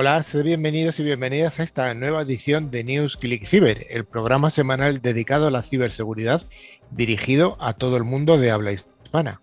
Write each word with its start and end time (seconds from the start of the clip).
Hola, 0.00 0.22
sed 0.22 0.44
bienvenidos 0.44 1.00
y 1.00 1.02
bienvenidas 1.02 1.58
a 1.58 1.64
esta 1.64 1.92
nueva 1.92 2.22
edición 2.22 2.70
de 2.70 2.84
News 2.84 3.16
Click 3.16 3.44
Cyber, 3.44 3.84
el 3.90 4.04
programa 4.04 4.48
semanal 4.48 5.02
dedicado 5.02 5.48
a 5.48 5.50
la 5.50 5.64
ciberseguridad 5.64 6.46
dirigido 6.92 7.56
a 7.58 7.72
todo 7.72 7.96
el 7.96 8.04
mundo 8.04 8.38
de 8.38 8.52
habla 8.52 8.70
hispana. 8.70 9.40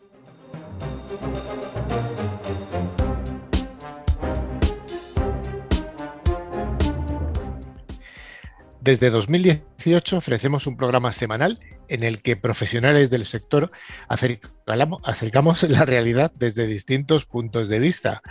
Desde 8.80 9.10
2018 9.10 10.16
ofrecemos 10.16 10.68
un 10.68 10.78
programa 10.78 11.12
semanal 11.12 11.60
en 11.88 12.04
el 12.04 12.22
que 12.22 12.36
profesionales 12.36 13.10
del 13.10 13.26
sector 13.26 13.72
acercamos 14.08 15.64
la 15.70 15.86
realidad 15.86 16.32
desde 16.36 16.68
distintos 16.68 17.26
puntos 17.26 17.68
de 17.68 17.80
vista. 17.80 18.22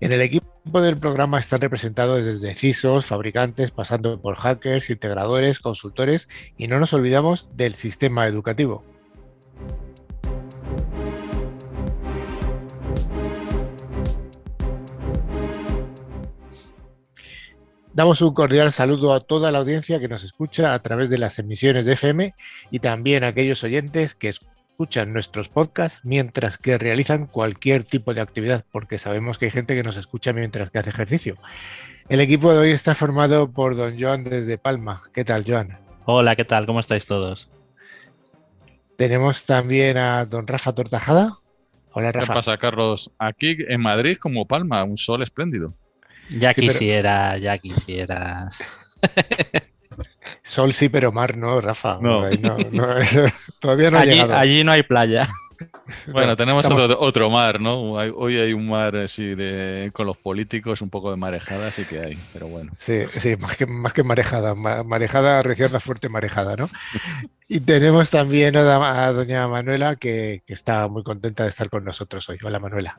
En 0.00 0.12
el 0.12 0.20
equipo 0.20 0.80
del 0.80 0.96
programa 0.96 1.38
están 1.38 1.60
representados 1.60 2.24
desde 2.24 2.54
CISOs, 2.54 3.06
fabricantes, 3.06 3.70
pasando 3.70 4.20
por 4.20 4.36
hackers, 4.36 4.90
integradores, 4.90 5.60
consultores 5.60 6.28
y 6.56 6.66
no 6.66 6.78
nos 6.78 6.92
olvidamos 6.92 7.48
del 7.56 7.74
sistema 7.74 8.26
educativo. 8.26 8.84
Damos 17.94 18.22
un 18.22 18.32
cordial 18.32 18.72
saludo 18.72 19.12
a 19.12 19.20
toda 19.20 19.52
la 19.52 19.58
audiencia 19.58 20.00
que 20.00 20.08
nos 20.08 20.24
escucha 20.24 20.72
a 20.72 20.78
través 20.80 21.10
de 21.10 21.18
las 21.18 21.38
emisiones 21.38 21.84
de 21.84 21.92
FM 21.92 22.34
y 22.70 22.78
también 22.78 23.22
a 23.22 23.28
aquellos 23.28 23.62
oyentes 23.64 24.14
que 24.14 24.30
escuchan 24.30 25.12
nuestros 25.12 25.50
podcasts 25.50 26.00
mientras 26.02 26.56
que 26.56 26.78
realizan 26.78 27.26
cualquier 27.26 27.84
tipo 27.84 28.14
de 28.14 28.22
actividad, 28.22 28.64
porque 28.72 28.98
sabemos 28.98 29.36
que 29.36 29.44
hay 29.44 29.50
gente 29.50 29.74
que 29.74 29.82
nos 29.82 29.98
escucha 29.98 30.32
mientras 30.32 30.70
que 30.70 30.78
hace 30.78 30.88
ejercicio. 30.88 31.36
El 32.08 32.20
equipo 32.20 32.54
de 32.54 32.60
hoy 32.60 32.70
está 32.70 32.94
formado 32.94 33.52
por 33.52 33.76
don 33.76 34.00
Joan 34.00 34.24
desde 34.24 34.56
Palma. 34.56 35.02
¿Qué 35.12 35.26
tal, 35.26 35.44
Joan? 35.46 35.78
Hola, 36.06 36.34
¿qué 36.34 36.46
tal? 36.46 36.64
¿Cómo 36.64 36.80
estáis 36.80 37.04
todos? 37.04 37.50
Tenemos 38.96 39.44
también 39.44 39.98
a 39.98 40.24
don 40.24 40.46
Rafa 40.46 40.74
Tortajada. 40.74 41.36
Hola, 41.92 42.10
Rafa. 42.10 42.32
¿Qué 42.32 42.34
pasa, 42.38 42.56
Carlos? 42.56 43.10
Aquí 43.18 43.54
en 43.68 43.82
Madrid 43.82 44.16
como 44.16 44.46
Palma, 44.46 44.82
un 44.82 44.96
sol 44.96 45.22
espléndido. 45.22 45.74
Ya 46.30 46.54
quisiera, 46.54 47.36
ya 47.38 47.58
quisieras. 47.58 48.58
Sol 50.42 50.72
sí, 50.72 50.88
pero 50.88 51.12
mar 51.12 51.36
no, 51.36 51.60
Rafa. 51.60 51.98
No. 52.00 52.22
todavía 53.60 53.90
no 53.90 53.98
allí, 53.98 54.20
Allí 54.20 54.64
no 54.64 54.72
hay 54.72 54.82
playa. 54.82 55.28
Bueno, 56.08 56.36
tenemos 56.36 56.66
otro, 56.98 57.30
mar, 57.30 57.60
¿no? 57.60 57.92
Hoy 57.92 58.36
hay 58.36 58.52
un 58.52 58.68
mar 58.68 58.96
así 58.96 59.34
de, 59.34 59.90
con 59.92 60.06
los 60.06 60.16
políticos, 60.16 60.82
un 60.82 60.90
poco 60.90 61.10
de 61.10 61.16
marejada, 61.16 61.70
sí 61.70 61.84
que 61.84 62.00
hay, 62.00 62.18
pero 62.32 62.48
bueno. 62.48 62.72
Sí, 62.76 63.04
sí, 63.18 63.36
más 63.36 63.56
que, 63.56 63.66
más 63.66 63.92
que 63.92 64.02
marejada, 64.02 64.54
marejada, 64.54 65.42
recién 65.42 65.72
la 65.72 65.80
fuerte 65.80 66.08
marejada, 66.08 66.56
¿no? 66.56 66.68
Y 67.48 67.60
tenemos 67.60 68.10
también 68.10 68.56
a, 68.56 69.12
doña 69.12 69.46
Manuela, 69.48 69.96
que, 69.96 70.42
que 70.46 70.54
está 70.54 70.88
muy 70.88 71.02
contenta 71.02 71.44
de 71.44 71.50
estar 71.50 71.68
con 71.68 71.84
nosotros 71.84 72.28
hoy. 72.28 72.38
Hola, 72.42 72.58
Manuela. 72.58 72.98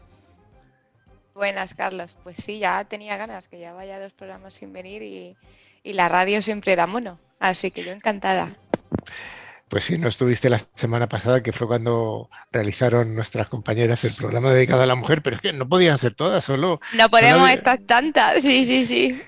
Buenas, 1.34 1.74
Carlos. 1.74 2.12
Pues 2.24 2.38
sí, 2.38 2.60
ya 2.60 2.84
tenía 2.86 3.18
ganas, 3.18 3.48
que 3.48 3.60
ya 3.60 3.74
vaya 3.74 4.00
dos 4.00 4.14
programas 4.14 4.54
sin 4.54 4.72
venir 4.72 5.02
y, 5.02 5.36
la 5.84 6.08
radio 6.08 6.42
siempre 6.42 6.76
da 6.76 6.88
mono. 6.88 7.20
Así 7.40 7.72
que 7.72 7.84
yo 7.84 7.92
encantada. 7.92 8.50
Pues 9.68 9.86
sí, 9.86 9.98
no 9.98 10.08
estuviste 10.08 10.50
la 10.50 10.60
semana 10.76 11.10
pasada, 11.10 11.42
que 11.42 11.52
fue 11.52 11.68
cuando 11.68 12.30
realizaron 12.52 13.16
nuestras 13.16 13.48
compañeras 13.48 14.04
el 14.04 14.14
programa 14.14 14.52
dedicado 14.52 14.84
a 14.84 14.86
la 14.86 14.96
mujer, 14.96 15.22
pero 15.22 15.36
es 15.36 15.42
que 15.42 15.52
no 15.52 15.68
podían 15.68 15.98
ser 15.98 16.14
todas, 16.14 16.44
solo. 16.46 16.80
No 16.96 17.10
podemos 17.10 17.50
estar 17.50 17.80
tantas, 17.80 18.44
sí, 18.44 18.66
sí, 18.66 18.86
sí. 18.86 19.22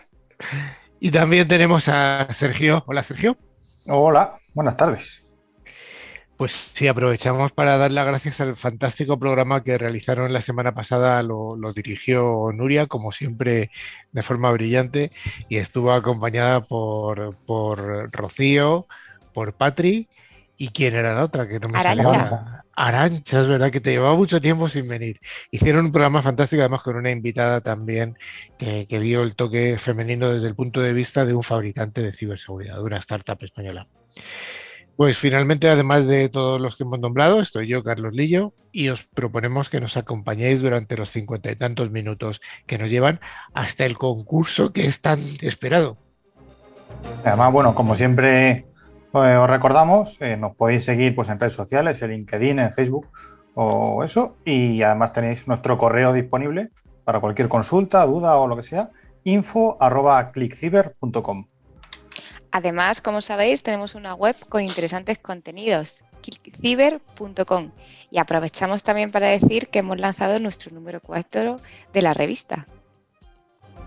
y 1.00 1.10
también 1.10 1.46
tenemos 1.46 1.88
a 1.88 2.26
Sergio. 2.32 2.82
Hola, 2.86 3.02
Sergio. 3.02 3.38
Hola, 3.86 4.38
buenas 4.54 4.76
tardes. 4.76 5.19
Pues 6.40 6.70
sí, 6.72 6.88
aprovechamos 6.88 7.52
para 7.52 7.76
dar 7.76 7.92
las 7.92 8.06
gracias 8.06 8.40
al 8.40 8.56
fantástico 8.56 9.18
programa 9.18 9.62
que 9.62 9.76
realizaron 9.76 10.32
la 10.32 10.40
semana 10.40 10.72
pasada. 10.72 11.22
Lo, 11.22 11.54
dirigió 11.74 12.50
Nuria, 12.54 12.86
como 12.86 13.12
siempre, 13.12 13.70
de 14.10 14.22
forma 14.22 14.50
brillante, 14.50 15.12
y 15.50 15.56
estuvo 15.56 15.92
acompañada 15.92 16.62
por, 16.62 17.36
Rocío, 18.10 18.86
por 19.34 19.52
Patri, 19.52 20.08
y 20.56 20.68
quién 20.68 20.96
era 20.96 21.14
la 21.14 21.24
otra, 21.24 21.46
que 21.46 21.60
no 21.60 21.68
me 21.68 21.78
Arancha. 21.78 22.64
Arancha, 22.74 23.40
es 23.40 23.46
verdad 23.46 23.70
que 23.70 23.82
te 23.82 23.90
llevaba 23.90 24.16
mucho 24.16 24.40
tiempo 24.40 24.70
sin 24.70 24.88
venir. 24.88 25.20
Hicieron 25.50 25.84
un 25.84 25.92
programa 25.92 26.22
fantástico, 26.22 26.62
además 26.62 26.82
con 26.82 26.96
una 26.96 27.10
invitada 27.10 27.60
también 27.60 28.16
que, 28.58 28.86
que 28.86 28.98
dio 28.98 29.20
el 29.20 29.36
toque 29.36 29.76
femenino 29.76 30.30
desde 30.30 30.48
el 30.48 30.54
punto 30.54 30.80
de 30.80 30.94
vista 30.94 31.26
de 31.26 31.34
un 31.34 31.42
fabricante 31.42 32.00
de 32.00 32.14
ciberseguridad, 32.14 32.76
de 32.76 32.82
una 32.84 32.96
startup 32.96 33.36
española. 33.42 33.86
Pues 35.00 35.16
finalmente, 35.16 35.66
además 35.70 36.06
de 36.06 36.28
todos 36.28 36.60
los 36.60 36.76
que 36.76 36.82
hemos 36.82 36.98
nombrado, 36.98 37.40
estoy 37.40 37.66
yo, 37.66 37.82
Carlos 37.82 38.12
Lillo, 38.12 38.52
y 38.70 38.90
os 38.90 39.06
proponemos 39.06 39.70
que 39.70 39.80
nos 39.80 39.96
acompañéis 39.96 40.60
durante 40.60 40.94
los 40.94 41.08
cincuenta 41.08 41.50
y 41.50 41.56
tantos 41.56 41.90
minutos 41.90 42.42
que 42.66 42.76
nos 42.76 42.90
llevan 42.90 43.18
hasta 43.54 43.86
el 43.86 43.96
concurso 43.96 44.74
que 44.74 44.84
es 44.84 45.00
tan 45.00 45.18
esperado. 45.40 45.96
Además, 47.24 47.50
bueno, 47.50 47.74
como 47.74 47.94
siempre 47.94 48.50
eh, 48.50 48.64
os 49.14 49.48
recordamos, 49.48 50.18
eh, 50.20 50.36
nos 50.36 50.54
podéis 50.54 50.84
seguir 50.84 51.14
pues, 51.14 51.30
en 51.30 51.40
redes 51.40 51.54
sociales, 51.54 52.02
en 52.02 52.10
LinkedIn, 52.10 52.58
en 52.58 52.70
Facebook 52.70 53.06
o 53.54 54.04
eso, 54.04 54.36
y 54.44 54.82
además 54.82 55.14
tenéis 55.14 55.48
nuestro 55.48 55.78
correo 55.78 56.12
disponible 56.12 56.68
para 57.04 57.20
cualquier 57.20 57.48
consulta, 57.48 58.04
duda 58.04 58.36
o 58.36 58.46
lo 58.46 58.54
que 58.54 58.64
sea, 58.64 58.90
info 59.24 59.78
arroba. 59.80 60.30
Además, 62.52 63.00
como 63.00 63.20
sabéis, 63.20 63.62
tenemos 63.62 63.94
una 63.94 64.14
web 64.14 64.36
con 64.48 64.62
interesantes 64.62 65.18
contenidos, 65.18 66.04
ciber.com. 66.60 67.70
Y 68.10 68.18
aprovechamos 68.18 68.82
también 68.82 69.12
para 69.12 69.28
decir 69.28 69.68
que 69.68 69.80
hemos 69.80 69.98
lanzado 69.98 70.38
nuestro 70.38 70.72
número 70.72 71.00
4 71.00 71.60
de 71.92 72.02
la 72.02 72.14
revista. 72.14 72.66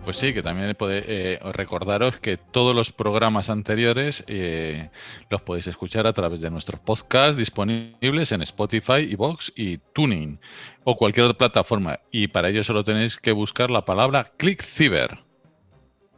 Pues 0.03 0.17
sí, 0.17 0.33
que 0.33 0.41
también 0.41 0.75
eh, 0.89 1.39
recordaros 1.53 2.17
que 2.17 2.35
todos 2.35 2.75
los 2.75 2.91
programas 2.91 3.49
anteriores 3.49 4.25
eh, 4.27 4.89
los 5.29 5.41
podéis 5.41 5.67
escuchar 5.67 6.07
a 6.07 6.13
través 6.13 6.41
de 6.41 6.51
nuestros 6.51 6.81
podcasts 6.81 7.37
disponibles 7.37 8.33
en 8.33 8.41
Spotify, 8.41 9.15
Vox 9.15 9.53
y 9.55 9.77
Tuning 9.77 10.39
o 10.83 10.97
cualquier 10.97 11.27
otra 11.27 11.37
plataforma. 11.37 12.01
Y 12.11 12.27
para 12.27 12.49
ello 12.49 12.65
solo 12.65 12.83
tenéis 12.83 13.17
que 13.17 13.31
buscar 13.31 13.71
la 13.71 13.85
palabra 13.85 14.29
ClickCiber. 14.35 15.19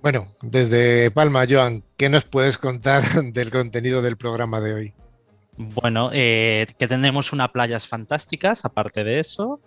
Bueno, 0.05 0.27
desde 0.43 1.09
Palma, 1.09 1.47
Joan, 1.49 1.83
¿qué 1.97 2.09
nos 2.09 2.25
puedes 2.25 2.59
contar 2.59 3.01
del 3.33 3.49
contenido 3.49 4.03
del 4.03 4.17
programa 4.17 4.61
de 4.61 4.73
hoy? 4.75 4.93
Bueno, 5.57 6.11
eh, 6.13 6.67
que 6.77 6.87
tenemos 6.87 7.33
unas 7.33 7.49
playas 7.49 7.87
fantásticas, 7.87 8.65
aparte 8.65 9.03
de 9.03 9.19
eso, 9.19 9.61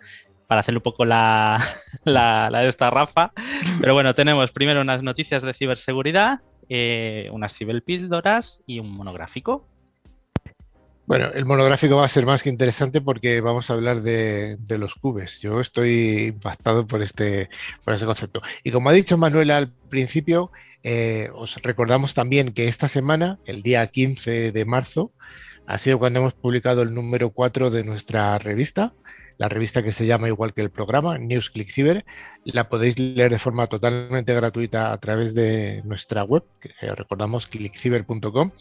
para 0.47 0.61
hacer 0.61 0.75
un 0.75 0.81
poco 0.81 1.03
la, 1.03 1.61
la, 2.05 2.49
de 2.51 2.69
esta 2.69 2.89
Rafa. 2.89 3.33
Pero 3.81 3.93
bueno, 3.93 4.15
tenemos 4.15 4.53
primero 4.53 4.79
unas 4.79 5.03
noticias 5.03 5.43
de 5.43 5.53
ciberseguridad, 5.53 6.39
eh, 6.69 7.27
unas 7.33 7.53
ciberpíldoras 7.53 8.63
y 8.65 8.79
un 8.79 8.91
monográfico. 8.91 9.67
Bueno, 11.09 11.31
el 11.33 11.43
monográfico 11.43 11.95
va 11.95 12.05
a 12.05 12.07
ser 12.07 12.27
más 12.27 12.43
que 12.43 12.49
interesante 12.49 13.01
porque 13.01 13.41
vamos 13.41 13.67
a 13.67 13.73
hablar 13.73 14.01
de, 14.01 14.59
los 14.77 14.93
cubes. 14.93 15.41
Yo 15.41 15.59
estoy 15.59 16.27
impactado 16.27 16.85
por 16.85 17.01
este, 17.01 17.49
por 17.83 17.95
ese 17.95 18.05
concepto. 18.05 18.43
Y 18.63 18.69
como 18.69 18.91
ha 18.91 18.93
dicho 18.93 19.17
Manuela 19.17 19.57
al 19.57 19.71
principio, 19.71 20.51
eh, 20.83 21.31
os 21.33 21.59
recordamos 21.63 22.13
también 22.13 22.53
que 22.53 22.67
esta 22.67 22.87
semana, 22.87 23.39
el 23.47 23.63
día 23.63 23.87
15 23.87 24.51
de 24.51 24.65
marzo, 24.65 25.11
ha 25.65 25.79
sido 25.79 25.97
cuando 25.97 26.19
hemos 26.19 26.35
publicado 26.35 26.83
el 26.83 26.93
número 26.93 27.31
4 27.31 27.71
de 27.71 27.83
nuestra 27.83 28.37
revista, 28.37 28.93
la 29.39 29.49
revista 29.49 29.81
que 29.81 29.93
se 29.93 30.05
llama 30.05 30.27
igual 30.27 30.53
que 30.53 30.61
el 30.61 30.69
programa, 30.69 31.17
News 31.17 31.49
Click 31.49 31.71
Cyber. 31.71 32.05
La 32.43 32.69
podéis 32.69 32.99
leer 32.99 33.31
de 33.31 33.39
forma 33.39 33.65
totalmente 33.65 34.35
gratuita 34.35 34.91
a 34.91 34.97
través 34.99 35.33
de 35.33 35.81
nuestra 35.85 36.23
web, 36.23 36.43
que 36.59 36.69
recordamos 36.93 37.47
clickcyber.com. 37.47 38.51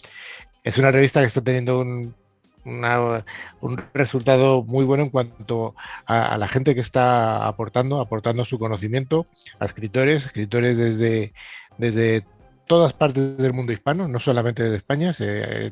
Es 0.65 0.79
una 0.79 0.91
revista 0.91 1.21
que 1.21 1.27
está 1.27 1.43
teniendo 1.43 1.81
un 1.81 2.15
un 2.65 3.83
resultado 3.95 4.63
muy 4.63 4.85
bueno 4.85 5.05
en 5.05 5.11
cuanto 5.11 5.75
a, 6.07 6.37
la 6.39 6.49
gente 6.49 6.75
que 6.75 6.81
está 6.81 7.47
aportando, 7.47 8.01
aportando 8.01 8.45
su 8.45 8.59
conocimiento 8.59 9.27
a 9.59 9.65
escritores, 9.65 10.27
escritores 10.27 10.77
desde, 10.77 11.33
desde 11.79 12.25
todas 12.69 12.93
partes 12.93 13.37
del 13.39 13.53
mundo 13.53 13.73
hispano, 13.73 14.07
no 14.07 14.21
solamente 14.21 14.63
desde 14.63 14.77
España, 14.77 15.11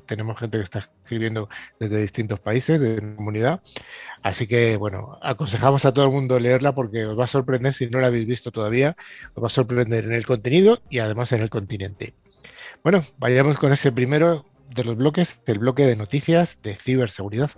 tenemos 0.06 0.38
gente 0.40 0.56
que 0.56 0.64
está 0.64 0.90
escribiendo 1.02 1.48
desde 1.78 2.00
distintos 2.00 2.40
países, 2.40 2.80
de 2.80 3.00
la 3.00 3.14
comunidad. 3.14 3.60
Así 4.22 4.48
que, 4.48 4.76
bueno, 4.76 5.18
aconsejamos 5.22 5.84
a 5.84 5.92
todo 5.92 6.06
el 6.06 6.10
mundo 6.10 6.40
leerla 6.40 6.74
porque 6.74 7.04
os 7.04 7.16
va 7.16 7.24
a 7.24 7.28
sorprender, 7.28 7.74
si 7.74 7.86
no 7.86 8.00
la 8.00 8.08
habéis 8.08 8.26
visto 8.26 8.50
todavía, 8.50 8.96
os 9.34 9.42
va 9.42 9.46
a 9.46 9.50
sorprender 9.50 10.04
en 10.06 10.14
el 10.14 10.26
contenido 10.26 10.80
y 10.90 10.98
además 10.98 11.30
en 11.32 11.42
el 11.42 11.50
continente. 11.50 12.14
Bueno, 12.82 13.04
vayamos 13.18 13.58
con 13.58 13.72
ese 13.72 13.92
primero, 13.92 14.46
de 14.76 14.84
los 14.84 14.96
bloques 14.96 15.40
del 15.46 15.58
bloque 15.58 15.87
de 15.87 15.96
noticias 15.96 16.61
de 16.62 16.76
ciberseguridad. 16.76 17.50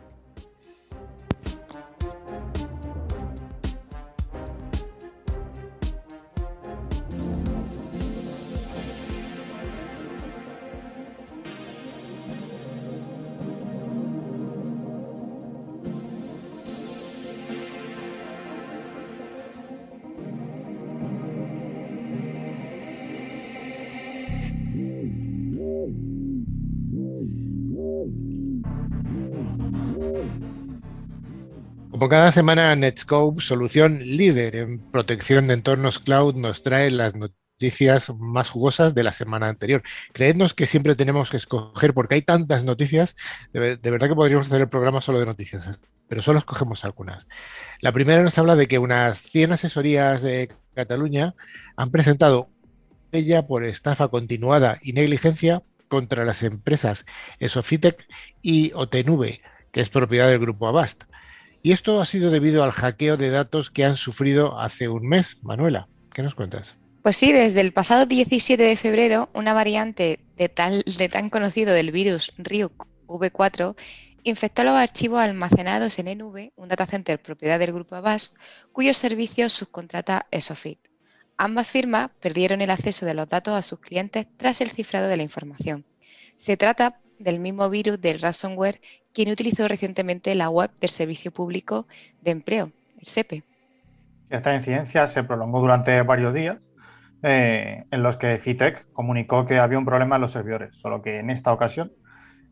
Cada 32.08 32.32
semana, 32.32 32.75
Netscope, 32.75 33.43
solución 33.43 33.99
líder 33.99 34.56
en 34.56 34.78
protección 34.78 35.46
de 35.46 35.55
entornos 35.55 35.99
cloud, 35.99 36.37
nos 36.37 36.62
trae 36.62 36.90
las 36.90 37.14
noticias 37.14 38.10
más 38.19 38.49
jugosas 38.49 38.94
de 38.94 39.02
la 39.02 39.12
semana 39.12 39.49
anterior. 39.49 39.82
Creednos 40.14 40.55
que 40.55 40.66
siempre 40.66 40.94
tenemos 40.94 41.28
que 41.28 41.37
escoger, 41.37 41.93
porque 41.93 42.14
hay 42.14 42.22
tantas 42.22 42.64
noticias, 42.64 43.14
de, 43.52 43.76
verdad 43.76 44.08
que 44.08 44.14
podríamos 44.14 44.46
hacer 44.46 44.62
el 44.62 44.69
programa 44.69 45.02
solo 45.02 45.19
de 45.19 45.26
noticias, 45.26 45.81
pero 46.08 46.22
solo 46.22 46.38
escogemos 46.38 46.82
algunas. 46.84 47.28
La 47.82 47.93
primera 47.93 48.22
nos 48.22 48.38
habla 48.38 48.56
de 48.56 48.69
que 48.69 48.78
unas 48.78 49.20
100 49.20 49.52
asesorías 49.52 50.22
de 50.22 50.50
Cataluña 50.75 51.34
han 51.76 51.90
presentado 51.90 52.49
ella 53.12 53.46
por 53.46 53.64
estafa 53.64 54.08
continuada 54.08 54.78
y 54.81 54.94
negligencia 54.94 55.62
contra 55.88 56.25
las 56.25 56.43
empresas 56.43 57.05
Esofitec 57.38 58.06
y 58.40 58.72
OTNV, 58.75 59.40
que 59.72 59.81
es 59.82 59.90
propiedad 59.90 60.28
del 60.28 60.38
grupo 60.38 60.69
Avast. 60.69 61.05
Y 61.62 61.72
esto 61.72 62.00
ha 62.00 62.06
sido 62.06 62.31
debido 62.31 62.62
al 62.62 62.70
hackeo 62.70 63.16
de 63.16 63.31
datos 63.31 63.70
que 63.70 63.84
han 63.84 63.96
sufrido 63.96 64.58
hace 64.60 64.88
un 64.88 65.06
mes. 65.08 65.38
Manuela, 65.43 65.88
¿qué 66.12 66.22
nos 66.22 66.34
cuentas? 66.34 66.76
Pues 67.02 67.16
sí, 67.16 67.32
desde 67.32 67.60
el 67.60 67.72
pasado 67.72 68.06
17 68.06 68.62
de 68.62 68.76
febrero, 68.76 69.28
una 69.32 69.55
variante 69.55 70.20
de, 70.37 70.49
tal, 70.49 70.82
de 70.82 71.08
tan 71.08 71.31
conocido 71.31 71.72
del 71.72 71.90
virus 71.90 72.32
Ryuk 72.38 72.87
V4 73.06 73.75
infectó 74.25 74.64
los 74.64 74.75
archivos 74.75 75.20
almacenados 75.20 75.99
en 75.99 76.08
ENV, 76.08 76.52
un 76.56 76.69
datacenter 76.69 77.20
propiedad 77.20 77.58
del 77.58 77.72
grupo 77.72 77.96
Avast, 77.96 78.37
cuyos 78.72 78.96
servicios 78.96 79.52
subcontrata 79.52 80.26
Esofit. 80.31 80.81
Ambas 81.37 81.69
firmas 81.69 82.10
perdieron 82.20 82.60
el 82.60 82.70
acceso 82.70 83.06
de 83.06 83.14
los 83.14 83.28
datos 83.28 83.55
a 83.55 83.62
sus 83.62 83.81
clientes 83.81 84.26
tras 84.37 84.60
el 84.60 84.70
cifrado 84.70 85.08
de 85.08 85.16
la 85.16 85.22
información. 85.22 85.84
Se 86.37 86.56
trata 86.56 87.00
del 87.19 87.41
mismo 87.41 87.69
virus 87.70 88.00
del 88.00 88.20
ransomware 88.20 88.81
quien 89.12 89.31
utilizó 89.31 89.67
recientemente 89.67 90.35
la 90.35 90.50
web 90.50 90.70
del 90.81 90.91
Servicio 90.91 91.31
Público 91.31 91.87
de 92.20 92.31
Empleo, 92.31 92.73
el 92.99 93.06
SEPE. 93.06 93.43
Esta 94.31 94.55
incidencia 94.55 95.06
se 95.06 95.25
prolongó 95.25 95.61
durante 95.61 96.03
varios 96.03 96.35
días, 96.35 96.59
eh, 97.23 97.85
en 97.91 98.03
los 98.03 98.17
que 98.17 98.38
FITEC 98.38 98.93
comunicó 98.93 99.47
que 99.47 99.59
había 99.59 99.79
un 99.79 99.85
problema 99.85 100.17
en 100.17 100.23
los 100.23 100.32
servidores, 100.32 100.76
solo 100.76 101.03
que 101.03 101.19
en 101.19 101.31
esta 101.31 101.53
ocasión 101.53 101.93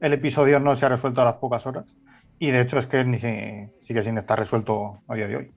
el 0.00 0.12
episodio 0.12 0.58
no 0.58 0.74
se 0.74 0.86
ha 0.86 0.88
resuelto 0.88 1.22
a 1.22 1.24
las 1.24 1.34
pocas 1.34 1.66
horas 1.66 1.94
y 2.38 2.50
de 2.50 2.60
hecho 2.60 2.78
es 2.78 2.86
que 2.86 3.04
ni 3.04 3.18
sigue 3.18 4.02
sin 4.02 4.18
estar 4.18 4.38
resuelto 4.38 5.00
a 5.08 5.14
día 5.14 5.28
de 5.28 5.36
hoy. 5.36 5.52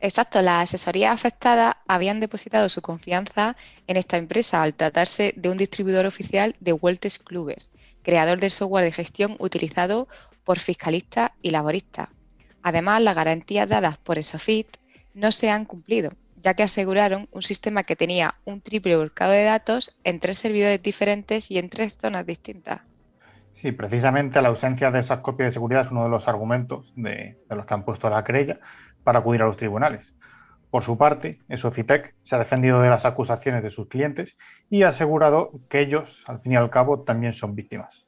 Exacto, 0.00 0.42
las 0.42 0.64
asesorías 0.64 1.14
afectadas 1.14 1.76
habían 1.88 2.20
depositado 2.20 2.68
su 2.68 2.82
confianza 2.82 3.56
en 3.86 3.96
esta 3.96 4.18
empresa 4.18 4.62
al 4.62 4.74
tratarse 4.74 5.32
de 5.36 5.48
un 5.48 5.56
distribuidor 5.56 6.04
oficial 6.04 6.54
de 6.60 6.72
Wolters 6.72 7.18
Kluwer, 7.18 7.62
creador 8.02 8.38
del 8.38 8.50
software 8.50 8.84
de 8.84 8.92
gestión 8.92 9.36
utilizado 9.38 10.06
por 10.44 10.58
fiscalistas 10.58 11.30
y 11.40 11.50
laboristas. 11.50 12.08
Además, 12.62 13.00
las 13.02 13.16
garantías 13.16 13.68
dadas 13.68 13.96
por 13.96 14.18
Esofit 14.18 14.68
no 15.14 15.32
se 15.32 15.50
han 15.50 15.64
cumplido, 15.64 16.10
ya 16.42 16.54
que 16.54 16.62
aseguraron 16.62 17.28
un 17.32 17.42
sistema 17.42 17.82
que 17.82 17.96
tenía 17.96 18.34
un 18.44 18.60
triple 18.60 18.96
volcado 18.96 19.32
de 19.32 19.44
datos 19.44 19.96
en 20.04 20.20
tres 20.20 20.38
servidores 20.38 20.82
diferentes 20.82 21.50
y 21.50 21.58
en 21.58 21.70
tres 21.70 21.96
zonas 21.96 22.26
distintas. 22.26 22.82
Sí, 23.54 23.72
precisamente 23.72 24.42
la 24.42 24.50
ausencia 24.50 24.90
de 24.90 25.00
esas 25.00 25.20
copias 25.20 25.48
de 25.48 25.52
seguridad 25.54 25.86
es 25.86 25.90
uno 25.90 26.04
de 26.04 26.10
los 26.10 26.28
argumentos 26.28 26.92
de, 26.94 27.38
de 27.48 27.56
los 27.56 27.64
que 27.64 27.74
han 27.74 27.84
puesto 27.84 28.10
la 28.10 28.22
querella 28.22 28.60
para 29.06 29.20
acudir 29.20 29.40
a 29.40 29.46
los 29.46 29.56
tribunales. 29.56 30.12
Por 30.72 30.82
su 30.82 30.98
parte, 30.98 31.38
Esofitec 31.48 32.16
se 32.24 32.34
ha 32.34 32.40
defendido 32.40 32.82
de 32.82 32.90
las 32.90 33.04
acusaciones 33.04 33.62
de 33.62 33.70
sus 33.70 33.86
clientes 33.86 34.36
y 34.68 34.82
ha 34.82 34.88
asegurado 34.88 35.52
que 35.68 35.78
ellos, 35.78 36.24
al 36.26 36.40
fin 36.40 36.52
y 36.52 36.56
al 36.56 36.70
cabo, 36.70 37.02
también 37.02 37.32
son 37.32 37.54
víctimas. 37.54 38.04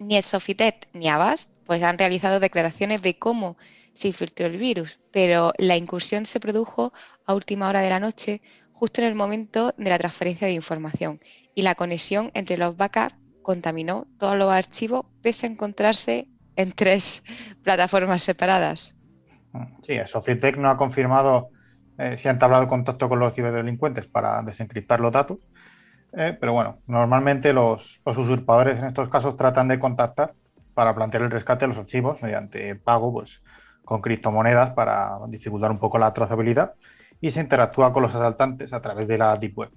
Ni 0.00 0.16
Esofitec 0.16 0.88
ni 0.92 1.08
Avast 1.08 1.52
pues, 1.66 1.84
han 1.84 1.98
realizado 1.98 2.40
declaraciones 2.40 3.00
de 3.00 3.16
cómo 3.16 3.56
se 3.92 4.08
infiltró 4.08 4.46
el 4.46 4.58
virus, 4.58 4.98
pero 5.12 5.52
la 5.56 5.76
incursión 5.76 6.26
se 6.26 6.40
produjo 6.40 6.92
a 7.24 7.34
última 7.34 7.68
hora 7.68 7.80
de 7.80 7.90
la 7.90 8.00
noche, 8.00 8.42
justo 8.72 9.00
en 9.00 9.06
el 9.06 9.14
momento 9.14 9.72
de 9.78 9.90
la 9.90 9.98
transferencia 9.98 10.48
de 10.48 10.54
información, 10.54 11.20
y 11.54 11.62
la 11.62 11.76
conexión 11.76 12.32
entre 12.34 12.58
los 12.58 12.76
backups 12.76 13.14
contaminó 13.42 14.08
todos 14.18 14.36
los 14.36 14.50
archivos 14.50 15.06
pese 15.22 15.46
a 15.46 15.50
encontrarse 15.50 16.26
en 16.56 16.72
tres 16.72 17.22
plataformas 17.62 18.24
separadas. 18.24 18.96
Sí, 19.82 19.98
Societec 20.06 20.56
no 20.56 20.70
ha 20.70 20.76
confirmado 20.76 21.50
eh, 21.98 22.16
si 22.16 22.28
han 22.28 22.36
entablado 22.36 22.68
contacto 22.68 23.08
con 23.08 23.18
los 23.18 23.34
ciberdelincuentes 23.34 24.06
para 24.06 24.42
desencriptar 24.42 25.00
los 25.00 25.12
datos, 25.12 25.38
eh, 26.12 26.36
pero 26.38 26.52
bueno, 26.52 26.78
normalmente 26.86 27.52
los, 27.52 28.00
usurpadores 28.04 28.78
en 28.78 28.86
estos 28.86 29.08
casos 29.08 29.36
tratan 29.36 29.68
de 29.68 29.78
contactar 29.78 30.34
para 30.74 30.94
plantear 30.94 31.24
el 31.24 31.30
rescate 31.30 31.64
de 31.64 31.68
los 31.68 31.78
archivos 31.78 32.20
mediante 32.22 32.74
pago 32.76 33.12
pues, 33.12 33.42
con 33.84 34.00
criptomonedas 34.00 34.70
para 34.70 35.18
dificultar 35.28 35.70
un 35.70 35.78
poco 35.78 35.98
la 35.98 36.12
trazabilidad 36.12 36.74
y 37.20 37.30
se 37.30 37.40
interactúa 37.40 37.92
con 37.92 38.02
los 38.02 38.14
asaltantes 38.14 38.72
a 38.72 38.80
través 38.80 39.06
de 39.06 39.18
la 39.18 39.36
Deep 39.36 39.58
Web. 39.58 39.70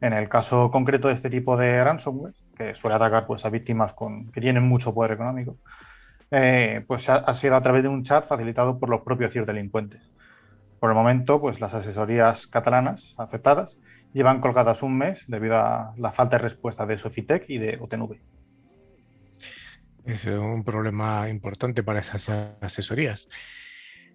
En 0.00 0.12
el 0.12 0.28
caso 0.28 0.70
concreto 0.70 1.08
de 1.08 1.14
este 1.14 1.30
tipo 1.30 1.56
de 1.56 1.82
ransomware, 1.82 2.34
que 2.56 2.74
suele 2.74 2.96
atacar 2.96 3.26
pues, 3.26 3.44
a 3.44 3.50
víctimas 3.50 3.94
con, 3.94 4.30
que 4.32 4.40
tienen 4.40 4.64
mucho 4.64 4.92
poder 4.92 5.12
económico, 5.12 5.56
eh, 6.36 6.84
pues 6.88 7.08
ha, 7.08 7.32
sido 7.32 7.54
a 7.54 7.62
través 7.62 7.84
de 7.84 7.88
un 7.88 8.02
chat 8.02 8.26
facilitado 8.26 8.80
por 8.80 8.88
los 8.88 9.02
propios 9.02 9.32
ciberdelincuentes. 9.32 10.02
Por 10.80 10.90
el 10.90 10.96
momento, 10.96 11.40
pues 11.40 11.60
las 11.60 11.74
asesorías 11.74 12.48
catalanas 12.48 13.14
afectadas 13.18 13.78
llevan 14.12 14.40
colgadas 14.40 14.82
un 14.82 14.98
mes 14.98 15.24
debido 15.28 15.56
a 15.56 15.94
la 15.96 16.10
falta 16.10 16.36
de 16.36 16.42
respuesta 16.42 16.86
de 16.86 16.98
Sofitec 16.98 17.44
y 17.48 17.58
de 17.58 17.78
OTNV. 17.80 18.16
Es 20.06 20.26
un 20.26 20.64
problema 20.64 21.28
importante 21.28 21.84
para 21.84 22.00
esas 22.00 22.28
asesorías. 22.60 23.28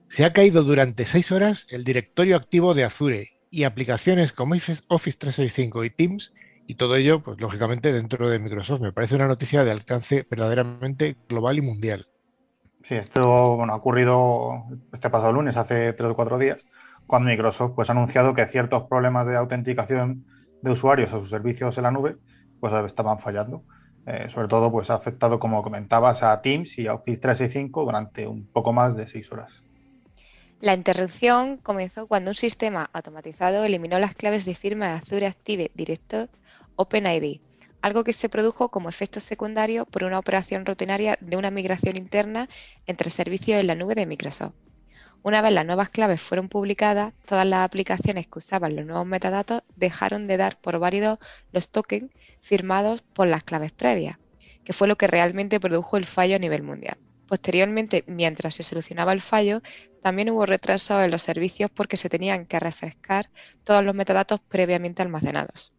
Se 0.09 0.25
ha 0.25 0.33
caído 0.33 0.63
durante 0.63 1.05
seis 1.05 1.31
horas 1.31 1.67
el 1.69 1.85
directorio 1.85 2.35
activo 2.35 2.73
de 2.73 2.83
Azure 2.83 3.29
y 3.49 3.63
aplicaciones 3.63 4.33
como 4.33 4.55
Office 4.55 4.83
365 5.17 5.85
y 5.85 5.89
Teams, 5.89 6.33
y 6.69 6.75
todo 6.75 6.95
ello, 6.95 7.21
pues 7.21 7.41
lógicamente, 7.41 7.91
dentro 7.91 8.29
de 8.29 8.37
Microsoft. 8.37 8.81
Me 8.81 8.91
parece 8.91 9.15
una 9.15 9.27
noticia 9.27 9.63
de 9.63 9.71
alcance 9.71 10.27
verdaderamente 10.29 11.15
global 11.27 11.57
y 11.57 11.61
mundial. 11.61 12.07
Sí, 12.83 12.93
esto 12.93 13.55
bueno, 13.55 13.73
ha 13.73 13.77
ocurrido 13.77 14.65
este 14.93 15.09
pasado 15.09 15.33
lunes, 15.33 15.57
hace 15.57 15.93
tres 15.93 16.11
o 16.11 16.15
cuatro 16.15 16.37
días, 16.37 16.63
cuando 17.07 17.31
Microsoft 17.31 17.71
pues, 17.75 17.89
ha 17.89 17.93
anunciado 17.93 18.35
que 18.35 18.45
ciertos 18.45 18.83
problemas 18.83 19.25
de 19.25 19.35
autenticación 19.35 20.27
de 20.61 20.69
usuarios 20.69 21.11
a 21.11 21.17
sus 21.17 21.31
servicios 21.31 21.75
en 21.77 21.83
la 21.85 21.91
nube 21.91 22.17
pues 22.59 22.71
estaban 22.85 23.17
fallando. 23.17 23.63
Eh, 24.05 24.27
sobre 24.29 24.47
todo, 24.47 24.71
pues 24.71 24.91
ha 24.91 24.93
afectado, 24.93 25.39
como 25.39 25.63
comentabas, 25.63 26.21
a 26.21 26.39
Teams 26.39 26.77
y 26.77 26.85
a 26.85 26.93
Office 26.93 27.17
365 27.17 27.83
durante 27.83 28.27
un 28.27 28.45
poco 28.45 28.73
más 28.73 28.95
de 28.95 29.07
seis 29.07 29.31
horas. 29.31 29.63
La 30.61 30.75
interrupción 30.75 31.57
comenzó 31.57 32.05
cuando 32.05 32.29
un 32.29 32.35
sistema 32.35 32.91
automatizado 32.93 33.63
eliminó 33.63 33.97
las 33.97 34.13
claves 34.13 34.45
de 34.45 34.53
firma 34.53 34.89
de 34.89 34.93
Azure 34.93 35.25
Active 35.25 35.71
Directory 35.73 36.29
OpenID, 36.81 37.41
algo 37.81 38.05
que 38.05 38.13
se 38.13 38.29
produjo 38.29 38.69
como 38.69 38.87
efecto 38.87 39.19
secundario 39.19 39.85
por 39.85 40.05
una 40.05 40.17
operación 40.17 40.65
rutinaria 40.65 41.17
de 41.19 41.35
una 41.35 41.51
migración 41.51 41.97
interna 41.97 42.47
entre 42.85 43.09
servicios 43.09 43.59
en 43.59 43.67
la 43.67 43.75
nube 43.75 43.95
de 43.95 44.05
Microsoft. 44.05 44.53
Una 45.21 45.41
vez 45.41 45.51
las 45.51 45.65
nuevas 45.65 45.89
claves 45.89 46.21
fueron 46.21 46.47
publicadas, 46.47 47.13
todas 47.25 47.45
las 47.45 47.65
aplicaciones 47.65 48.27
que 48.27 48.39
usaban 48.39 48.77
los 48.77 48.85
nuevos 48.85 49.05
metadatos 49.05 49.63
dejaron 49.75 50.25
de 50.25 50.37
dar 50.37 50.57
por 50.61 50.79
válidos 50.79 51.19
los 51.51 51.67
tokens 51.67 52.13
firmados 52.39 53.01
por 53.01 53.27
las 53.27 53.43
claves 53.43 53.73
previas, 53.73 54.17
que 54.63 54.71
fue 54.71 54.87
lo 54.87 54.97
que 54.97 55.07
realmente 55.07 55.59
produjo 55.59 55.97
el 55.97 56.05
fallo 56.05 56.37
a 56.37 56.39
nivel 56.39 56.63
mundial. 56.63 56.97
Posteriormente, 57.27 58.05
mientras 58.07 58.55
se 58.55 58.63
solucionaba 58.63 59.11
el 59.11 59.19
fallo, 59.19 59.61
también 60.01 60.29
hubo 60.29 60.45
retrasos 60.45 61.03
en 61.03 61.11
los 61.11 61.23
servicios 61.23 61.69
porque 61.69 61.97
se 61.97 62.07
tenían 62.07 62.45
que 62.45 62.57
refrescar 62.57 63.29
todos 63.65 63.83
los 63.83 63.95
metadatos 63.95 64.39
previamente 64.39 65.01
almacenados. 65.01 65.73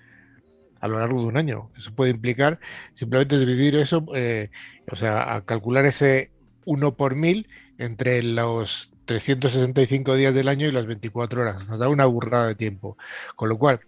a 0.80 0.88
lo 0.88 0.98
largo 0.98 1.20
de 1.20 1.28
un 1.28 1.36
año. 1.36 1.70
Eso 1.76 1.94
puede 1.94 2.10
implicar 2.10 2.58
simplemente 2.94 3.38
dividir 3.38 3.76
eso, 3.76 4.04
eh, 4.14 4.50
o 4.90 4.96
sea, 4.96 5.34
a 5.34 5.44
calcular 5.44 5.84
ese 5.86 6.30
1 6.64 6.96
por 6.96 7.14
mil 7.14 7.48
entre 7.78 8.22
los 8.22 8.90
365 9.06 10.14
días 10.14 10.34
del 10.34 10.48
año 10.48 10.68
y 10.68 10.70
las 10.70 10.86
24 10.86 11.42
horas. 11.42 11.68
Nos 11.68 11.78
da 11.80 11.88
una 11.88 12.06
burrada 12.06 12.46
de 12.46 12.54
tiempo. 12.54 12.96
Con 13.34 13.48
lo 13.48 13.58
cual, 13.58 13.80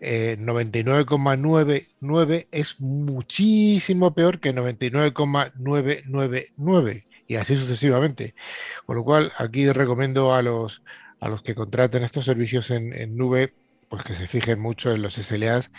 99,99 0.00 2.32
eh, 2.32 2.48
es 2.50 2.80
muchísimo 2.80 4.14
peor 4.14 4.40
que 4.40 4.54
99,999 4.54 7.06
y 7.26 7.36
así 7.36 7.56
sucesivamente. 7.56 8.34
Con 8.86 8.96
lo 8.96 9.04
cual, 9.04 9.32
aquí 9.36 9.70
recomiendo 9.70 10.32
a 10.32 10.40
los, 10.40 10.82
a 11.20 11.28
los 11.28 11.42
que 11.42 11.54
contraten 11.54 12.02
estos 12.02 12.24
servicios 12.24 12.70
en, 12.70 12.94
en 12.94 13.18
nube 13.18 13.52
pues 13.90 14.04
que 14.04 14.14
se 14.14 14.28
fijen 14.28 14.60
mucho 14.60 14.92
en 14.92 15.02
los 15.02 15.14
SLAs 15.14 15.72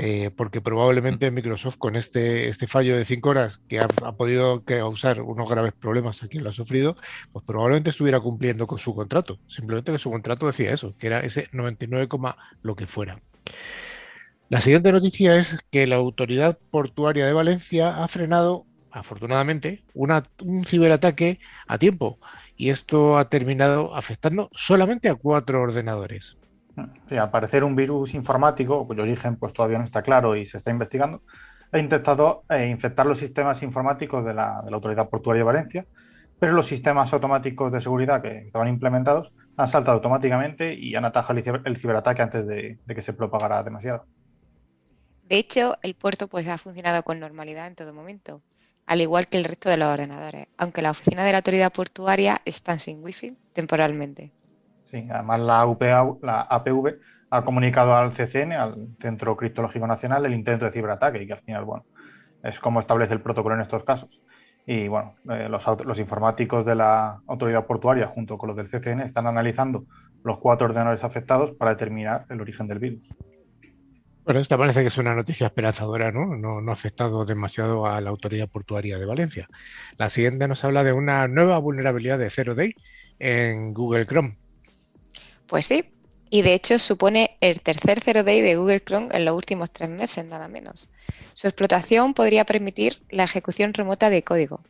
eh, 0.00 0.30
porque 0.30 0.60
probablemente 0.60 1.32
Microsoft 1.32 1.76
con 1.76 1.96
este, 1.96 2.48
este 2.48 2.68
fallo 2.68 2.96
de 2.96 3.04
5 3.04 3.28
horas 3.28 3.62
que 3.68 3.80
ha, 3.80 3.88
podido 3.88 4.64
causar 4.64 5.22
unos 5.22 5.50
graves 5.50 5.72
problemas 5.72 6.22
a 6.22 6.28
quien 6.28 6.44
lo 6.44 6.50
ha 6.50 6.52
sufrido, 6.52 6.96
pues 7.32 7.44
probablemente 7.44 7.90
estuviera 7.90 8.20
cumpliendo 8.20 8.68
con 8.68 8.78
su 8.78 8.94
contrato. 8.94 9.40
Simplemente 9.48 9.90
que 9.90 9.98
su 9.98 10.08
contrato 10.12 10.46
decía 10.46 10.72
eso, 10.72 10.94
que 10.98 11.08
era 11.08 11.18
ese 11.18 11.48
99, 11.50 12.06
lo 12.62 12.76
que 12.76 12.86
fuera. 12.86 13.20
La 14.48 14.60
siguiente 14.60 14.92
noticia 14.92 15.34
es 15.36 15.58
que 15.68 15.88
la 15.88 15.96
Autoridad 15.96 16.56
Portuaria 16.70 17.26
de 17.26 17.32
Valencia 17.32 18.04
ha 18.04 18.06
frenado, 18.06 18.66
afortunadamente, 18.92 19.82
un 19.94 20.64
ciberataque 20.64 21.40
a 21.66 21.76
tiempo 21.76 22.20
y 22.56 22.70
esto 22.70 23.18
ha 23.18 23.28
terminado 23.28 23.96
afectando 23.96 24.48
solamente 24.54 25.08
a 25.08 25.16
cuatro 25.16 25.60
ordenadores. 25.60 26.38
Al 27.10 27.30
parecer 27.30 27.64
un 27.64 27.76
virus 27.76 28.14
informático, 28.14 28.86
cuyo 28.86 29.02
origen 29.02 29.36
pues, 29.36 29.52
todavía 29.52 29.78
no 29.78 29.84
está 29.84 30.02
claro 30.02 30.36
y 30.36 30.46
se 30.46 30.58
está 30.58 30.70
investigando, 30.70 31.22
ha 31.72 31.78
intentado 31.78 32.44
eh, 32.48 32.66
infectar 32.68 33.06
los 33.06 33.18
sistemas 33.18 33.62
informáticos 33.62 34.24
de 34.24 34.34
la, 34.34 34.58
Autoridad 34.60 35.08
Portuaria 35.08 35.40
de 35.40 35.44
Valencia, 35.44 35.86
pero 36.38 36.52
los 36.52 36.66
sistemas 36.66 37.12
automáticos 37.12 37.72
de 37.72 37.80
seguridad 37.80 38.22
que 38.22 38.38
estaban 38.38 38.68
implementados 38.68 39.32
han 39.56 39.68
saltado 39.68 39.96
automáticamente 39.96 40.74
y 40.74 40.94
han 40.94 41.04
atajado 41.04 41.40
el, 41.64 41.76
ciberataque 41.76 42.22
antes 42.22 42.46
de, 42.46 42.78
que 42.86 43.02
se 43.02 43.12
propagara 43.12 43.62
demasiado. 43.62 44.06
De 45.28 45.36
hecho, 45.36 45.76
el 45.82 45.94
puerto 45.94 46.28
pues, 46.28 46.46
ha 46.48 46.58
funcionado 46.58 47.02
con 47.02 47.20
normalidad 47.20 47.66
en 47.66 47.74
todo 47.74 47.92
momento, 47.92 48.40
al 48.86 49.00
igual 49.00 49.28
que 49.28 49.36
el 49.36 49.44
resto 49.44 49.68
de 49.68 49.76
los 49.76 49.88
ordenadores, 49.88 50.46
aunque 50.56 50.80
la 50.80 50.92
oficina 50.92 51.24
de 51.24 51.32
la 51.32 51.38
autoridad 51.38 51.72
portuaria 51.72 52.40
está 52.44 52.78
sin 52.78 53.02
wifi 53.02 53.36
temporalmente. 53.52 54.32
Sí, 54.90 55.06
además 55.10 55.40
la, 55.40 55.76
la 56.22 56.40
APV 56.42 56.98
ha 57.30 57.44
comunicado 57.44 57.94
al 57.94 58.12
CCN, 58.12 58.52
al 58.52 58.88
Centro 59.00 59.36
Criptológico 59.36 59.86
Nacional, 59.86 60.24
el 60.24 60.34
intento 60.34 60.64
de 60.64 60.72
ciberataque 60.72 61.22
y 61.22 61.26
que 61.26 61.34
al 61.34 61.42
final, 61.42 61.64
bueno, 61.64 61.84
es 62.42 62.58
como 62.58 62.80
establece 62.80 63.14
el 63.14 63.20
protocolo 63.20 63.54
en 63.54 63.60
estos 63.60 63.84
casos. 63.84 64.20
Y 64.66 64.88
bueno, 64.88 65.14
eh, 65.30 65.48
los, 65.48 65.66
los, 65.84 65.98
informáticos 65.98 66.64
de 66.64 66.74
la 66.74 67.20
autoridad 67.26 67.66
portuaria 67.66 68.06
junto 68.06 68.36
con 68.36 68.48
los 68.48 68.56
del 68.56 68.68
CCN 68.68 69.00
están 69.00 69.26
analizando 69.26 69.86
los 70.24 70.38
cuatro 70.38 70.66
ordenadores 70.66 71.04
afectados 71.04 71.52
para 71.52 71.70
determinar 71.72 72.26
el 72.28 72.40
origen 72.40 72.66
del 72.66 72.78
virus. 72.78 73.08
Bueno, 74.24 74.40
esta 74.40 74.58
parece 74.58 74.82
que 74.82 74.88
es 74.88 74.98
una 74.98 75.14
noticia 75.14 75.46
esperanzadora, 75.46 76.12
¿no? 76.12 76.36
¿no? 76.36 76.60
No, 76.60 76.70
ha 76.70 76.74
afectado 76.74 77.24
demasiado 77.24 77.86
a 77.86 77.98
la 78.02 78.10
autoridad 78.10 78.46
portuaria 78.46 78.98
de 78.98 79.06
Valencia. 79.06 79.48
La 79.96 80.10
siguiente 80.10 80.46
nos 80.46 80.62
habla 80.64 80.84
de 80.84 80.92
una 80.92 81.26
nueva 81.28 81.56
vulnerabilidad 81.56 82.18
de 82.18 82.28
Zero 82.28 82.54
Day 82.54 82.74
en 83.18 83.72
Google 83.72 84.04
Chrome. 84.04 84.36
Pues 85.48 85.64
sí, 85.64 85.82
y 86.28 86.42
de 86.42 86.52
hecho 86.52 86.78
supone 86.78 87.38
el 87.40 87.62
tercer 87.62 88.00
Zero 88.00 88.22
Day 88.22 88.42
de 88.42 88.56
Google 88.56 88.82
Chrome 88.84 89.08
en 89.12 89.24
los 89.24 89.34
últimos 89.34 89.70
tres 89.70 89.88
meses, 89.88 90.24
nada 90.26 90.46
menos. 90.46 90.90
Su 91.32 91.48
explotación 91.48 92.12
podría 92.12 92.44
permitir 92.44 93.02
la 93.08 93.24
ejecución 93.24 93.72
remota 93.72 94.10
de 94.10 94.22
código. 94.22 94.60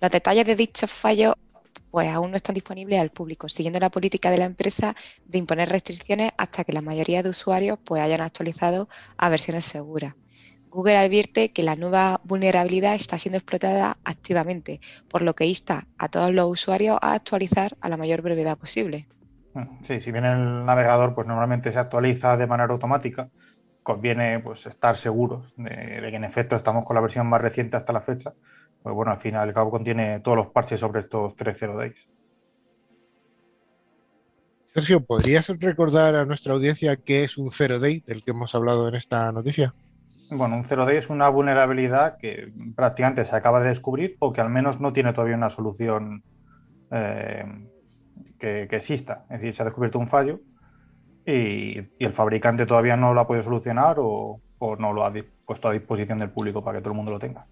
Los 0.00 0.10
detalles 0.10 0.46
de 0.46 0.54
dichos 0.54 0.88
fallos 0.88 1.34
pues 1.90 2.08
aún 2.08 2.30
no 2.30 2.36
están 2.36 2.54
disponibles 2.54 3.00
al 3.00 3.10
público, 3.10 3.48
siguiendo 3.48 3.80
la 3.80 3.90
política 3.90 4.30
de 4.30 4.38
la 4.38 4.44
empresa 4.44 4.94
de 5.24 5.38
imponer 5.38 5.68
restricciones 5.68 6.30
hasta 6.36 6.62
que 6.62 6.72
la 6.72 6.80
mayoría 6.80 7.24
de 7.24 7.30
usuarios 7.30 7.80
pues 7.84 8.00
hayan 8.00 8.20
actualizado 8.20 8.88
a 9.16 9.28
versiones 9.28 9.64
seguras. 9.64 10.14
Google 10.68 10.96
advierte 10.96 11.50
que 11.50 11.64
la 11.64 11.74
nueva 11.74 12.20
vulnerabilidad 12.22 12.94
está 12.94 13.18
siendo 13.18 13.38
explotada 13.38 13.98
activamente, 14.04 14.80
por 15.08 15.22
lo 15.22 15.34
que 15.34 15.46
insta 15.46 15.88
a 15.98 16.08
todos 16.08 16.32
los 16.32 16.48
usuarios 16.48 16.96
a 17.02 17.14
actualizar 17.14 17.76
a 17.80 17.88
la 17.88 17.96
mayor 17.96 18.22
brevedad 18.22 18.56
posible. 18.56 19.08
Sí, 19.86 20.00
si 20.00 20.12
bien 20.12 20.24
el 20.24 20.64
navegador 20.64 21.14
pues 21.14 21.26
normalmente 21.26 21.72
se 21.72 21.78
actualiza 21.78 22.36
de 22.36 22.46
manera 22.46 22.72
automática, 22.72 23.28
conviene 23.82 24.38
pues 24.40 24.66
estar 24.66 24.96
seguros 24.96 25.52
de, 25.56 25.74
que 25.74 26.16
en 26.16 26.24
efecto 26.24 26.54
estamos 26.54 26.84
con 26.84 26.94
la 26.94 27.00
versión 27.00 27.26
más 27.26 27.40
reciente 27.40 27.76
hasta 27.76 27.92
la 27.92 28.00
fecha. 28.00 28.32
Pues 28.82 28.94
bueno, 28.94 29.12
al 29.12 29.18
final 29.18 29.48
el 29.48 29.54
cabo 29.54 29.70
contiene 29.70 30.20
todos 30.20 30.36
los 30.36 30.46
parches 30.48 30.80
sobre 30.80 31.00
estos 31.00 31.34
3.0 31.36 31.76
days. 31.76 32.08
Sergio, 34.72 35.04
¿podrías 35.04 35.48
recordar 35.60 36.14
a 36.14 36.24
nuestra 36.24 36.54
audiencia 36.54 36.96
qué 36.96 37.24
es 37.24 37.36
un 37.36 37.50
0 37.50 37.80
day 37.80 38.00
del 38.06 38.22
que 38.22 38.30
hemos 38.30 38.54
hablado 38.54 38.86
en 38.88 38.94
esta 38.94 39.32
noticia? 39.32 39.74
Bueno, 40.30 40.56
un 40.56 40.64
0 40.64 40.86
day 40.86 40.98
es 40.98 41.10
una 41.10 41.28
vulnerabilidad 41.28 42.18
que 42.18 42.52
prácticamente 42.76 43.24
se 43.24 43.34
acaba 43.34 43.60
de 43.60 43.70
descubrir 43.70 44.16
o 44.20 44.32
que 44.32 44.40
al 44.40 44.50
menos 44.50 44.80
no 44.80 44.92
tiene 44.92 45.12
todavía 45.12 45.34
una 45.34 45.50
solución 45.50 46.22
eh, 46.92 47.44
que, 48.40 48.62
exista. 48.62 49.24
Es 49.30 49.40
decir, 49.40 49.54
se 49.54 49.62
ha 49.62 49.66
descubierto 49.66 49.98
un 49.98 50.08
fallo 50.08 50.40
y, 51.24 51.78
el 52.04 52.12
fabricante 52.12 52.66
todavía 52.66 52.96
no 52.96 53.14
lo 53.14 53.20
ha 53.20 53.26
podido 53.26 53.44
solucionar 53.44 53.96
o, 53.98 54.40
no 54.78 54.92
lo 54.92 55.04
ha 55.04 55.12
puesto 55.46 55.68
a 55.68 55.72
disposición 55.72 56.18
del 56.18 56.30
público 56.30 56.64
para 56.64 56.78
que 56.78 56.82
todo 56.82 56.92
el 56.92 56.96
mundo 56.96 57.12
lo 57.12 57.18
tenga. 57.18 57.46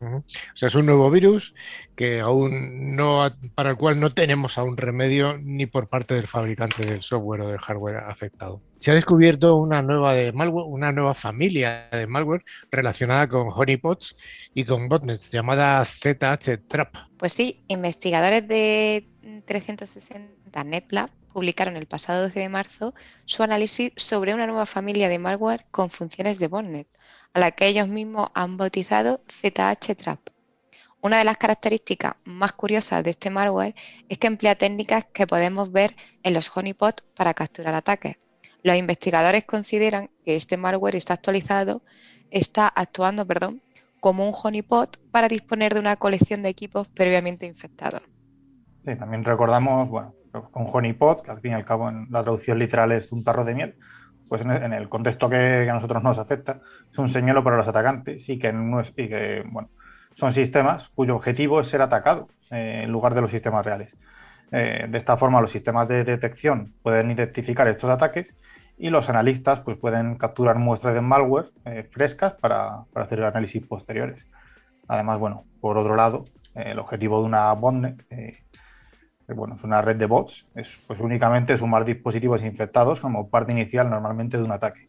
O 0.00 0.22
sea, 0.54 0.68
es 0.68 0.74
un 0.76 0.86
nuevo 0.86 1.10
virus 1.10 1.54
que 1.96 2.20
aún 2.20 2.94
no, 2.94 3.28
para 3.56 3.70
el 3.70 3.76
cual 3.76 3.98
no 3.98 4.14
tenemos 4.14 4.56
aún 4.56 4.76
remedio 4.76 5.38
ni 5.38 5.66
por 5.66 5.88
parte 5.88 6.14
del 6.14 6.28
fabricante 6.28 6.86
del 6.86 7.02
software 7.02 7.40
o 7.40 7.48
del 7.48 7.58
hardware 7.58 7.96
afectado. 7.96 8.62
Se 8.78 8.92
ha 8.92 8.94
descubierto 8.94 9.56
una 9.56 9.82
nueva 9.82 10.14
de 10.14 10.32
malware, 10.32 10.66
una 10.68 10.92
nueva 10.92 11.14
familia 11.14 11.88
de 11.90 12.06
malware 12.06 12.44
relacionada 12.70 13.28
con 13.28 13.48
honeypots 13.52 14.16
y 14.54 14.64
con 14.64 14.88
botnets 14.88 15.32
llamada 15.32 15.84
ZH 15.84 16.68
Trap. 16.68 16.94
Pues 17.16 17.32
sí, 17.32 17.64
investigadores 17.66 18.46
de 18.46 19.08
360 19.44 20.64
NetLab 20.64 21.10
publicaron 21.32 21.76
el 21.76 21.86
pasado 21.86 22.22
12 22.22 22.40
de 22.40 22.48
marzo 22.48 22.94
su 23.26 23.42
análisis 23.42 23.92
sobre 23.96 24.34
una 24.34 24.46
nueva 24.46 24.66
familia 24.66 25.08
de 25.08 25.18
malware 25.18 25.66
con 25.70 25.90
funciones 25.90 26.38
de 26.38 26.48
botnet, 26.48 26.88
a 27.34 27.40
la 27.40 27.50
que 27.50 27.66
ellos 27.66 27.88
mismos 27.88 28.30
han 28.34 28.56
bautizado 28.56 29.20
ZH 29.28 29.94
Trap. 29.96 30.20
Una 31.00 31.18
de 31.18 31.24
las 31.24 31.36
características 31.36 32.14
más 32.24 32.52
curiosas 32.52 33.04
de 33.04 33.10
este 33.10 33.30
malware 33.30 33.74
es 34.08 34.18
que 34.18 34.26
emplea 34.26 34.56
técnicas 34.56 35.04
que 35.12 35.26
podemos 35.26 35.70
ver 35.70 35.94
en 36.22 36.34
los 36.34 36.50
honeypots 36.56 37.04
para 37.14 37.34
capturar 37.34 37.74
ataques. 37.74 38.16
Los 38.62 38.76
investigadores 38.76 39.44
consideran 39.44 40.10
que 40.24 40.34
este 40.34 40.56
malware 40.56 40.96
está 40.96 41.14
actualizado, 41.14 41.82
está 42.30 42.66
actuando, 42.66 43.24
perdón, 43.26 43.62
como 44.00 44.26
un 44.26 44.34
honeypot 44.42 44.98
para 45.10 45.28
disponer 45.28 45.74
de 45.74 45.80
una 45.80 45.96
colección 45.96 46.42
de 46.42 46.48
equipos 46.48 46.88
previamente 46.88 47.46
infectados 47.46 48.02
también 48.96 49.24
recordamos, 49.24 49.88
bueno, 49.88 50.14
con 50.50 50.66
honeypot, 50.72 51.22
que 51.22 51.30
al 51.30 51.40
fin 51.40 51.52
y 51.52 51.54
al 51.54 51.64
cabo 51.64 51.88
en 51.88 52.06
la 52.10 52.22
traducción 52.22 52.58
literal 52.58 52.92
es 52.92 53.12
un 53.12 53.24
tarro 53.24 53.44
de 53.44 53.54
miel, 53.54 53.76
pues 54.28 54.42
en 54.42 54.72
el 54.72 54.88
contexto 54.88 55.28
que, 55.28 55.68
a 55.68 55.72
nosotros 55.72 56.02
nos 56.02 56.18
afecta, 56.18 56.60
es 56.90 56.98
un 56.98 57.08
señuelo 57.08 57.42
para 57.42 57.56
los 57.56 57.66
atacantes 57.66 58.28
y 58.28 58.38
que, 58.38 58.52
no 58.52 58.80
es, 58.80 58.92
bueno, 59.50 59.70
son 60.14 60.32
sistemas 60.32 60.90
cuyo 60.90 61.16
objetivo 61.16 61.60
es 61.60 61.68
ser 61.68 61.80
atacado 61.80 62.28
eh, 62.50 62.82
en 62.84 62.92
lugar 62.92 63.14
de 63.14 63.22
los 63.22 63.30
sistemas 63.30 63.64
reales. 63.64 63.94
Eh, 64.50 64.86
de 64.88 64.98
esta 64.98 65.16
forma, 65.16 65.40
los 65.40 65.50
sistemas 65.50 65.88
de 65.88 66.04
detección 66.04 66.74
pueden 66.82 67.10
identificar 67.10 67.68
estos 67.68 67.90
ataques 67.90 68.34
y 68.76 68.90
los 68.90 69.08
analistas 69.08 69.60
pues, 69.60 69.76
pueden 69.76 70.16
capturar 70.16 70.58
muestras 70.58 70.94
de 70.94 71.00
malware 71.00 71.50
eh, 71.64 71.88
frescas 71.90 72.34
para, 72.34 72.84
para, 72.92 73.06
hacer 73.06 73.22
análisis 73.24 73.64
posteriores. 73.66 74.22
Además, 74.88 75.18
bueno, 75.18 75.44
por 75.60 75.78
otro 75.78 75.96
lado, 75.96 76.24
el 76.54 76.78
objetivo 76.78 77.20
de 77.20 77.26
una 77.26 77.52
botnet 77.52 78.04
bueno, 79.34 79.54
es 79.56 79.64
una 79.64 79.82
red 79.82 79.96
de 79.96 80.06
bots, 80.06 80.46
es 80.54 80.68
pues 80.86 81.00
únicamente 81.00 81.56
sumar 81.58 81.84
dispositivos 81.84 82.42
infectados 82.42 83.00
como 83.00 83.28
parte 83.28 83.52
inicial 83.52 83.90
normalmente 83.90 84.38
de 84.38 84.42
un 84.42 84.52
ataque. 84.52 84.88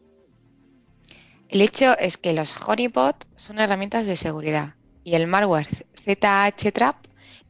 El 1.48 1.60
hecho 1.60 1.98
es 1.98 2.16
que 2.16 2.32
los 2.32 2.56
honeypot 2.66 3.26
son 3.34 3.58
herramientas 3.58 4.06
de 4.06 4.16
seguridad 4.16 4.76
y 5.04 5.14
el 5.14 5.26
malware 5.26 5.66
ZH 5.66 6.72
Trap 6.72 6.96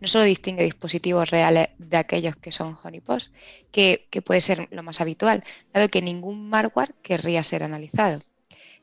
no 0.01 0.09
solo 0.09 0.25
distingue 0.25 0.65
dispositivos 0.65 1.31
reales 1.31 1.69
de 1.79 1.97
aquellos 1.99 2.35
que 2.37 2.53
son 2.53 2.77
honeypots, 2.83 3.31
que, 3.71 4.09
puede 4.25 4.41
ser 4.41 4.67
lo 4.71 4.83
más 4.83 5.01
habitual, 5.01 5.45
dado 5.73 5.89
que 5.89 6.01
ningún 6.01 6.49
malware 6.49 6.95
querría 7.03 7.45
ser 7.45 7.63
analizado. 7.63 8.21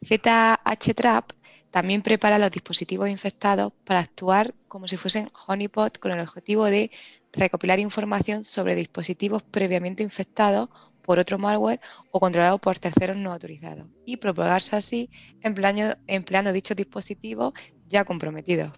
ZH 0.05 0.93
Trap 0.95 1.31
también 1.71 2.01
prepara 2.01 2.39
los 2.39 2.51
dispositivos 2.51 3.09
infectados 3.09 3.73
para 3.85 3.99
actuar 3.99 4.53
como 4.67 4.87
si 4.87 4.97
fuesen 4.97 5.29
honeypot 5.47 5.99
con 5.99 6.11
el 6.11 6.19
objetivo 6.19 6.65
de 6.65 6.91
recopilar 7.33 7.79
información 7.79 8.43
sobre 8.43 8.75
dispositivos 8.75 9.43
previamente 9.43 10.03
infectados 10.03 10.69
por 11.03 11.19
otro 11.19 11.37
malware 11.37 11.79
o 12.11 12.19
controlado 12.19 12.57
por 12.57 12.79
terceros 12.79 13.15
no 13.17 13.31
autorizados 13.31 13.87
y 14.05 14.17
propagarse 14.17 14.75
así 14.75 15.09
empleando, 15.41 15.95
empleando 16.07 16.51
dichos 16.51 16.75
dispositivos 16.75 17.53
ya 17.87 18.03
comprometidos. 18.03 18.73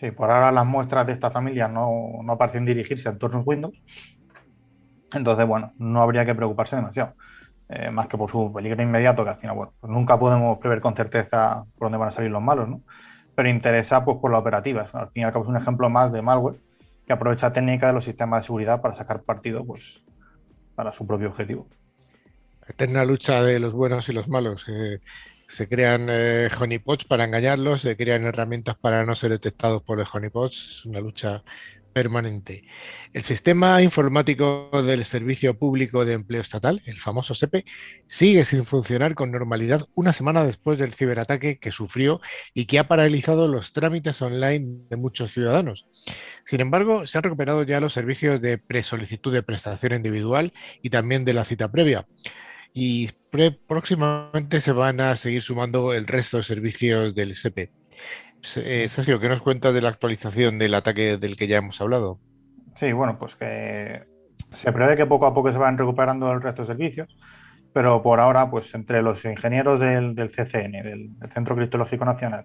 Sí, 0.00 0.10
por 0.10 0.30
ahora 0.30 0.52
las 0.52 0.66
muestras 0.66 1.06
de 1.06 1.14
esta 1.14 1.30
familia 1.30 1.66
no, 1.66 2.20
no 2.22 2.36
parecen 2.36 2.66
dirigirse 2.66 3.08
a 3.08 3.12
entornos 3.12 3.46
Windows. 3.46 3.74
Entonces, 5.12 5.46
bueno, 5.46 5.72
no 5.78 6.02
habría 6.02 6.24
que 6.24 6.34
preocuparse 6.34 6.76
demasiado. 6.76 7.14
Eh, 7.68 7.90
más 7.90 8.08
que 8.08 8.18
por 8.18 8.30
su 8.30 8.52
peligro 8.52 8.82
inmediato, 8.82 9.24
que 9.24 9.30
al 9.30 9.36
final, 9.36 9.56
bueno, 9.56 9.72
pues 9.80 9.90
nunca 9.90 10.18
podemos 10.18 10.58
prever 10.58 10.80
con 10.80 10.94
certeza 10.94 11.64
por 11.78 11.86
dónde 11.86 11.98
van 11.98 12.08
a 12.08 12.10
salir 12.10 12.30
los 12.30 12.42
malos, 12.42 12.68
¿no? 12.68 12.82
Pero 13.34 13.48
interesa 13.48 14.04
pues 14.04 14.18
por 14.18 14.30
la 14.30 14.38
operativa. 14.38 14.86
Al 14.92 15.08
fin 15.08 15.22
y 15.22 15.24
al 15.24 15.32
cabo 15.32 15.44
es 15.44 15.50
un 15.50 15.56
ejemplo 15.56 15.88
más 15.88 16.12
de 16.12 16.20
malware 16.20 16.56
que 17.06 17.12
aprovecha 17.12 17.52
técnica 17.52 17.88
de 17.88 17.94
los 17.94 18.04
sistemas 18.04 18.42
de 18.42 18.46
seguridad 18.46 18.80
para 18.80 18.94
sacar 18.94 19.22
partido 19.22 19.64
pues, 19.64 20.02
para 20.74 20.92
su 20.92 21.06
propio 21.06 21.28
objetivo. 21.28 21.66
Eterna 22.66 23.04
lucha 23.04 23.42
de 23.42 23.58
los 23.58 23.72
buenos 23.72 24.08
y 24.08 24.12
los 24.12 24.28
malos. 24.28 24.66
Eh, 24.68 25.00
se 25.48 25.68
crean 25.68 26.06
eh, 26.10 26.48
honeypots 26.58 27.04
para 27.04 27.24
engañarlos, 27.24 27.82
se 27.82 27.96
crean 27.96 28.24
herramientas 28.24 28.76
para 28.76 29.04
no 29.04 29.14
ser 29.14 29.30
detectados 29.30 29.82
por 29.82 29.98
los 29.98 30.14
honeypots. 30.14 30.80
Es 30.80 30.86
una 30.86 31.00
lucha 31.00 31.42
permanente. 31.94 32.64
El 33.14 33.22
sistema 33.22 33.80
informático 33.80 34.68
del 34.84 35.04
Servicio 35.06 35.58
Público 35.58 36.04
de 36.04 36.12
Empleo 36.12 36.42
Estatal, 36.42 36.82
el 36.84 36.96
famoso 36.96 37.32
SEPE, 37.32 37.64
sigue 38.06 38.44
sin 38.44 38.66
funcionar 38.66 39.14
con 39.14 39.30
normalidad 39.30 39.86
una 39.94 40.12
semana 40.12 40.44
después 40.44 40.78
del 40.78 40.92
ciberataque 40.92 41.58
que 41.58 41.70
sufrió 41.70 42.20
y 42.52 42.66
que 42.66 42.78
ha 42.78 42.88
paralizado 42.88 43.48
los 43.48 43.72
trámites 43.72 44.20
online 44.20 44.84
de 44.90 44.96
muchos 44.96 45.32
ciudadanos. 45.32 45.88
Sin 46.44 46.60
embargo, 46.60 47.06
se 47.06 47.16
han 47.16 47.24
recuperado 47.24 47.62
ya 47.62 47.80
los 47.80 47.94
servicios 47.94 48.40
de 48.42 48.58
presolicitud 48.58 49.32
de 49.32 49.42
prestación 49.42 49.94
individual 49.94 50.52
y 50.82 50.90
también 50.90 51.24
de 51.24 51.32
la 51.32 51.44
cita 51.46 51.70
previa. 51.70 52.06
Y 52.74 53.10
próximamente 53.68 54.60
se 54.60 54.72
van 54.72 55.00
a 55.00 55.14
seguir 55.14 55.42
sumando 55.42 55.94
el 55.94 56.08
resto 56.08 56.38
de 56.38 56.42
servicios 56.42 57.14
del 57.14 57.36
SEPE. 57.36 57.70
Eh, 58.56 58.88
Sergio, 58.88 59.18
¿qué 59.20 59.28
nos 59.28 59.40
cuenta 59.40 59.72
de 59.72 59.80
la 59.80 59.88
actualización 59.88 60.58
del 60.58 60.74
ataque 60.74 61.16
del 61.16 61.36
que 61.36 61.46
ya 61.46 61.58
hemos 61.58 61.80
hablado? 61.80 62.18
Sí, 62.76 62.92
bueno, 62.92 63.18
pues 63.18 63.36
que 63.36 64.02
se 64.50 64.72
prevé 64.72 64.96
que 64.96 65.06
poco 65.06 65.26
a 65.26 65.34
poco 65.34 65.50
se 65.50 65.58
van 65.58 65.78
recuperando 65.78 66.30
el 66.30 66.42
resto 66.42 66.62
de 66.62 66.68
servicios, 66.68 67.16
pero 67.72 68.02
por 68.02 68.20
ahora, 68.20 68.50
pues 68.50 68.74
entre 68.74 69.02
los 69.02 69.24
ingenieros 69.24 69.80
del, 69.80 70.14
CCN, 70.14 70.82
del, 70.82 71.10
Centro 71.30 71.56
Criptológico 71.56 72.04
Nacional, 72.04 72.44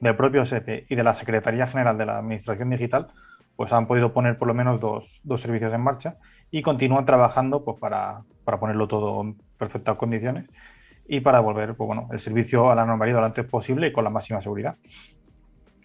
del 0.00 0.16
propio 0.16 0.46
SEPE 0.46 0.86
y 0.88 0.94
de 0.94 1.02
la 1.02 1.14
Secretaría 1.14 1.66
General 1.66 1.98
de 1.98 2.06
la 2.06 2.18
Administración 2.18 2.70
Digital, 2.70 3.08
pues 3.56 3.72
han 3.72 3.86
podido 3.86 4.12
poner 4.12 4.38
por 4.38 4.48
lo 4.48 4.54
menos 4.54 4.80
dos, 4.80 5.20
servicios 5.42 5.74
en 5.74 5.80
marcha 5.80 6.16
y 6.50 6.62
continúan 6.62 7.04
trabajando 7.04 7.64
pues, 7.64 7.76
para, 7.78 8.22
para, 8.44 8.60
ponerlo 8.60 8.88
todo 8.88 9.20
en 9.20 9.36
perfectas 9.58 9.96
condiciones 9.96 10.46
y 11.06 11.20
para 11.20 11.40
volver 11.40 11.74
pues, 11.74 11.86
bueno, 11.86 12.08
el 12.12 12.20
servicio 12.20 12.70
a 12.70 12.74
la 12.74 12.86
normalidad 12.86 13.18
lo 13.18 13.26
antes 13.26 13.44
posible 13.44 13.88
y 13.88 13.92
con 13.92 14.04
la 14.04 14.10
máxima 14.10 14.40
seguridad. 14.40 14.76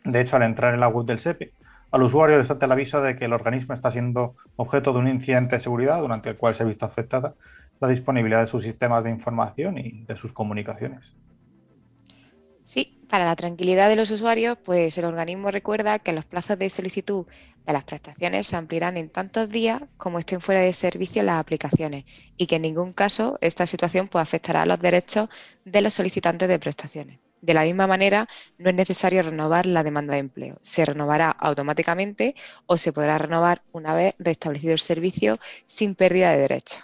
De 0.06 0.22
hecho, 0.22 0.36
al 0.36 0.44
entrar 0.44 0.74
en 0.74 0.80
la 0.80 0.88
web 0.88 1.06
del 1.06 1.20
SEPE, 1.20 1.52
al 1.92 2.04
usuario 2.04 2.38
le 2.38 2.44
salta 2.44 2.66
el 2.66 2.72
aviso 2.72 3.02
de 3.02 3.16
que 3.16 3.26
el 3.26 3.34
organismo 3.34 3.74
está 3.74 3.90
siendo 3.90 4.36
objeto 4.56 4.94
de 4.94 5.00
un 5.00 5.08
incidente 5.08 5.56
de 5.56 5.62
seguridad 5.62 6.00
durante 6.00 6.30
el 6.30 6.38
cual 6.38 6.54
se 6.54 6.64
ha 6.64 6.66
visto 6.66 6.86
afectada 6.86 7.36
la 7.80 7.88
disponibilidad 7.88 8.42
de 8.42 8.48
sus 8.48 8.64
sistemas 8.64 9.04
de 9.04 9.10
información 9.10 9.78
y 9.78 10.04
de 10.06 10.16
sus 10.16 10.32
comunicaciones. 10.32 11.04
Sí, 12.64 13.00
para 13.10 13.26
la 13.26 13.36
tranquilidad 13.36 13.90
de 13.90 13.96
los 13.96 14.10
usuarios, 14.10 14.58
pues 14.64 14.98
el 14.98 15.06
organismo 15.06 15.52
recuerda 15.52 16.00
que 16.00 16.14
los 16.14 16.26
plazos 16.26 16.58
de 16.58 16.70
solicitud 16.70 17.28
de 17.64 17.74
las 17.74 17.84
prestaciones 17.84 18.48
se 18.48 18.56
ampliarán 18.56 18.98
en 18.98 19.10
tantos 19.10 19.50
días 19.50 19.82
como 19.98 20.18
estén 20.18 20.42
fuera 20.42 20.62
de 20.62 20.74
servicio 20.74 21.22
las 21.22 21.40
aplicaciones 21.40 22.06
y 22.38 22.48
que 22.48 22.56
en 22.56 22.64
ningún 22.64 22.94
caso 22.94 23.38
esta 23.42 23.68
situación 23.68 24.08
pues, 24.08 24.22
afectará 24.22 24.64
a 24.64 24.66
los 24.66 24.80
derechos 24.80 25.30
de 25.64 25.82
los 25.82 25.94
solicitantes 25.94 26.50
de 26.50 26.60
prestaciones. 26.60 27.20
De 27.42 27.54
la 27.54 27.64
misma 27.64 27.88
manera, 27.88 28.28
no 28.58 28.70
es 28.70 28.76
necesario 28.76 29.22
renovar 29.22 29.66
la 29.66 29.84
demanda 29.84 30.14
de 30.14 30.20
empleo. 30.20 30.56
Se 30.62 30.84
renovará 30.86 31.30
automáticamente 31.30 32.36
o 32.66 32.78
se 32.78 32.92
podrá 32.92 33.18
renovar 33.18 33.62
una 33.72 33.94
vez 33.94 34.16
restablecido 34.18 34.74
el 34.74 34.80
servicio 34.80 35.38
sin 35.66 35.96
pérdida 35.96 36.32
de 36.32 36.40
derechos. 36.40 36.84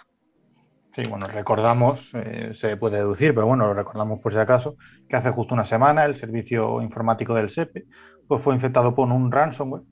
Sí, 0.94 1.02
bueno, 1.08 1.26
recordamos, 1.26 2.12
eh, 2.14 2.50
se 2.52 2.76
puede 2.76 2.98
deducir, 2.98 3.34
pero 3.34 3.46
bueno, 3.46 3.66
lo 3.66 3.72
recordamos 3.72 4.20
por 4.20 4.32
si 4.32 4.38
acaso, 4.38 4.76
que 5.08 5.16
hace 5.16 5.30
justo 5.30 5.54
una 5.54 5.64
semana 5.64 6.04
el 6.04 6.16
servicio 6.16 6.82
informático 6.82 7.34
del 7.34 7.48
SEPE 7.48 7.86
pues 8.28 8.42
fue 8.42 8.54
infectado 8.54 8.94
por 8.94 9.10
un 9.10 9.32
ransomware 9.32 9.82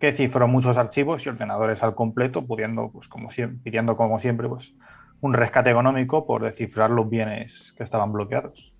que 0.00 0.12
cifró 0.12 0.48
muchos 0.48 0.76
archivos 0.76 1.24
y 1.24 1.30
ordenadores 1.30 1.82
al 1.82 1.94
completo, 1.94 2.46
pudiendo, 2.46 2.90
pues, 2.92 3.08
como 3.08 3.30
siempre, 3.30 3.58
pidiendo 3.62 3.96
como 3.96 4.18
siempre 4.18 4.48
pues, 4.48 4.74
un 5.20 5.32
rescate 5.32 5.70
económico 5.70 6.26
por 6.26 6.42
descifrar 6.42 6.90
los 6.90 7.08
bienes 7.08 7.72
que 7.76 7.82
estaban 7.82 8.12
bloqueados. 8.12 8.73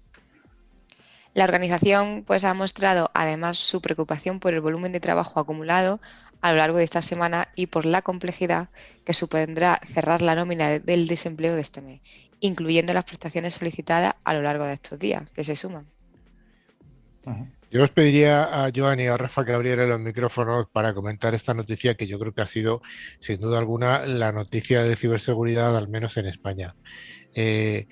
La 1.35 1.45
organización 1.45 2.23
pues, 2.25 2.45
ha 2.45 2.55
mostrado 2.55 3.11
además 3.13 3.59
su 3.59 3.83
preocupación 3.83 4.39
por 4.39 4.55
el 4.55 4.61
volumen 4.61 4.93
de 4.93 5.01
trabajo 5.01 5.41
acumulado 5.41 6.01
a 6.41 6.53
lo 6.53 6.59
largo 6.59 6.79
de 6.79 6.85
esta 6.85 7.03
semana 7.03 7.49
y 7.57 7.67
por 7.67 7.85
la 7.85 8.03
complejidad 8.03 8.69
que 9.05 9.15
supondrá 9.15 9.81
cerrar 9.85 10.23
la 10.23 10.37
nómina 10.37 10.79
del 10.79 11.09
desempleo 11.09 11.55
de 11.55 11.61
este 11.63 11.81
mes, 11.81 12.01
incluyendo 12.39 12.93
las 12.93 13.05
prestaciones 13.05 13.55
solicitadas 13.55 14.15
a 14.25 14.35
lo 14.35 14.43
largo 14.43 14.65
de 14.65 14.75
estos 14.75 14.99
días, 14.99 15.29
que 15.31 15.43
se 15.43 15.57
suman. 15.57 15.89
Yo 17.71 17.83
os 17.83 17.91
pediría 17.91 18.65
a 18.65 18.71
Joan 18.73 19.01
y 19.01 19.07
a 19.09 19.17
Rafa 19.17 19.45
que 19.45 19.53
abrieran 19.53 19.89
los 19.89 19.99
micrófonos 19.99 20.69
para 20.71 20.95
comentar 20.95 21.35
esta 21.35 21.55
noticia 21.55 21.97
que 21.97 22.07
yo 22.07 22.19
creo 22.21 22.33
que 22.33 22.43
ha 22.43 22.47
sido, 22.47 22.83
sin 23.19 23.41
duda 23.41 23.59
alguna, 23.59 24.07
la 24.07 24.31
noticia 24.31 24.85
de 24.85 24.95
ciberseguridad, 24.95 25.77
al 25.77 25.89
menos 25.89 26.17
en 26.17 26.27
España. 26.27 26.77
Eh, 27.35 27.89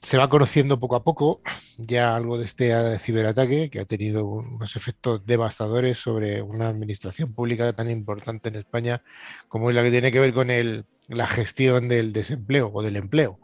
se 0.00 0.18
va 0.18 0.28
conociendo 0.28 0.78
poco 0.78 0.96
a 0.96 1.04
poco 1.04 1.40
ya 1.76 2.14
algo 2.16 2.38
de 2.38 2.44
este 2.44 2.98
ciberataque 2.98 3.70
que 3.70 3.80
ha 3.80 3.84
tenido 3.84 4.24
unos 4.24 4.76
efectos 4.76 5.24
devastadores 5.26 5.98
sobre 5.98 6.42
una 6.42 6.68
administración 6.68 7.32
pública 7.32 7.72
tan 7.72 7.90
importante 7.90 8.48
en 8.48 8.56
España 8.56 9.02
como 9.48 9.70
es 9.70 9.76
la 9.76 9.82
que 9.82 9.90
tiene 9.90 10.12
que 10.12 10.20
ver 10.20 10.34
con 10.34 10.48
la 11.08 11.26
gestión 11.26 11.88
del 11.88 12.12
desempleo 12.12 12.70
o 12.72 12.82
del 12.82 12.96
empleo. 12.96 13.38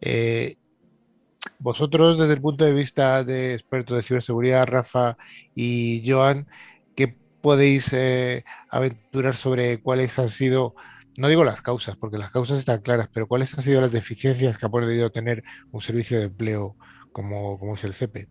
Eh, 0.00 0.56
vosotros, 1.58 2.18
desde 2.18 2.34
el 2.34 2.40
punto 2.40 2.64
de 2.64 2.72
vista 2.72 3.24
de 3.24 3.54
expertos 3.54 3.96
de 3.96 4.02
ciberseguridad, 4.02 4.66
Rafa 4.66 5.16
y 5.54 6.02
Joan, 6.06 6.46
¿qué 6.94 7.16
podéis 7.40 7.92
eh, 7.92 8.44
aventurar 8.70 9.36
sobre 9.36 9.80
cuáles 9.80 10.18
han 10.18 10.30
sido 10.30 10.74
no 11.18 11.28
digo 11.28 11.44
las 11.44 11.62
causas, 11.62 11.96
porque 11.96 12.18
las 12.18 12.30
causas 12.30 12.58
están 12.58 12.80
claras, 12.80 13.08
pero 13.12 13.26
¿cuáles 13.26 13.56
han 13.56 13.62
sido 13.62 13.80
las 13.80 13.92
deficiencias 13.92 14.58
que 14.58 14.66
ha 14.66 14.68
podido 14.68 15.10
tener 15.10 15.44
un 15.70 15.80
servicio 15.80 16.18
de 16.18 16.24
empleo 16.24 16.76
como, 17.12 17.74
es 17.74 17.84
el 17.84 17.94
SEPE? 17.94 18.28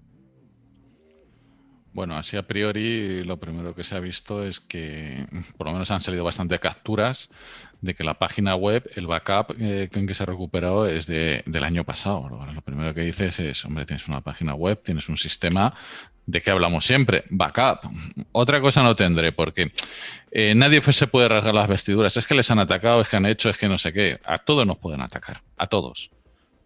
Bueno, 1.93 2.15
así 2.17 2.38
a 2.38 2.48
priori 2.48 3.24
lo 3.24 3.39
primero 3.39 3.76
que 3.76 3.84
se 3.84 3.96
ha 3.96 4.00
visto 4.00 4.43
es 4.43 4.60
que 4.60 5.28
por 5.58 5.67
lo 5.67 5.74
menos 5.74 5.91
han 5.91 6.02
salido 6.02 6.24
bastante 6.24 6.60
capturas 6.60 7.30
de 7.84 7.93
que 7.93 8.06
la 8.06 8.13
página 8.13 8.56
web, 8.56 8.89
el 8.96 9.08
backup 9.08 9.58
eh, 9.60 9.89
en 9.91 10.08
que 10.08 10.13
se 10.13 10.24
ha 10.24 10.26
recuperado 10.26 10.88
es 10.88 11.06
de, 11.06 11.43
del 11.46 11.65
año 11.65 11.84
pasado. 11.84 12.30
Lo 12.30 12.62
primero 12.62 12.93
que 12.93 13.02
dices 13.02 13.38
es, 13.41 13.65
hombre, 13.65 13.86
tienes 13.86 14.08
una 14.08 14.22
página 14.22 14.56
web, 14.56 14.82
tienes 14.82 15.10
un 15.10 15.17
sistema, 15.17 15.76
¿de 16.26 16.39
qué 16.39 16.52
hablamos 16.52 16.86
siempre? 16.86 17.26
Backup. 17.30 17.91
Otra 18.32 18.62
cosa 18.62 18.84
no 18.84 18.96
tendré, 18.96 19.34
porque 19.34 19.74
eh, 20.32 20.56
nadie 20.56 20.82
se 20.82 21.08
puede 21.08 21.28
rasgar 21.28 21.54
las 21.54 21.67
vestiduras. 21.67 22.15
Es 22.15 22.26
que 22.26 22.36
les 22.36 22.50
han 22.50 22.60
atacado, 22.60 23.02
es 23.02 23.10
que 23.10 23.17
han 23.17 23.26
hecho, 23.26 23.50
es 23.50 23.58
que 23.58 23.67
no 23.67 23.78
sé 23.78 23.91
qué. 23.91 24.22
A 24.24 24.38
todos 24.38 24.65
nos 24.65 24.78
pueden 24.78 25.02
atacar, 25.02 25.41
a 25.58 25.67
todos. 25.67 26.10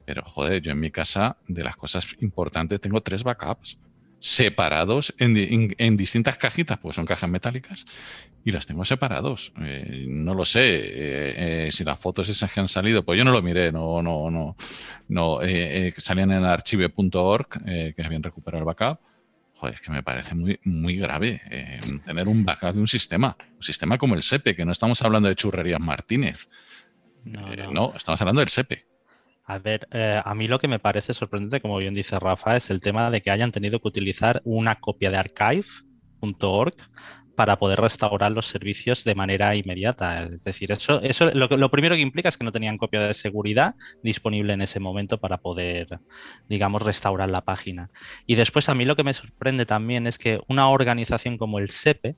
Pero 0.06 0.22
joder, 0.24 0.62
yo 0.62 0.72
en 0.72 0.80
mi 0.80 0.92
casa, 0.92 1.38
de 1.48 1.64
las 1.64 1.76
cosas 1.76 2.16
importantes, 2.22 2.80
tengo 2.80 3.02
tres 3.02 3.24
backups 3.24 3.80
separados 4.20 5.14
en, 5.20 5.98
distintas 5.98 6.38
cajitas, 6.38 6.80
pues 6.80 6.96
son 6.96 7.06
cajas 7.06 7.30
metálicas, 7.30 7.86
y 8.48 8.52
las 8.54 8.66
tengo 8.66 8.86
separados. 8.86 9.52
Eh, 9.60 10.06
no 10.08 10.34
lo 10.34 10.46
sé 10.46 10.62
eh, 10.64 11.66
eh, 11.66 11.70
si 11.70 11.84
las 11.84 12.00
fotos 12.00 12.30
esas 12.30 12.50
que 12.50 12.62
han 12.62 12.70
salido, 12.70 13.04
pues 13.04 13.18
yo 13.18 13.26
no 13.26 13.34
lo 13.34 13.42
miré, 13.42 13.74
no, 13.74 14.02
no, 14.02 14.32
no, 14.32 14.56
no 15.10 15.40
salían 15.98 16.32
en 16.32 16.46
archive.org, 16.46 17.50
que 17.66 18.04
habían 18.06 18.24
recuperado 18.24 18.62
el 18.62 18.66
backup. 18.66 19.02
Joder, 19.56 19.76
es 19.76 19.82
que 19.82 19.92
me 19.92 20.02
parece 20.02 20.34
muy, 20.34 20.58
muy 20.64 20.96
grave 20.96 21.42
tener 22.06 22.30
un 22.30 22.46
backup 22.46 22.72
de 22.72 22.80
un 22.80 22.88
sistema, 22.88 23.36
un 23.54 23.62
sistema 23.62 23.98
como 23.98 24.16
el 24.16 24.22
SEPE, 24.22 24.56
que 24.56 24.64
no 24.64 24.72
estamos 24.72 25.02
hablando 25.02 25.28
de 25.28 25.36
churrerías 25.36 25.82
Martínez. 25.82 26.48
No, 27.26 27.54
no 27.74 27.94
estamos 27.98 28.22
hablando 28.22 28.40
del 28.40 28.48
SEPE. 28.48 28.86
A 29.44 29.58
ver, 29.58 29.90
eh, 29.92 30.22
a 30.24 30.34
mí 30.36 30.48
lo 30.48 30.58
que 30.58 30.70
me 30.70 30.80
parece 30.80 31.14
sorprendente, 31.14 31.60
como 31.60 31.76
bien 31.80 31.94
dice 31.94 32.18
Rafa, 32.18 32.56
es 32.56 32.70
el 32.70 32.80
tema 32.80 33.12
de 33.12 33.22
que 33.22 33.30
hayan 33.30 33.52
tenido 33.52 33.82
que 33.82 33.90
utilizar 33.90 34.42
una 34.46 34.76
copia 34.76 35.12
de 35.12 35.18
archive.org 35.18 36.76
para 37.38 37.60
poder 37.60 37.80
restaurar 37.80 38.32
los 38.32 38.48
servicios 38.48 39.04
de 39.04 39.14
manera 39.14 39.56
inmediata. 39.56 40.24
Es 40.24 40.44
decir, 40.44 40.72
eso, 40.72 41.00
eso 41.04 41.30
lo, 41.36 41.48
lo, 41.48 41.70
primero 41.70 41.94
que 41.94 42.02
implica 42.02 42.30
es 42.30 42.36
que 42.36 42.44
no 42.44 42.52
tenían 42.52 42.80
copia 42.80 43.02
de 43.02 43.14
seguridad 43.14 43.76
disponible 44.02 44.54
en 44.54 44.62
ese 44.62 44.80
momento 44.80 45.20
para 45.20 45.38
poder, 45.38 46.00
digamos, 46.50 46.82
restaurar 46.82 47.30
la 47.30 47.42
página. 47.42 47.92
Y 48.26 48.34
después 48.34 48.70
a 48.70 48.74
mí 48.74 48.86
lo 48.86 48.96
que 48.96 49.04
me 49.04 49.14
sorprende 49.14 49.68
también 49.68 50.08
es 50.08 50.18
que 50.18 50.40
una 50.48 50.68
organización 50.70 51.38
como 51.38 51.60
el 51.60 51.70
SEPE 51.70 52.16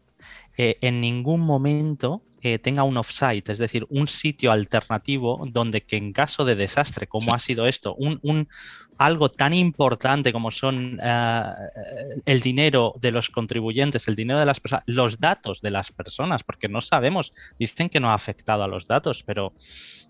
eh, 0.58 0.77
en 0.82 1.01
ningún 1.01 1.41
momento 1.41 2.23
eh, 2.41 2.58
tenga 2.58 2.84
un 2.84 2.95
offsite, 2.95 3.51
es 3.51 3.58
decir, 3.58 3.86
un 3.89 4.08
sitio 4.08 4.53
alternativo 4.53 5.45
donde 5.51 5.82
que 5.82 5.97
en 5.97 6.13
caso 6.13 6.45
de 6.45 6.55
desastre, 6.55 7.05
como 7.05 7.25
sí. 7.25 7.32
ha 7.34 7.39
sido 7.39 7.65
esto, 7.65 7.95
un, 7.95 8.17
un, 8.23 8.47
algo 8.97 9.29
tan 9.29 9.53
importante 9.53 10.32
como 10.32 10.49
son 10.49 11.01
uh, 11.01 12.21
el 12.25 12.39
dinero 12.39 12.93
de 13.01 13.12
los 13.12 13.29
contribuyentes, 13.29 14.08
el 14.08 14.15
dinero 14.15 14.39
de 14.39 14.45
las 14.45 14.62
personas, 14.62 14.86
los 14.88 15.19
datos 15.19 15.62
de 15.62 15.71
las 15.71 15.91
personas, 15.91 16.43
porque 16.43 16.69
no 16.69 16.79
sabemos, 16.79 17.34
dicen 17.60 17.89
que 17.89 17.99
no 17.99 18.12
ha 18.12 18.13
afectado 18.13 18.63
a 18.63 18.69
los 18.69 18.88
datos, 18.88 19.23
pero 19.23 19.53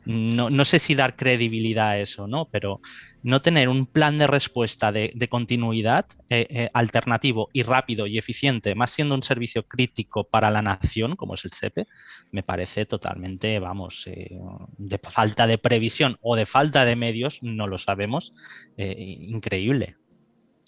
no, 0.05 0.49
no 0.49 0.65
sé 0.65 0.79
si 0.79 0.95
dar 0.95 1.15
credibilidad 1.15 1.89
a 1.89 1.99
eso, 1.99 2.27
¿no? 2.27 2.45
Pero 2.45 2.81
no 3.21 3.41
tener 3.41 3.69
un 3.69 3.85
plan 3.85 4.17
de 4.17 4.27
respuesta 4.27 4.91
de, 4.91 5.11
de 5.13 5.27
continuidad 5.27 6.05
eh, 6.29 6.47
eh, 6.49 6.69
alternativo 6.73 7.49
y 7.53 7.63
rápido 7.63 8.07
y 8.07 8.17
eficiente, 8.17 8.75
más 8.75 8.91
siendo 8.91 9.15
un 9.15 9.23
servicio 9.23 9.63
crítico 9.63 10.23
para 10.23 10.49
la 10.49 10.61
nación, 10.61 11.15
como 11.15 11.35
es 11.35 11.45
el 11.45 11.51
SEPE, 11.51 11.85
me 12.31 12.43
parece 12.43 12.85
totalmente, 12.85 13.59
vamos, 13.59 14.07
eh, 14.07 14.39
de 14.77 14.97
falta 14.97 15.47
de 15.47 15.57
previsión 15.57 16.17
o 16.21 16.35
de 16.35 16.45
falta 16.45 16.85
de 16.85 16.95
medios, 16.95 17.39
no 17.41 17.67
lo 17.67 17.77
sabemos, 17.77 18.33
eh, 18.77 18.95
increíble. 18.97 19.97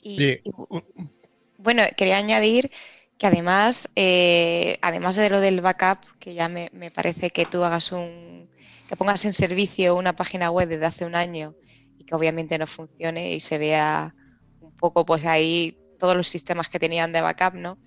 Y, 0.04 0.18
sí. 0.18 0.40
y, 0.44 0.52
bueno, 1.58 1.84
quería 1.96 2.18
añadir 2.18 2.72
que 3.22 3.28
además, 3.28 3.88
eh, 3.96 4.80
además 4.82 5.16
de 5.16 5.30
lo 5.30 5.40
del 5.40 5.62
backup, 5.62 6.00
que 6.20 6.34
ya 6.34 6.50
me, 6.50 6.72
me, 6.74 6.90
parece 6.90 7.30
que 7.30 7.46
tú 7.46 7.64
hagas 7.64 7.92
un, 7.92 8.50
que 8.92 8.98
pongas 8.98 9.24
en 9.24 9.32
servicio 9.32 9.96
una 9.96 10.18
página 10.18 10.52
web 10.52 10.68
desde 10.68 10.86
hace 10.86 11.06
un 11.06 11.16
año 11.16 11.56
y 11.98 12.04
que 12.04 12.14
obviamente 12.14 12.58
no 12.58 12.68
funcione 12.68 13.32
y 13.32 13.40
se 13.40 13.58
vea 13.58 14.14
un 14.60 14.74
poco 14.74 15.06
pues 15.06 15.26
ahí 15.26 15.78
todos 15.98 16.14
los 16.14 16.28
sistemas 16.28 16.68
que 16.68 16.78
tenían 16.78 17.14
de 17.14 17.22
backup, 17.22 17.54
¿no? 17.54 17.78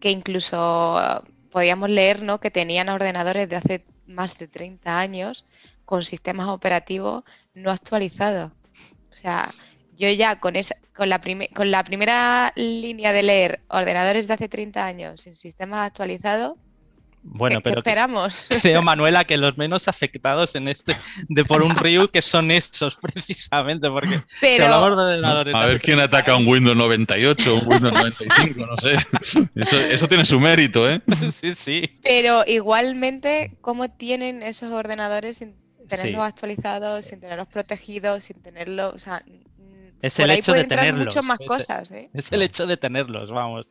Que 0.00 0.10
incluso 0.10 1.22
podíamos 1.52 1.88
leer 1.88 2.24
¿no? 2.24 2.40
que 2.40 2.50
tenían 2.50 2.88
ordenadores 2.88 3.48
de 3.48 3.54
hace 3.54 3.84
más 4.08 4.36
de 4.36 4.48
30 4.48 4.98
años 4.98 5.46
con 5.84 6.02
sistemas 6.02 6.48
operativos 6.48 7.22
no 7.54 7.70
actualizados. 7.70 8.50
O 9.10 9.14
sea, 9.14 9.54
yo 9.94 10.08
ya 10.08 10.40
con, 10.40 10.56
esa, 10.56 10.74
con, 10.96 11.10
la, 11.10 11.20
con 11.54 11.70
la 11.70 11.84
primera 11.84 12.52
línea 12.56 13.12
de 13.12 13.22
leer 13.22 13.60
ordenadores 13.68 14.26
de 14.26 14.34
hace 14.34 14.48
30 14.48 14.84
años 14.84 15.20
sin 15.20 15.36
sistemas 15.36 15.86
actualizados, 15.86 16.58
bueno, 17.26 17.56
¿Qué, 17.56 17.62
pero 17.62 17.82
¿qué 17.82 17.90
esperamos? 17.90 18.46
creo, 18.62 18.82
Manuela, 18.82 19.24
que 19.24 19.38
los 19.38 19.56
menos 19.56 19.88
afectados 19.88 20.54
en 20.54 20.68
este 20.68 20.94
de 21.28 21.44
por 21.44 21.62
un 21.62 21.74
río 21.74 22.06
que 22.08 22.20
son 22.20 22.50
esos, 22.50 22.96
precisamente, 23.02 23.88
porque 23.88 24.20
pero, 24.40 24.56
si 24.56 24.62
hablamos 24.62 24.96
de 24.96 25.02
ordenadores... 25.02 25.54
A 25.54 25.66
ver 25.66 25.80
quién 25.80 26.00
ataca 26.00 26.36
un 26.36 26.46
Windows 26.46 26.76
98, 26.76 27.54
un 27.54 27.66
Windows 27.66 27.94
95, 27.94 28.66
no 28.66 28.76
sé. 28.76 28.96
Eso, 29.54 29.80
eso, 29.80 30.08
tiene 30.08 30.24
su 30.26 30.38
mérito, 30.38 30.88
¿eh? 30.88 31.00
Sí, 31.32 31.54
sí. 31.54 31.98
Pero 32.02 32.44
igualmente, 32.46 33.48
¿cómo 33.62 33.90
tienen 33.90 34.42
esos 34.42 34.70
ordenadores 34.70 35.38
sin 35.38 35.56
tenerlos 35.88 36.22
sí. 36.22 36.28
actualizados, 36.28 37.06
sin 37.06 37.20
tenerlos 37.20 37.48
protegidos, 37.48 38.24
sin 38.24 38.42
tenerlos... 38.42 38.94
O 38.94 38.98
sea, 38.98 39.24
es 40.02 40.18
el 40.18 40.30
hecho 40.30 40.52
de 40.52 40.64
tenerlos. 40.64 41.06
muchas 41.06 41.24
más 41.24 41.40
es, 41.40 41.46
cosas, 41.46 41.90
¿eh? 41.90 42.10
Es 42.12 42.30
el 42.30 42.42
hecho 42.42 42.66
de 42.66 42.76
tenerlos, 42.76 43.30
vamos. 43.30 43.66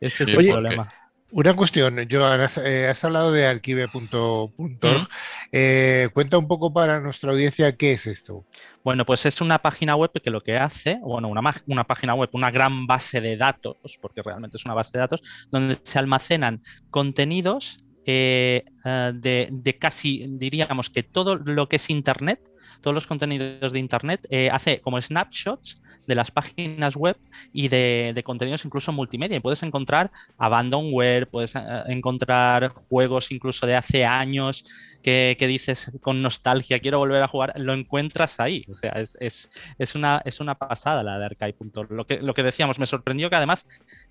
Ese 0.00 0.24
es 0.24 0.30
sí, 0.30 0.36
el 0.36 0.50
problema. 0.50 0.84
Porque... 0.84 1.07
Una 1.30 1.54
cuestión, 1.54 1.98
Joan, 2.10 2.40
has, 2.40 2.56
eh, 2.56 2.88
has 2.88 3.04
hablado 3.04 3.32
de 3.32 3.46
archive.org. 3.46 5.08
Eh, 5.52 6.08
cuenta 6.14 6.38
un 6.38 6.48
poco 6.48 6.72
para 6.72 7.00
nuestra 7.00 7.32
audiencia 7.32 7.76
qué 7.76 7.92
es 7.92 8.06
esto. 8.06 8.46
Bueno, 8.82 9.04
pues 9.04 9.26
es 9.26 9.42
una 9.42 9.58
página 9.58 9.94
web 9.94 10.10
que 10.22 10.30
lo 10.30 10.42
que 10.42 10.56
hace, 10.56 10.98
bueno, 11.02 11.28
una, 11.28 11.42
una 11.66 11.84
página 11.84 12.14
web, 12.14 12.30
una 12.32 12.50
gran 12.50 12.86
base 12.86 13.20
de 13.20 13.36
datos, 13.36 13.76
porque 14.00 14.22
realmente 14.22 14.56
es 14.56 14.64
una 14.64 14.72
base 14.72 14.92
de 14.94 15.00
datos, 15.00 15.20
donde 15.50 15.78
se 15.82 15.98
almacenan 15.98 16.62
contenidos 16.90 17.78
eh, 18.06 18.64
uh, 18.84 19.12
de, 19.12 19.76
casi, 19.78 20.26
diríamos 20.28 20.90
que 20.90 21.02
todo 21.02 21.36
lo 21.36 21.68
que 21.68 21.76
es 21.76 21.90
Internet, 21.90 22.40
todos 22.80 22.94
los 22.94 23.06
contenidos 23.06 23.72
de 23.72 23.78
Internet, 23.78 24.26
eh, 24.30 24.50
hace 24.50 24.80
como 24.80 25.00
snapshots 25.00 25.80
de 26.08 26.14
las 26.14 26.30
páginas 26.30 26.96
web 26.96 27.16
y 27.52 27.68
de, 27.68 28.12
de, 28.14 28.22
contenidos 28.22 28.64
incluso 28.64 28.92
multimedia. 28.92 29.40
Puedes 29.40 29.62
encontrar 29.62 30.10
abandonware, 30.38 31.28
puedes 31.28 31.54
uh, 31.54 31.84
encontrar 31.86 32.68
juegos 32.68 33.30
incluso 33.30 33.66
de 33.66 33.76
hace 33.76 34.06
años 34.06 34.64
que, 35.02 35.36
que, 35.38 35.46
dices 35.46 35.92
con 36.00 36.22
nostalgia, 36.22 36.80
quiero 36.80 36.98
volver 36.98 37.22
a 37.22 37.28
jugar, 37.28 37.52
lo 37.56 37.74
encuentras 37.74 38.40
ahí. 38.40 38.64
O 38.70 38.74
sea, 38.74 38.92
es, 38.92 39.18
es, 39.20 39.50
es 39.78 39.94
una, 39.94 40.22
es 40.24 40.40
una 40.40 40.54
pasada 40.54 41.02
la 41.02 41.18
de 41.18 41.26
archive.org. 41.26 41.92
Lo 41.92 42.06
que, 42.06 42.22
lo 42.22 42.32
que 42.32 42.42
decíamos, 42.42 42.78
me 42.78 42.86
sorprendió 42.86 43.28
que 43.28 43.36
además 43.36 43.66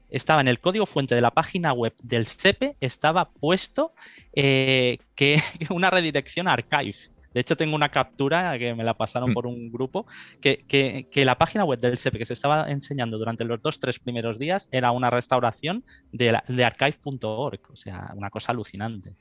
estaba 0.09 0.39
en 0.41 0.47
el 0.47 0.59
código 0.59 0.85
fuente 0.85 1.15
de 1.15 1.21
la 1.21 1.31
página 1.31 1.73
web 1.73 1.93
del 2.03 2.27
SEPE, 2.27 2.75
estaba 2.79 3.29
puesto 3.29 3.93
eh, 4.39 4.99
que 5.15 5.41
una 5.71 5.89
redirección 5.89 6.47
a 6.47 6.53
archive. 6.53 6.95
De 7.33 7.41
hecho, 7.41 7.57
tengo 7.57 7.75
una 7.75 7.89
captura 7.89 8.57
que 8.57 8.75
me 8.75 8.83
la 8.83 8.93
pasaron 8.93 9.33
por 9.33 9.47
un 9.47 9.71
grupo, 9.71 10.05
que, 10.39 10.63
que, 10.67 11.07
que, 11.11 11.25
la 11.25 11.37
página 11.37 11.65
web 11.65 11.79
del 11.79 11.97
SEPE 11.97 12.19
que 12.19 12.25
se 12.25 12.33
estaba 12.33 12.69
enseñando 12.71 13.17
durante 13.17 13.45
los 13.45 13.61
dos, 13.61 13.79
tres 13.79 13.99
primeros 13.99 14.39
días 14.39 14.69
era 14.71 14.91
una 14.91 15.09
restauración 15.09 15.83
de, 16.11 16.39
de 16.47 16.65
archive.org. 16.65 17.61
O 17.71 17.75
sea, 17.75 18.11
una 18.15 18.29
cosa 18.29 18.51
alucinante. 18.51 19.15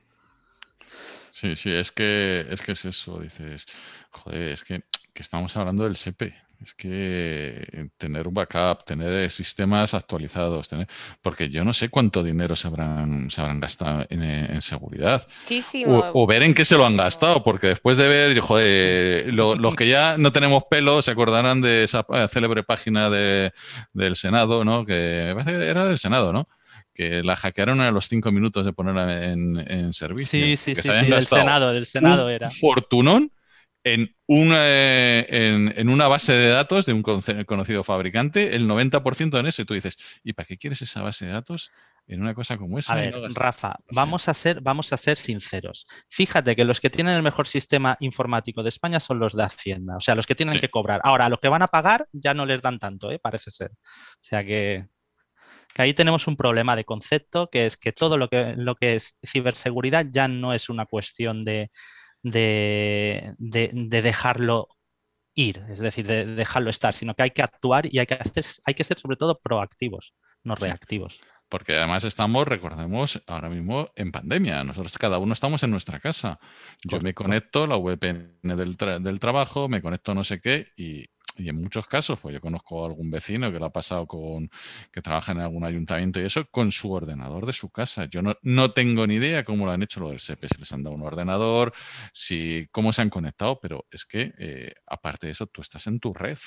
Sí, 1.31 1.57
sí, 1.57 1.75
es 1.75 1.93
que 1.93 2.47
es, 2.49 2.63
que 2.63 2.73
es 2.73 2.85
eso, 2.85 3.19
dices, 3.21 3.67
joder, 4.11 4.53
es 4.53 4.65
que, 4.65 4.83
que 5.13 5.23
estamos 5.23 5.55
hablando 5.57 5.85
del 5.85 5.97
SEPE, 5.97 6.35
es 6.63 6.75
que 6.75 7.89
tener 7.99 8.27
un 8.27 8.35
backup, 8.35 8.85
tener 8.85 9.31
sistemas 9.31 9.95
actualizados, 9.95 10.69
tener, 10.69 10.87
porque 11.23 11.49
yo 11.49 11.65
no 11.65 11.73
sé 11.73 11.89
cuánto 11.89 12.23
dinero 12.23 12.57
se 12.57 12.69
habrán, 12.69 13.31
se 13.31 13.41
habrán 13.41 13.61
gastado 13.61 14.07
en, 14.09 14.23
en 14.23 14.63
seguridad. 14.63 15.27
Muchísimo. 15.41 15.99
O, 15.99 16.23
o, 16.23 16.27
ver 16.27 16.43
en 16.43 16.55
qué 16.55 16.65
se 16.65 16.77
lo 16.77 16.87
han 16.87 16.97
gastado, 16.97 17.45
porque 17.45 17.69
después 17.69 17.97
de 17.97 18.09
ver, 18.09 18.39
joder, 18.41 19.33
lo, 19.33 19.55
los 19.57 19.75
que 19.75 19.89
ya 19.89 20.17
no 20.19 20.33
tenemos 20.33 20.65
pelo 20.71 21.03
se 21.03 21.11
acordarán 21.11 21.61
de 21.61 21.85
esa 21.85 22.07
célebre 22.33 22.63
página 22.63 23.11
de, 23.11 23.53
del 23.93 24.17
Senado, 24.17 24.65
¿no? 24.65 24.85
Que 24.85 25.35
era 25.47 25.87
del 25.87 25.99
Senado, 25.99 26.33
¿no? 26.33 26.49
que 26.97 27.23
la 27.23 27.37
hackearon 27.37 27.83
a 27.83 27.91
los 27.91 28.09
cinco 28.09 28.33
minutos 28.33 28.65
de 28.65 28.73
ponerla 28.73 29.27
en, 29.27 29.59
en 29.71 29.93
servicio. 29.93 30.31
Sí, 30.31 30.57
sí, 30.57 30.75
sí, 30.75 30.81
sí 30.81 30.89
del 30.89 31.23
Senado, 31.23 31.73
del 31.73 31.85
Senado 31.85 32.31
era. 32.31 32.49
Fortunón 32.49 33.31
en 33.87 34.17
una, 34.27 34.67
en, 34.67 35.73
en, 35.77 35.89
una 35.89 36.09
base 36.09 36.33
de 36.33 36.49
datos 36.49 36.87
de 36.87 36.93
un 36.93 37.03
conocido 37.05 37.85
fabricante, 37.85 38.57
el 38.57 38.69
90% 38.69 39.39
en 39.39 39.47
eso. 39.47 39.63
Y 39.63 39.65
tú 39.65 39.75
dices, 39.75 39.97
¿y 40.25 40.33
para 40.33 40.45
qué 40.45 40.57
quieres 40.57 40.83
esa 40.83 41.03
base 41.03 41.27
de 41.27 41.31
datos? 41.31 41.71
En 42.09 42.21
una 42.21 42.35
cosa 42.35 42.57
como 42.57 42.81
esa. 42.81 42.95
A 42.95 42.97
ver, 42.97 43.13
no 43.13 43.29
Rafa, 43.29 43.77
vamos, 43.93 44.29
a 44.29 44.35
ser, 44.35 44.61
vamos 44.61 44.93
a 44.93 44.97
ser 44.97 45.17
sinceros. 45.17 45.87
Fíjate 46.09 46.57
que 46.57 46.65
los 46.65 46.81
que 46.81 46.91
tienen 46.91 47.15
el 47.15 47.23
mejor 47.23 47.47
sistema 47.47 47.97
informático 48.01 48.65
de 48.65 48.71
España 48.71 48.99
son 48.99 49.21
los 49.21 49.37
de 49.37 49.45
Hacienda, 49.45 49.97
o 49.99 50.01
sea, 50.01 50.17
los 50.17 50.27
que 50.27 50.35
tienen 50.35 50.57
sí. 50.57 50.63
que 50.63 50.69
cobrar. 50.69 51.01
Ahora, 51.05 51.29
los 51.29 51.39
que 51.39 51.49
van 51.49 51.63
a 51.63 51.69
pagar 51.69 52.09
ya 52.13 52.35
no 52.35 52.45
les 52.45 52.61
dan 52.61 52.81
tanto, 52.81 53.13
¿eh? 53.13 53.21
parece 53.21 53.53
ser. 53.53 53.71
O 53.71 54.19
sea 54.21 54.45
que, 54.45 54.89
que 55.73 55.83
ahí 55.83 55.95
tenemos 55.95 56.27
un 56.27 56.37
problema 56.37 56.75
de 56.75 56.85
concepto, 56.85 57.49
que 57.51 57.67
es 57.67 57.77
que 57.77 57.93
todo 57.93 58.19
lo 58.19 58.29
que, 58.29 58.55
lo 58.57 58.75
que 58.75 58.97
es 58.97 59.17
ciberseguridad 59.25 60.07
ya 60.11 60.27
no 60.27 60.55
es 60.55 60.69
una 60.69 60.87
cuestión 60.87 61.45
de, 61.45 61.71
de, 62.31 63.35
de, 63.39 63.71
de, 63.73 64.03
dejarlo 64.03 64.69
ir, 65.35 65.65
es 65.69 65.79
decir, 65.79 66.07
de 66.07 66.27
dejarlo 66.27 66.71
estar, 66.71 66.95
sino 66.95 67.15
que 67.15 67.23
hay 67.23 67.31
que 67.31 67.43
actuar 67.43 67.87
y 67.87 68.01
hay 68.01 68.07
que, 68.07 68.15
hacer, 68.15 68.45
hay 68.65 68.75
que 68.75 68.85
ser 68.85 68.99
sobre 68.99 69.17
todo 69.17 69.39
proactivos, 69.39 70.13
no 70.43 70.57
reactivos. 70.57 71.21
Porque 71.49 71.77
además 71.77 72.03
estamos, 72.03 72.49
recordemos, 72.49 73.23
ahora 73.29 73.49
mismo 73.49 73.93
en 73.95 74.11
pandemia. 74.11 74.65
Nosotros 74.65 74.99
cada 74.99 75.19
uno 75.19 75.33
estamos 75.33 75.63
en 75.63 75.71
nuestra 75.71 76.01
casa. 76.01 76.41
Yo 76.83 76.99
Correcto. 76.99 77.05
me 77.05 77.15
conecto, 77.15 77.67
la 77.69 77.77
VPN 77.77 78.57
del, 78.57 78.77
tra 78.77 78.99
del 78.99 79.21
trabajo, 79.21 79.69
me 79.69 79.81
conecto 79.81 80.13
no 80.13 80.25
sé 80.25 80.41
qué 80.41 80.67
y 80.77 81.05
y 81.37 81.49
en 81.49 81.61
muchos 81.61 81.87
casos, 81.87 82.19
pues 82.21 82.35
yo 82.35 82.41
conozco 82.41 82.85
a 82.85 82.89
algún 82.89 83.11
vecino 83.11 83.53
que 83.53 83.59
lo 83.59 83.67
ha 83.67 83.73
pasado 83.73 84.07
con, 84.07 84.51
que 84.93 85.03
trabaja 85.03 85.33
en 85.33 85.41
algún 85.41 85.65
ayuntamiento 85.65 86.21
y 86.21 86.25
eso, 86.25 86.47
con 86.51 86.73
su 86.73 86.93
ordenador 86.93 87.47
de 87.47 87.53
su 87.53 87.71
casa. 87.71 88.07
Yo 88.07 88.23
no, 88.23 88.37
no 88.43 88.73
tengo 88.73 89.07
ni 89.07 89.17
idea 89.17 89.45
cómo 89.45 89.67
lo 89.67 89.73
han 89.73 89.83
hecho 89.83 90.01
lo 90.01 90.11
del 90.11 90.21
SEPE, 90.21 90.49
si 90.49 90.59
les 90.59 90.73
han 90.73 90.83
dado 90.83 90.97
un 90.97 91.03
ordenador, 91.03 91.73
si, 92.13 92.67
cómo 92.71 92.93
se 92.93 93.03
han 93.03 93.11
conectado, 93.11 93.59
pero 93.61 93.87
es 93.91 94.05
que 94.05 94.33
eh, 94.39 94.73
aparte 94.87 95.27
de 95.27 95.33
eso, 95.33 95.47
tú 95.47 95.61
estás 95.61 95.87
en 95.87 96.01
tu 96.01 96.13
red 96.13 96.39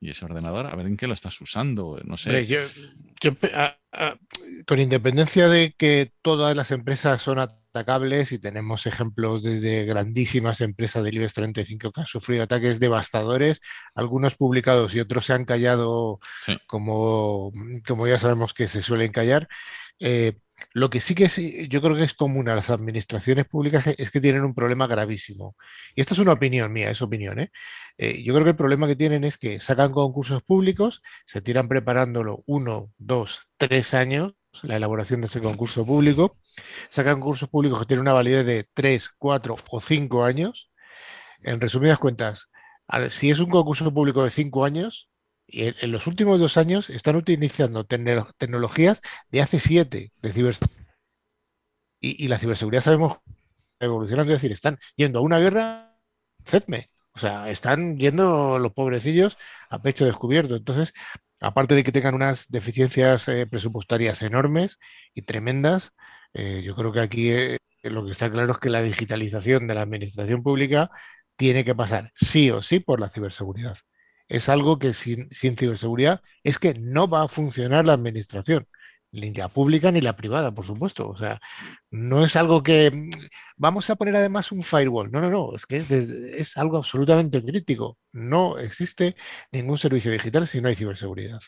y 0.00 0.10
ese 0.10 0.24
ordenador, 0.24 0.66
a 0.66 0.76
ver 0.76 0.86
en 0.86 0.96
qué 0.96 1.06
lo 1.08 1.14
estás 1.14 1.40
usando, 1.40 1.98
no 2.04 2.16
sé. 2.16 2.30
Con 4.66 4.78
independencia 4.78 5.48
de 5.48 5.72
que 5.72 6.12
todas 6.22 6.56
las 6.56 6.70
empresas 6.70 7.20
son 7.20 7.40
destacables 7.78 8.32
y 8.32 8.38
tenemos 8.38 8.86
ejemplos 8.86 9.42
desde 9.42 9.84
grandísimas 9.84 10.60
empresas 10.60 11.04
del 11.04 11.14
IBEX 11.16 11.34
35 11.34 11.92
que 11.92 12.00
han 12.00 12.06
sufrido 12.06 12.42
ataques 12.44 12.80
devastadores, 12.80 13.60
algunos 13.94 14.34
publicados 14.34 14.94
y 14.94 15.00
otros 15.00 15.26
se 15.26 15.32
han 15.32 15.44
callado 15.44 16.18
como, 16.66 17.52
como 17.86 18.06
ya 18.06 18.18
sabemos 18.18 18.54
que 18.54 18.68
se 18.68 18.82
suelen 18.82 19.12
callar. 19.12 19.48
Eh, 20.00 20.34
lo 20.72 20.90
que 20.90 21.00
sí 21.00 21.14
que 21.14 21.28
yo 21.68 21.80
creo 21.80 21.96
que 21.96 22.04
es 22.04 22.14
común 22.14 22.48
a 22.48 22.54
las 22.56 22.70
administraciones 22.70 23.46
públicas 23.46 23.86
es 23.86 24.10
que 24.10 24.20
tienen 24.20 24.42
un 24.44 24.54
problema 24.54 24.86
gravísimo. 24.88 25.56
Y 25.94 26.00
esta 26.00 26.14
es 26.14 26.20
una 26.20 26.32
opinión 26.32 26.72
mía, 26.72 26.90
es 26.90 27.00
opinión. 27.00 27.38
¿eh? 27.38 27.52
Eh, 27.96 28.22
yo 28.24 28.34
creo 28.34 28.44
que 28.44 28.50
el 28.50 28.56
problema 28.56 28.88
que 28.88 28.96
tienen 28.96 29.24
es 29.24 29.38
que 29.38 29.60
sacan 29.60 29.92
concursos 29.92 30.42
públicos, 30.42 31.02
se 31.26 31.40
tiran 31.42 31.68
preparándolo 31.68 32.42
uno, 32.46 32.90
dos, 32.98 33.48
tres 33.56 33.94
años, 33.94 34.34
la 34.62 34.76
elaboración 34.76 35.20
de 35.20 35.26
ese 35.26 35.40
concurso 35.40 35.84
público, 35.84 36.36
sacan 36.88 37.20
concursos 37.20 37.48
públicos 37.48 37.80
que 37.80 37.86
tienen 37.86 38.02
una 38.02 38.12
validez 38.12 38.46
de 38.46 38.68
tres, 38.74 39.10
cuatro 39.16 39.56
o 39.70 39.80
cinco 39.80 40.24
años. 40.24 40.70
En 41.42 41.60
resumidas 41.60 41.98
cuentas, 41.98 42.48
si 43.10 43.30
es 43.30 43.38
un 43.38 43.50
concurso 43.50 43.92
público 43.92 44.24
de 44.24 44.30
cinco 44.30 44.64
años, 44.64 45.10
y 45.46 45.64
en, 45.64 45.92
los 45.92 46.06
últimos 46.06 46.38
dos 46.38 46.56
años 46.58 46.90
están 46.90 47.16
utilizando 47.16 47.84
tecnologías 47.84 49.00
de 49.30 49.40
hace 49.40 49.60
siete 49.60 50.12
de 50.20 50.32
ciberseguridad. 50.32 50.78
Y, 52.00 52.28
la 52.28 52.38
ciberseguridad 52.38 52.82
sabemos 52.82 53.18
evolucionando, 53.80 54.32
es 54.32 54.40
decir, 54.40 54.52
están 54.52 54.78
yendo 54.94 55.18
a 55.18 55.22
una 55.22 55.38
guerra, 55.38 55.98
hacedme. 56.44 56.90
O 57.12 57.18
sea, 57.18 57.50
están 57.50 57.98
yendo 57.98 58.58
los 58.58 58.72
pobrecillos 58.72 59.38
a 59.70 59.80
pecho 59.80 60.04
descubierto. 60.04 60.54
Entonces, 60.54 60.92
aparte 61.40 61.74
de 61.74 61.84
que 61.84 61.92
tengan 61.92 62.14
unas 62.14 62.48
deficiencias 62.48 63.28
eh, 63.28 63.46
presupuestarias 63.46 64.22
enormes 64.22 64.78
y 65.14 65.22
tremendas, 65.22 65.94
eh, 66.34 66.62
yo 66.64 66.74
creo 66.74 66.92
que 66.92 67.00
aquí 67.00 67.30
eh, 67.30 67.58
lo 67.82 68.04
que 68.04 68.12
está 68.12 68.30
claro 68.30 68.52
es 68.52 68.58
que 68.58 68.70
la 68.70 68.82
digitalización 68.82 69.66
de 69.66 69.74
la 69.74 69.82
administración 69.82 70.42
pública 70.42 70.90
tiene 71.36 71.64
que 71.64 71.74
pasar 71.74 72.12
sí 72.16 72.50
o 72.50 72.62
sí 72.62 72.80
por 72.80 73.00
la 73.00 73.10
ciberseguridad. 73.10 73.78
Es 74.28 74.48
algo 74.48 74.78
que 74.78 74.92
sin, 74.92 75.30
ciberseguridad 75.32 76.22
es 76.42 76.58
que 76.58 76.74
no 76.74 77.08
va 77.08 77.22
a 77.24 77.28
funcionar 77.28 77.86
la 77.86 77.94
administración, 77.94 78.68
ni 79.20 79.32
la 79.34 79.48
pública 79.48 79.90
ni 79.90 80.00
la 80.00 80.16
privada, 80.16 80.52
por 80.52 80.64
supuesto. 80.64 81.08
O 81.08 81.16
sea, 81.16 81.40
no 81.90 82.24
es 82.24 82.36
algo 82.36 82.62
que 82.62 82.90
mm, 82.90 83.10
vamos 83.56 83.88
a 83.90 83.96
poner 83.96 84.16
además 84.16 84.52
un 84.52 84.62
firewall. 84.62 85.10
No, 85.10 85.20
no, 85.20 85.30
no, 85.30 85.54
es 85.54 85.66
que 85.66 85.84
es, 85.90 86.56
algo 86.56 86.76
absolutamente 86.78 87.42
crítico. 87.42 87.98
No 88.12 88.58
existe 88.58 89.16
ningún 89.52 89.78
servicio 89.78 90.10
digital 90.12 90.46
si 90.46 90.60
no 90.60 90.68
hay 90.68 90.76
ciberseguridad. 90.76 91.38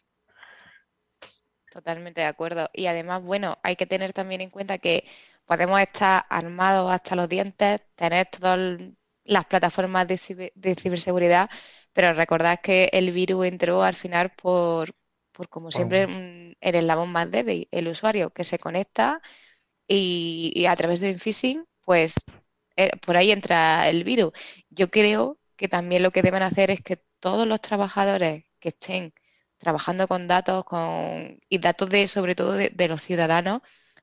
Totalmente 1.70 2.20
de 2.20 2.26
acuerdo. 2.26 2.68
Y 2.72 2.86
además, 2.86 3.22
bueno, 3.22 3.58
hay 3.62 3.76
que 3.76 3.86
tener 3.86 4.12
también 4.12 4.40
en 4.40 4.50
cuenta 4.50 4.78
que 4.78 5.04
podemos 5.44 5.80
estar 5.80 6.26
armados 6.28 6.92
hasta 6.92 7.14
los 7.14 7.28
dientes, 7.28 7.80
tener 7.94 8.26
todas 8.26 8.80
las 9.24 9.44
plataformas 9.46 10.08
de, 10.08 10.52
de 10.54 10.74
ciberseguridad, 10.74 11.48
pero 11.92 12.12
recordad 12.12 12.60
que 12.60 12.90
el 12.92 13.12
virus 13.12 13.46
entró 13.46 13.82
al 13.82 13.94
final 13.94 14.30
por, 14.30 14.94
como 15.48 15.70
siempre, 15.70 16.06
mm, 16.06 16.49
el 16.60 16.74
eslabón 16.76 17.10
más 17.12 17.30
débil, 17.30 17.68
el 17.70 17.88
usuario 17.88 18.30
que 18.30 18.44
se 18.44 18.58
conecta 18.58 19.20
y, 19.88 20.66
a 20.66 20.76
través 20.76 21.00
de 21.00 21.18
phishing, 21.18 21.66
pues 21.82 22.14
eh, 22.76 22.90
por 23.04 23.16
ahí 23.16 23.32
entra 23.32 23.88
el 23.88 24.04
virus. 24.04 24.32
Yo 24.70 24.90
creo 24.90 25.38
que 25.56 25.68
también 25.68 26.02
lo 26.02 26.12
que 26.12 26.22
deben 26.22 26.42
hacer 26.42 26.70
es 26.70 26.80
que 26.82 27.02
todos 27.20 27.46
los 27.46 27.60
trabajadores 27.60 28.44
que 28.60 28.68
estén 28.70 29.12
trabajando 29.58 30.08
con 30.08 30.26
datos 30.28 30.64
con, 30.64 31.40
y 31.48 31.58
datos 31.58 31.90
de, 31.90 32.08
sobre 32.08 32.34
todo 32.34 32.54
de, 32.54 32.70
de 32.70 32.88
los 32.88 33.02
ciudadanos, 33.02 33.60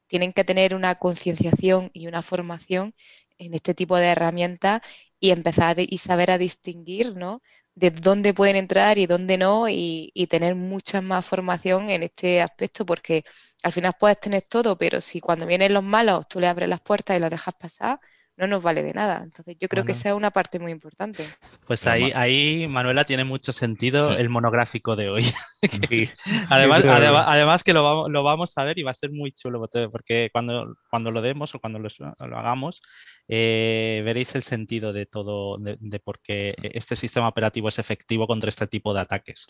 tienen 0.08 0.34
que 0.34 0.44
tener 0.44 0.76
una 0.76 0.96
concienciación 0.96 1.92
y 1.94 2.08
una 2.08 2.22
formación 2.22 2.96
en 3.38 3.54
este 3.54 3.74
tipo 3.74 3.98
de 3.98 4.08
herramientas 4.08 4.82
y 5.20 5.32
empezar 5.32 5.78
y 5.80 5.98
saber 5.98 6.32
a 6.32 6.38
distinguir, 6.38 7.16
¿no? 7.16 7.42
de 7.78 7.92
dónde 7.92 8.34
pueden 8.34 8.56
entrar 8.56 8.98
y 8.98 9.06
dónde 9.06 9.38
no 9.38 9.70
y, 9.70 10.12
tener 10.30 10.56
mucha 10.56 11.00
más 11.02 11.26
formación 11.26 11.90
en 11.92 12.02
este 12.04 12.42
aspecto 12.42 12.86
porque 12.88 13.24
al 13.64 13.72
final 13.72 13.94
puedes 14.00 14.20
tener 14.20 14.42
todo, 14.44 14.78
pero 14.78 15.00
si 15.00 15.22
cuando 15.22 15.46
vienen 15.46 15.74
los 15.76 15.84
malos 15.84 16.28
tú 16.28 16.40
le 16.40 16.48
abres 16.48 16.70
las 16.70 16.82
puertas 16.82 17.16
y 17.18 17.20
los 17.20 17.30
dejas 17.30 17.54
pasar, 17.54 18.00
no 18.38 18.46
nos 18.46 18.62
vale 18.62 18.84
de 18.84 18.94
nada. 18.94 19.22
Entonces 19.24 19.58
yo 19.60 19.68
creo 19.68 19.84
que 19.84 19.94
esa 19.94 20.10
es 20.10 20.16
una 20.16 20.32
parte 20.32 20.60
muy 20.60 20.72
importante. 20.72 21.26
Pues 21.66 21.88
ahí, 21.88 22.12
ahí 22.14 22.68
Manuela 22.68 23.04
tiene 23.04 23.24
mucho 23.24 23.52
sentido 23.52 24.16
el 24.16 24.30
monográfico 24.30 24.96
de 24.96 25.10
hoy. 25.10 25.26
además, 26.50 26.84
además, 26.86 27.64
que 27.64 27.74
lo 27.74 27.84
vamos, 27.84 28.12
lo 28.12 28.24
vamos 28.24 28.58
a 28.58 28.64
ver 28.64 28.78
y 28.78 28.84
va 28.84 28.92
a 28.92 28.94
ser 28.94 29.12
muy 29.12 29.32
chulo 29.32 29.60
porque 29.92 30.30
cuando, 30.32 30.76
cuando 30.90 31.10
lo 31.12 31.22
demos 31.22 31.56
o 31.56 31.60
cuando 31.60 31.80
lo, 31.80 31.90
hagamos 32.38 32.82
eh, 33.28 34.02
veréis 34.06 34.36
el 34.36 34.44
sentido 34.44 34.94
de 34.94 35.08
todo, 35.08 35.58
de, 35.58 36.00
por 36.00 36.22
qué 36.22 36.56
este 36.62 36.96
sistema 36.96 37.28
operativo 37.28 37.70
es 37.70 37.80
efectivo 37.80 38.28
contra 38.28 38.50
este 38.50 38.68
tipo 38.68 38.94
de 38.94 39.02
ataques. 39.02 39.48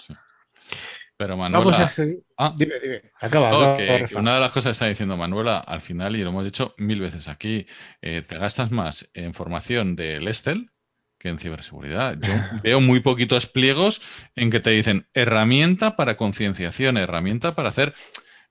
Pero 1.18 1.36
Manuela. 1.36 1.90
Ah. 2.38 2.54
dime, 2.56 2.76
dime. 2.82 3.02
Acaba. 3.20 3.76
una 4.16 4.36
de 4.36 4.40
las 4.40 4.52
cosas 4.52 4.66
que 4.66 4.72
está 4.72 4.86
diciendo 4.86 5.18
Manuela 5.18 5.58
al 5.58 5.82
final, 5.82 6.16
y 6.16 6.24
lo 6.24 6.30
hemos 6.30 6.46
dicho 6.46 6.76
mil 6.78 7.00
veces 7.00 7.28
aquí, 7.28 7.66
eh, 8.02 8.22
te 8.22 8.38
gastas 8.38 8.72
más 8.72 9.10
en 9.16 9.34
formación 9.34 9.96
del 9.96 10.28
Estel 10.28 10.72
que 11.18 11.30
en 11.30 11.40
ciberseguridad. 11.40 12.18
Yo 12.20 12.32
veo 12.64 12.80
muy 12.80 13.00
poquitos 13.00 13.48
pliegos 13.48 14.02
en 14.36 14.52
que 14.52 14.60
te 14.60 14.70
dicen 14.70 15.08
herramienta 15.16 15.96
para 15.96 16.16
concienciación, 16.16 16.98
herramienta 16.98 17.56
para 17.56 17.70
hacer 17.70 17.96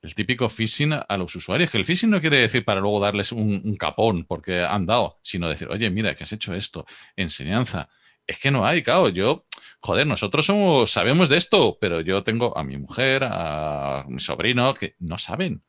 el 0.02 0.14
típico 0.14 0.48
phishing 0.48 0.92
a 0.92 1.16
los 1.16 1.36
usuarios. 1.36 1.70
Que 1.70 1.78
el 1.78 1.84
phishing 1.84 2.10
no 2.10 2.20
quiere 2.20 2.38
decir 2.38 2.64
para 2.64 2.80
luego 2.80 2.98
darles 2.98 3.30
un, 3.30 3.62
un 3.64 3.76
capón 3.76 4.24
porque 4.24 4.64
han 4.64 4.86
dado, 4.86 5.20
sino 5.22 5.48
decir, 5.48 5.68
oye, 5.68 5.88
mira, 5.90 6.16
que 6.16 6.24
has 6.24 6.32
hecho 6.32 6.52
esto, 6.52 6.84
enseñanza 7.14 7.88
es 8.26 8.38
que 8.38 8.50
no 8.50 8.66
hay, 8.66 8.82
claro, 8.82 9.08
yo, 9.08 9.46
joder, 9.80 10.06
nosotros 10.06 10.46
somos, 10.46 10.90
sabemos 10.90 11.28
de 11.28 11.36
esto, 11.36 11.78
pero 11.80 12.00
yo 12.00 12.22
tengo 12.22 12.56
a 12.56 12.64
mi 12.64 12.76
mujer, 12.76 13.22
a 13.24 14.04
mi 14.08 14.20
sobrino, 14.20 14.74
que 14.74 14.96
no 14.98 15.18
saben. 15.18 15.62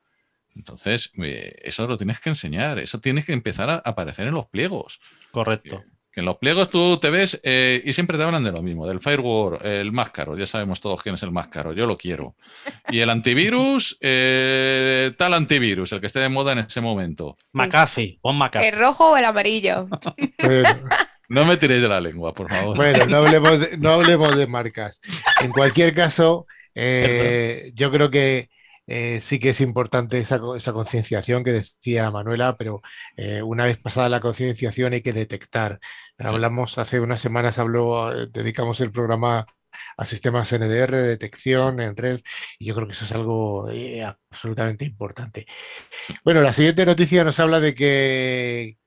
Entonces, 0.55 1.11
eh, 1.23 1.55
eso 1.63 1.85
lo 1.87 1.97
tienes 1.97 2.19
que 2.19 2.29
enseñar, 2.29 2.79
eso 2.79 2.99
tienes 2.99 3.25
que 3.25 3.33
empezar 3.33 3.69
a 3.69 3.75
aparecer 3.77 4.27
en 4.27 4.33
los 4.33 4.47
pliegos. 4.47 4.99
Correcto. 5.31 5.83
Que, 6.11 6.21
en 6.21 6.25
los 6.25 6.37
pliegos 6.37 6.71
tú 6.71 6.97
te 6.97 7.11
ves 7.11 7.39
eh, 7.43 7.79
y 7.85 7.93
siempre 7.93 8.17
te 8.17 8.23
hablan 8.23 8.43
de 8.43 8.51
lo 8.51 8.63
mismo, 8.63 8.87
del 8.87 8.99
firewall, 8.99 9.63
el 9.63 9.91
más 9.91 10.09
caro, 10.09 10.35
ya 10.35 10.47
sabemos 10.47 10.81
todos 10.81 11.03
quién 11.03 11.13
es 11.13 11.21
el 11.21 11.31
más 11.31 11.49
caro, 11.49 11.73
yo 11.73 11.85
lo 11.85 11.95
quiero. 11.95 12.35
Y 12.89 13.01
el 13.01 13.09
antivirus, 13.11 13.97
eh, 14.01 15.11
tal 15.15 15.35
antivirus, 15.35 15.91
el 15.91 15.99
que 15.99 16.07
esté 16.07 16.19
de 16.19 16.29
moda 16.29 16.53
en 16.53 16.59
ese 16.59 16.81
momento. 16.81 17.37
McAfee, 17.53 18.17
pon 18.19 18.35
McAfee. 18.35 18.69
¿El 18.69 18.79
rojo 18.79 19.11
o 19.11 19.17
el 19.17 19.25
amarillo? 19.25 19.85
No 21.29 21.45
me 21.45 21.57
tiréis 21.57 21.81
de 21.81 21.89
la 21.89 21.99
lengua, 21.99 22.33
por 22.33 22.49
favor. 22.49 22.77
Bueno, 22.77 23.05
no 23.05 23.17
hablemos 23.17 23.59
de, 23.59 23.77
no 23.77 23.89
hablemos 23.93 24.35
de 24.37 24.47
marcas. 24.47 25.01
En 25.41 25.51
cualquier 25.51 25.93
caso, 25.93 26.47
eh, 26.73 27.71
yo 27.75 27.91
creo 27.91 28.09
que 28.09 28.49
eh, 28.85 29.19
sí 29.21 29.39
que 29.39 29.49
es 29.49 29.59
importante 29.59 30.19
esa, 30.19 30.39
concienciación 30.39 31.43
que 31.43 31.51
decía 31.51 32.09
Manuela, 32.11 32.55
pero 32.55 32.81
eh, 33.17 33.41
una 33.41 33.65
vez 33.65 33.77
pasada 33.77 34.07
la 34.07 34.21
concienciación 34.21 34.93
hay 34.93 35.01
que 35.01 35.11
detectar. 35.11 35.79
Hablamos 36.17 36.77
hace 36.77 36.99
unas 37.01 37.19
semanas, 37.19 37.59
habló, 37.59 38.27
dedicamos 38.27 38.79
el 38.79 38.91
programa 38.91 39.45
a 39.97 40.05
sistemas 40.05 40.51
NDR 40.53 40.91
de 40.95 41.07
detección 41.07 41.81
en 41.81 41.95
red 41.97 42.21
y 42.57 42.65
yo 42.65 42.75
creo 42.75 42.87
que 42.87 42.93
eso 42.93 43.05
es 43.05 43.11
algo 43.11 43.67
absolutamente 44.29 44.85
importante. 44.85 45.45
Bueno, 46.23 46.41
la 46.41 46.53
siguiente 46.53 46.85
noticia 46.85 47.23
nos 47.25 47.39
habla 47.41 47.59
de 47.59 47.75
que 47.75 48.77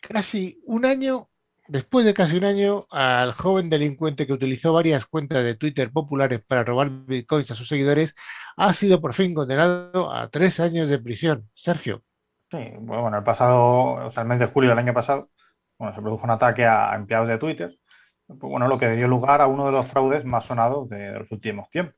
casi 0.00 0.60
un 0.64 0.84
año 0.84 1.31
Después 1.68 2.04
de 2.04 2.12
casi 2.12 2.36
un 2.36 2.44
año, 2.44 2.86
al 2.90 3.32
joven 3.32 3.70
delincuente 3.70 4.26
que 4.26 4.32
utilizó 4.32 4.72
varias 4.72 5.06
cuentas 5.06 5.44
de 5.44 5.54
Twitter 5.54 5.92
populares 5.92 6.42
para 6.44 6.64
robar 6.64 6.90
bitcoins 6.90 7.50
a 7.52 7.54
sus 7.54 7.68
seguidores 7.68 8.16
ha 8.56 8.72
sido 8.72 9.00
por 9.00 9.14
fin 9.14 9.32
condenado 9.32 10.12
a 10.12 10.28
tres 10.28 10.58
años 10.58 10.88
de 10.88 10.98
prisión. 10.98 11.48
Sergio. 11.54 12.02
Sí, 12.50 12.58
bueno, 12.80 13.16
el 13.16 13.22
pasado, 13.22 14.06
o 14.06 14.10
sea, 14.10 14.24
el 14.24 14.28
mes 14.28 14.40
de 14.40 14.46
julio 14.46 14.70
del 14.70 14.78
año 14.80 14.92
pasado, 14.92 15.30
bueno, 15.78 15.94
se 15.94 16.02
produjo 16.02 16.24
un 16.24 16.32
ataque 16.32 16.66
a 16.66 16.94
empleados 16.96 17.28
de 17.28 17.38
Twitter, 17.38 17.78
bueno, 18.26 18.66
lo 18.66 18.78
que 18.78 18.90
dio 18.90 19.06
lugar 19.06 19.40
a 19.40 19.46
uno 19.46 19.66
de 19.66 19.72
los 19.72 19.86
fraudes 19.86 20.24
más 20.24 20.44
sonados 20.44 20.88
de 20.88 21.18
los 21.20 21.30
últimos 21.30 21.70
tiempos. 21.70 21.96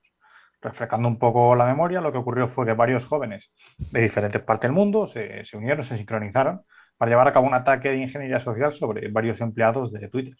Refrescando 0.60 1.08
un 1.08 1.18
poco 1.18 1.54
la 1.54 1.66
memoria, 1.66 2.00
lo 2.00 2.12
que 2.12 2.18
ocurrió 2.18 2.48
fue 2.48 2.66
que 2.66 2.72
varios 2.74 3.06
jóvenes 3.06 3.52
de 3.78 4.00
diferentes 4.00 4.42
partes 4.42 4.68
del 4.68 4.76
mundo 4.76 5.06
se, 5.06 5.44
se 5.44 5.56
unieron, 5.56 5.84
se 5.84 5.96
sincronizaron 5.96 6.64
para 6.96 7.10
llevar 7.10 7.28
a 7.28 7.32
cabo 7.32 7.46
un 7.46 7.54
ataque 7.54 7.90
de 7.90 7.98
ingeniería 7.98 8.40
social 8.40 8.72
sobre 8.72 9.08
varios 9.08 9.40
empleados 9.40 9.92
de 9.92 10.08
Twitter. 10.08 10.36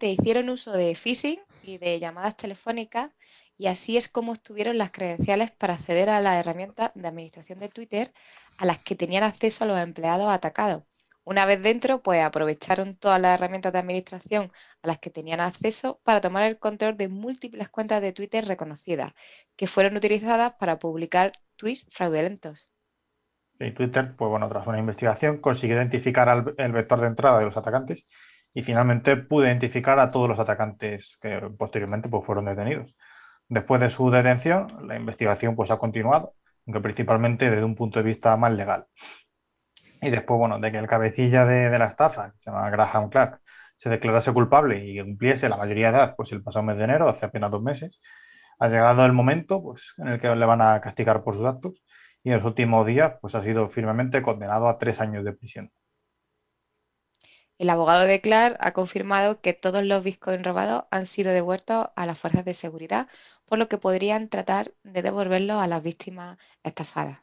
Hicieron 0.00 0.50
uso 0.50 0.72
de 0.72 0.94
phishing 0.94 1.40
y 1.62 1.78
de 1.78 1.98
llamadas 1.98 2.36
telefónicas 2.36 3.10
y 3.56 3.68
así 3.68 3.96
es 3.96 4.08
como 4.08 4.32
obtuvieron 4.32 4.76
las 4.76 4.92
credenciales 4.92 5.50
para 5.50 5.74
acceder 5.74 6.10
a 6.10 6.20
las 6.20 6.38
herramientas 6.38 6.92
de 6.94 7.08
administración 7.08 7.58
de 7.58 7.68
Twitter 7.68 8.12
a 8.58 8.66
las 8.66 8.80
que 8.80 8.96
tenían 8.96 9.22
acceso 9.22 9.64
los 9.64 9.78
empleados 9.78 10.28
atacados. 10.28 10.82
Una 11.24 11.46
vez 11.46 11.62
dentro, 11.62 12.02
pues 12.02 12.22
aprovecharon 12.22 12.96
todas 12.96 13.20
las 13.20 13.34
herramientas 13.34 13.72
de 13.72 13.78
administración 13.78 14.52
a 14.82 14.88
las 14.88 14.98
que 14.98 15.10
tenían 15.10 15.40
acceso 15.40 16.00
para 16.02 16.20
tomar 16.20 16.42
el 16.42 16.58
control 16.58 16.96
de 16.96 17.08
múltiples 17.08 17.68
cuentas 17.68 18.02
de 18.02 18.12
Twitter 18.12 18.44
reconocidas, 18.44 19.12
que 19.56 19.68
fueron 19.68 19.96
utilizadas 19.96 20.54
para 20.58 20.78
publicar 20.78 21.32
tweets 21.56 21.86
fraudulentos. 21.90 22.71
Y 23.62 23.72
Twitter, 23.72 24.14
pues 24.16 24.28
bueno, 24.28 24.48
tras 24.48 24.66
una 24.66 24.78
investigación 24.78 25.38
consiguió 25.38 25.76
identificar 25.76 26.54
el 26.56 26.72
vector 26.72 27.00
de 27.00 27.06
entrada 27.06 27.38
de 27.38 27.44
los 27.44 27.56
atacantes 27.56 28.06
y 28.54 28.62
finalmente 28.62 29.16
pudo 29.16 29.46
identificar 29.46 29.98
a 29.98 30.10
todos 30.10 30.28
los 30.28 30.38
atacantes 30.38 31.18
que 31.20 31.40
posteriormente 31.56 32.08
pues, 32.08 32.24
fueron 32.24 32.46
detenidos. 32.46 32.94
Después 33.48 33.80
de 33.80 33.90
su 33.90 34.10
detención, 34.10 34.66
la 34.86 34.96
investigación 34.96 35.56
pues, 35.56 35.70
ha 35.70 35.78
continuado, 35.78 36.34
aunque 36.66 36.80
principalmente 36.80 37.50
desde 37.50 37.64
un 37.64 37.74
punto 37.74 37.98
de 37.98 38.04
vista 38.04 38.36
más 38.36 38.52
legal. 38.52 38.86
Y 40.00 40.10
después, 40.10 40.38
bueno, 40.38 40.58
de 40.58 40.72
que 40.72 40.78
el 40.78 40.88
cabecilla 40.88 41.44
de, 41.46 41.78
la 41.78 41.86
estafa, 41.86 42.32
que 42.32 42.38
se 42.38 42.50
llama 42.50 42.68
Graham 42.70 43.08
Clark, 43.08 43.40
se 43.76 43.88
declarase 43.88 44.32
culpable 44.32 44.84
y 44.84 45.00
cumpliese 45.00 45.48
la 45.48 45.56
mayoría 45.56 45.92
de 45.92 45.98
edad 45.98 46.14
pues, 46.16 46.32
el 46.32 46.42
pasado 46.42 46.64
mes 46.64 46.76
de 46.76 46.84
enero, 46.84 47.08
hace 47.08 47.26
apenas 47.26 47.50
dos 47.50 47.62
meses, 47.62 48.00
ha 48.58 48.68
llegado 48.68 49.04
el 49.06 49.12
momento 49.12 49.62
pues, 49.62 49.94
en 49.98 50.08
el 50.08 50.20
que 50.20 50.34
le 50.34 50.44
van 50.44 50.60
a 50.60 50.80
castigar 50.80 51.22
por 51.22 51.34
sus 51.34 51.46
actos 51.46 51.82
y 52.24 52.30
en 52.30 52.36
los 52.36 52.44
últimos 52.44 52.86
días 52.86 53.14
pues, 53.20 53.34
ha 53.34 53.42
sido 53.42 53.68
firmemente 53.68 54.22
condenado 54.22 54.68
a 54.68 54.78
tres 54.78 55.00
años 55.00 55.24
de 55.24 55.32
prisión. 55.32 55.72
El 57.58 57.70
abogado 57.70 58.04
de 58.04 58.20
Clark 58.20 58.56
ha 58.60 58.72
confirmado 58.72 59.40
que 59.40 59.52
todos 59.52 59.84
los 59.84 60.02
bitcoins 60.02 60.44
robados 60.44 60.84
han 60.90 61.06
sido 61.06 61.32
devueltos 61.32 61.88
a 61.94 62.06
las 62.06 62.18
fuerzas 62.18 62.44
de 62.44 62.54
seguridad, 62.54 63.08
por 63.46 63.58
lo 63.58 63.68
que 63.68 63.78
podrían 63.78 64.28
tratar 64.28 64.72
de 64.82 65.02
devolverlos 65.02 65.62
a 65.62 65.68
las 65.68 65.82
víctimas 65.82 66.38
estafadas. 66.64 67.22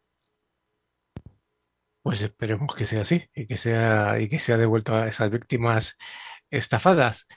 Pues 2.02 2.22
esperemos 2.22 2.74
que 2.74 2.86
sea 2.86 3.02
así 3.02 3.30
y 3.36 3.48
que 3.48 3.58
sea, 3.58 4.20
y 4.20 4.30
que 4.30 4.40
sea 4.40 4.58
devuelto 4.58 4.96
a 4.96 5.08
esas 5.08 5.30
víctimas 5.30 5.98
estafadas. 6.50 7.28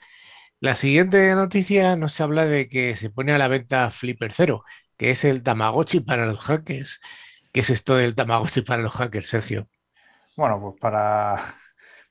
La 0.61 0.77
siguiente 0.77 1.35
noticia 1.35 1.97
nos 1.97 2.21
habla 2.21 2.45
de 2.45 2.69
que 2.69 2.95
se 2.95 3.09
pone 3.09 3.33
a 3.33 3.37
la 3.37 3.49
venta 3.49 3.91
Flipper 3.91 4.31
Zero, 4.31 4.63
que 4.97 5.11
es 5.11 5.25
el 5.25 5.43
Tamagotchi 5.43 5.99
para 5.99 6.25
los 6.25 6.39
hackers. 6.39 7.01
¿Qué 7.53 7.59
es 7.59 7.69
esto 7.69 7.95
del 7.95 8.15
Tamagotchi 8.15 8.63
para 8.63 8.81
los 8.81 8.93
hackers, 8.93 9.27
Sergio? 9.27 9.67
Bueno, 10.35 10.59
pues 10.59 10.75
para 10.81 11.37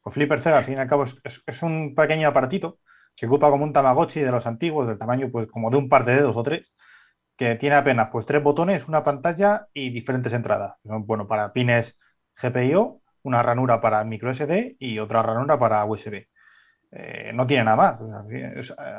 pues 0.00 0.14
Flipper 0.14 0.40
Zero, 0.40 0.56
al 0.56 0.64
fin 0.64 0.74
y 0.74 0.78
al 0.78 0.88
cabo, 0.88 1.04
es, 1.04 1.62
un 1.62 1.96
pequeño 1.96 2.28
aparatito 2.28 2.78
que 3.16 3.26
ocupa 3.26 3.50
como 3.50 3.64
un 3.64 3.72
Tamagotchi 3.72 4.20
de 4.20 4.30
los 4.30 4.46
antiguos, 4.46 4.86
del 4.86 4.98
tamaño 4.98 5.30
pues 5.32 5.48
como 5.48 5.68
de 5.70 5.78
un 5.78 5.88
par 5.88 6.04
de 6.04 6.14
dedos 6.14 6.36
o 6.36 6.42
tres, 6.44 6.72
que 7.36 7.56
tiene 7.56 7.74
apenas 7.74 8.08
pues 8.12 8.24
tres 8.24 8.40
botones, 8.40 8.86
una 8.86 9.02
pantalla 9.02 9.66
y 9.74 9.90
diferentes 9.90 10.32
entradas. 10.32 10.76
Bueno, 10.84 11.26
para 11.26 11.52
pines 11.52 11.98
GPIO, 12.40 13.02
una 13.22 13.42
ranura 13.42 13.80
para 13.80 14.04
micro 14.04 14.32
SD 14.32 14.76
y 14.78 15.00
otra 15.00 15.22
ranura 15.22 15.58
para 15.58 15.84
USB. 15.84 16.28
Eh, 16.92 17.32
no 17.34 17.46
tiene 17.48 17.64
nada 17.64 17.76
más. 17.76 18.00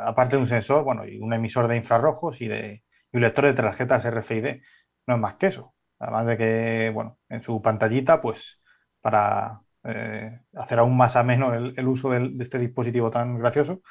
aparte 0.05 0.35
de 0.35 0.41
un 0.41 0.47
sensor, 0.47 0.83
bueno, 0.83 1.05
y 1.05 1.19
un 1.19 1.33
emisor 1.33 1.69
de 1.69 1.77
infrarrojos 1.77 2.41
y, 2.41 2.49
de, 2.49 2.83
un 3.13 3.21
lector 3.21 3.45
de 3.45 3.53
tarjetas 3.53 4.03
RFID. 4.05 4.61
No 5.07 5.15
es 5.15 5.21
más 5.21 5.35
que 5.35 5.47
eso. 5.47 5.72
Además 6.03 6.27
de 6.27 6.37
que, 6.37 6.91
bueno, 6.93 7.19
en 7.29 7.43
su 7.43 7.61
pantallita, 7.61 8.21
pues 8.21 8.61
para 9.01 9.61
eh, 9.85 10.39
hacer 10.55 10.79
aún 10.79 10.97
más 10.97 11.15
ameno 11.15 11.53
el, 11.53 11.73
el 11.77 11.87
uso 11.87 12.09
de 12.11 12.35
este 12.41 12.59
dispositivo 12.59 13.11
tan 13.11 13.39
gracioso, 13.39 13.81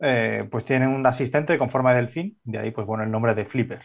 eh, 0.00 0.48
pues 0.50 0.64
tiene 0.66 0.88
un 0.88 1.06
asistente 1.06 1.58
con 1.58 1.70
forma 1.70 1.92
de 1.94 1.98
delfín, 2.02 2.40
de 2.44 2.58
ahí 2.60 2.70
pues 2.72 2.86
bueno 2.86 3.04
el 3.04 3.10
nombre 3.12 3.34
de 3.36 3.44
Flipper. 3.46 3.82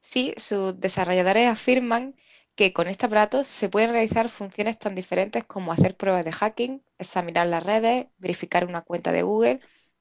Sí, 0.00 0.34
sus 0.36 0.78
desarrolladores 0.78 1.48
afirman 1.48 2.14
que 2.54 2.72
con 2.72 2.86
este 2.86 3.06
aparato 3.06 3.42
se 3.42 3.68
pueden 3.68 3.90
realizar 3.90 4.28
funciones 4.28 4.78
tan 4.78 4.94
diferentes 4.94 5.42
como 5.44 5.72
hacer 5.72 5.96
pruebas 5.96 6.24
de 6.24 6.30
hacking, 6.32 6.84
examinar 6.98 7.46
las 7.48 7.64
redes, 7.64 8.06
verificar 8.18 8.64
una 8.66 8.82
cuenta 8.82 9.10
de 9.12 9.22
Google 9.22 9.60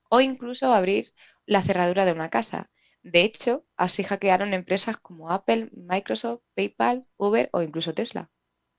o 0.10 0.22
incluso 0.22 0.72
abrir 0.72 1.14
la 1.48 1.62
cerradura 1.64 2.06
de 2.06 2.12
una 2.14 2.30
casa. 2.30 2.70
De 3.04 3.22
hecho, 3.22 3.66
así 3.76 4.04
hackearon 4.04 4.54
empresas 4.54 4.98
como 4.98 5.30
Apple, 5.30 5.70
Microsoft, 5.74 6.42
PayPal, 6.56 7.06
Uber 7.18 7.50
o 7.52 7.62
incluso 7.62 7.94
Tesla. 7.94 8.30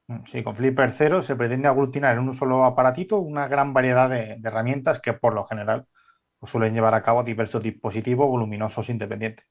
Mm, 0.08 0.24
sí, 0.32 0.42
con 0.42 0.56
Flipper 0.56 0.92
Zero 0.92 1.22
se 1.22 1.36
pretende 1.36 1.68
aglutinar 1.68 2.16
en 2.16 2.28
un 2.28 2.34
solo 2.34 2.64
aparatito 2.64 3.18
una 3.18 3.48
gran 3.48 3.74
variedad 3.74 4.08
de, 4.08 4.40
herramientas 4.42 5.00
que 5.00 5.12
por 5.12 5.34
lo 5.34 5.44
general 5.44 5.86
pues, 6.38 6.50
suelen 6.50 6.72
llevar 6.72 6.94
a 6.94 7.02
cabo 7.02 7.22
diversos 7.22 7.62
dispositivos 7.62 8.26
voluminosos 8.26 8.88
independientes. 8.88 9.46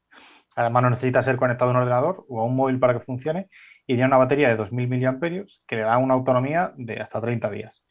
Además 0.55 0.83
no 0.83 0.89
necesita 0.91 1.21
ser 1.23 1.37
conectado 1.37 1.69
a 1.69 1.73
un 1.73 1.79
ordenador 1.79 2.25
o 2.27 2.41
a 2.41 2.45
un 2.45 2.55
móvil 2.55 2.79
para 2.79 2.93
que 2.93 2.99
funcione 2.99 3.49
y 3.85 3.93
tiene 3.93 4.05
una 4.05 4.17
batería 4.17 4.49
de 4.49 4.57
2.000 4.57 4.87
mAh 4.87 5.45
que 5.67 5.75
le 5.75 5.81
da 5.83 5.97
una 5.97 6.15
autonomía 6.15 6.73
de 6.77 6.99
hasta 6.99 7.21
30 7.21 7.49
días. 7.51 7.83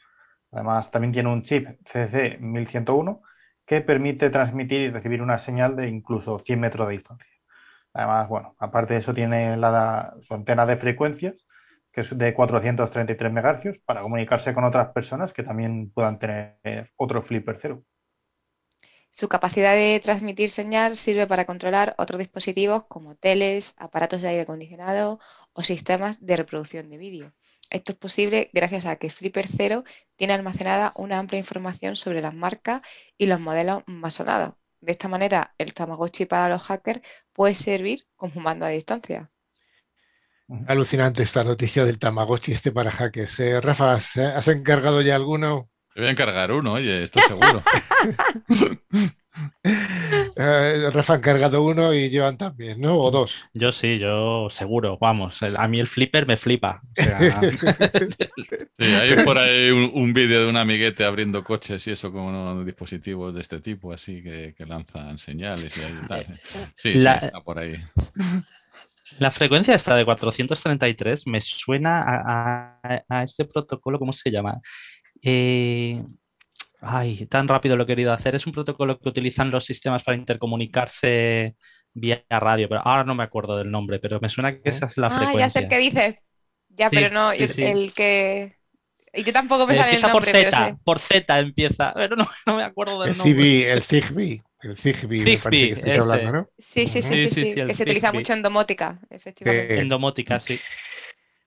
Además 0.51 0.91
también 0.91 1.13
tiene 1.13 1.33
un 1.33 1.43
chip 1.43 1.69
CC 1.85 2.39
1101 2.41 3.23
que 3.67 3.81
permite 3.81 4.31
transmitir 4.31 4.83
y 4.83 4.91
recibir 4.91 5.23
una 5.23 5.39
señal 5.39 5.77
de 5.77 5.89
incluso 5.89 6.39
100 6.39 6.61
metros 6.61 6.89
de 6.89 6.95
distancia. 6.95 7.31
Además, 7.93 8.29
bueno, 8.29 8.57
aparte 8.59 8.95
de 8.95 9.01
eso 9.01 9.15
tiene 9.15 9.57
la, 9.57 10.15
su 10.21 10.35
antena 10.35 10.67
de 10.67 10.77
frecuencias 10.77 11.47
que 11.93 12.01
es 12.01 12.17
de 12.17 12.35
433 12.35 13.33
MHz, 13.33 13.81
para 13.85 14.03
comunicarse 14.03 14.55
con 14.55 14.65
otras 14.65 14.89
personas 14.93 15.33
que 15.33 15.43
también 15.43 15.91
puedan 15.91 16.19
tener 16.19 16.91
otro 16.97 17.23
flipper 17.23 17.59
cero. 17.61 17.85
Su 19.11 19.29
capacidad 19.29 19.75
de 19.75 20.01
transmitir 20.03 20.49
señal 20.49 20.97
sirve 20.97 21.27
para 21.27 21.45
controlar 21.45 21.95
otros 21.99 22.19
dispositivos 22.19 22.85
como 22.85 23.15
teles, 23.15 23.75
aparatos 23.77 24.23
de 24.23 24.29
aire 24.29 24.43
acondicionado 24.43 25.21
o 25.53 25.63
sistemas 25.63 26.25
de 26.25 26.37
reproducción 26.37 26.89
de 26.89 26.97
vídeo. 26.97 27.33
Esto 27.73 27.93
es 27.93 27.99
posible 27.99 28.51
gracias 28.53 28.85
a 28.85 28.97
que 28.97 29.09
Flipper 29.09 29.47
Zero 29.47 29.83
tiene 30.17 30.35
almacenada 30.35 30.93
una 30.95 31.19
amplia 31.19 31.39
información 31.39 31.97
sobre 31.97 32.21
las 32.21 32.35
marcas 32.35 32.83
y 33.17 33.25
los 33.25 33.41
modelos 33.41 33.83
más 33.87 34.15
sonados. 34.15 34.57
De 34.83 34.93
esta 34.93 35.09
manera, 35.09 35.55
el 35.57 35.73
Tamagotchi 35.73 36.27
para 36.27 36.51
los 36.51 36.63
hackers 36.65 37.01
puede 37.33 37.55
servir 37.55 38.07
como 38.15 38.43
mando 38.43 38.67
a 38.67 38.69
distancia. 38.69 39.31
Alucinante 40.67 41.23
esta 41.23 41.45
noticia 41.45 41.87
del 41.87 41.99
Tamagotchi 41.99 42.53
este 42.53 42.73
para 42.73 42.91
hackers. 42.91 43.41
Eh, 43.41 43.59
Rafa, 43.59 43.95
¿has 43.95 44.49
encargado 44.49 45.01
ya 45.01 45.15
alguno? 45.15 45.65
Yo 45.95 46.03
voy 46.03 46.09
a 46.09 46.11
encargar 46.11 46.53
uno, 46.53 46.75
oye, 46.75 47.03
estoy 47.03 47.23
seguro. 47.23 47.63
eh, 49.65 50.91
Rafa 50.93 51.15
ha 51.15 51.17
encargado 51.17 51.63
uno 51.63 51.95
y 51.95 52.15
Joan 52.15 52.37
también, 52.37 52.81
¿no? 52.81 52.97
O 52.97 53.11
dos. 53.11 53.47
Yo 53.55 53.73
sí, 53.73 53.99
yo 53.99 54.49
seguro, 54.51 54.99
vamos. 55.01 55.41
a 55.43 55.69
mí 55.69 55.81
el 55.81 55.87
flipper 55.87 56.27
me 56.27 56.37
flipa. 56.37 56.81
sí, 58.79 58.87
hay 58.87 59.25
por 59.25 59.39
ahí 59.39 59.71
un, 59.71 60.13
vídeo 60.13 60.43
de 60.43 60.51
un 60.51 60.57
amiguete 60.57 61.05
abriendo 61.05 61.43
coches 61.43 61.87
y 61.87 61.93
eso 61.93 62.13
con 62.13 62.23
unos 62.23 62.67
dispositivos 62.67 63.35
de 63.35 63.41
este 63.41 63.61
tipo, 63.61 63.93
así 63.93 64.23
que, 64.23 64.55
lanzan 64.67 65.19
señales 65.19 65.77
y 65.77 66.07
tal. 66.07 66.27
Sí, 66.75 66.99
sí, 66.99 67.07
está 67.07 67.41
por 67.43 67.59
ahí. 67.59 67.77
La 69.19 69.31
frecuencia 69.31 69.75
está 69.75 69.95
de 69.95 70.05
433 70.05 71.27
me 71.27 71.41
suena 71.41 72.05
a, 72.07 73.23
este 73.23 73.45
protocolo, 73.45 73.99
¿cómo 73.99 74.13
se 74.13 74.31
llama? 74.31 74.61
Eh, 75.23 76.03
ay, 76.83 77.27
tan 77.27 77.49
rápido 77.49 77.77
lo 77.77 77.85
he 77.85 77.87
querido 77.87 78.13
hacer. 78.13 78.35
Es 78.35 78.47
un 78.47 78.53
protocolo 78.53 78.99
que 78.99 79.09
utilizan 79.09 79.51
los 79.51 79.65
sistemas 79.65 80.03
para 80.03 80.17
intercomunicarse 80.17 81.57
vía 81.95 82.25
radio, 82.29 82.69
pero 82.69 82.83
ahora 82.85 83.05
no 83.05 83.15
me 83.15 83.23
acuerdo 83.23 83.57
del 83.57 83.71
nombre, 83.71 83.99
pero 83.99 84.19
me 84.21 84.29
suena 84.29 84.53
que 84.53 84.69
esa 84.69 84.87
es 84.87 84.97
la 84.99 85.09
frecuencia. 85.09 85.39
Ah, 85.39 85.47
ya 85.47 85.49
sé 85.49 85.59
el 85.61 85.69
que 85.69 85.79
dices. 85.79 86.17
Ya, 86.69 86.91
pero 86.91 87.11
no, 87.11 87.33
el, 87.33 87.93
que... 87.93 88.57
Y 89.13 89.25
yo 89.25 89.33
tampoco 89.33 89.67
me 89.67 89.75
sale 89.75 89.97
el 89.97 90.03
nombre, 90.03 90.33
por 90.33 90.41
Z, 90.43 90.79
por 90.85 90.99
Z 90.99 91.39
empieza, 91.39 91.93
pero 91.95 92.17
no, 92.17 92.27
me 92.57 92.63
acuerdo 92.63 93.03
del 93.03 93.17
nombre. 93.17 93.71
el 93.71 93.83
Zigbee. 93.83 94.43
El 94.63 94.77
Zigbee, 94.77 95.25
me 95.25 95.39
parece 95.39 95.83
que 95.83 95.93
hablando, 95.93 96.33
¿no? 96.33 96.49
Sí, 96.57 96.87
sí, 96.87 97.03
sí, 97.03 97.29
sí, 97.29 97.55
que 97.55 97.75
se 97.75 97.83
utiliza 97.83 98.13
mucho 98.13 98.33
en 98.33 98.43
domótica, 98.43 99.01
efectivamente. 99.11 99.79
en 99.79 99.89
domótica, 99.89 100.41
sí. 100.41 100.59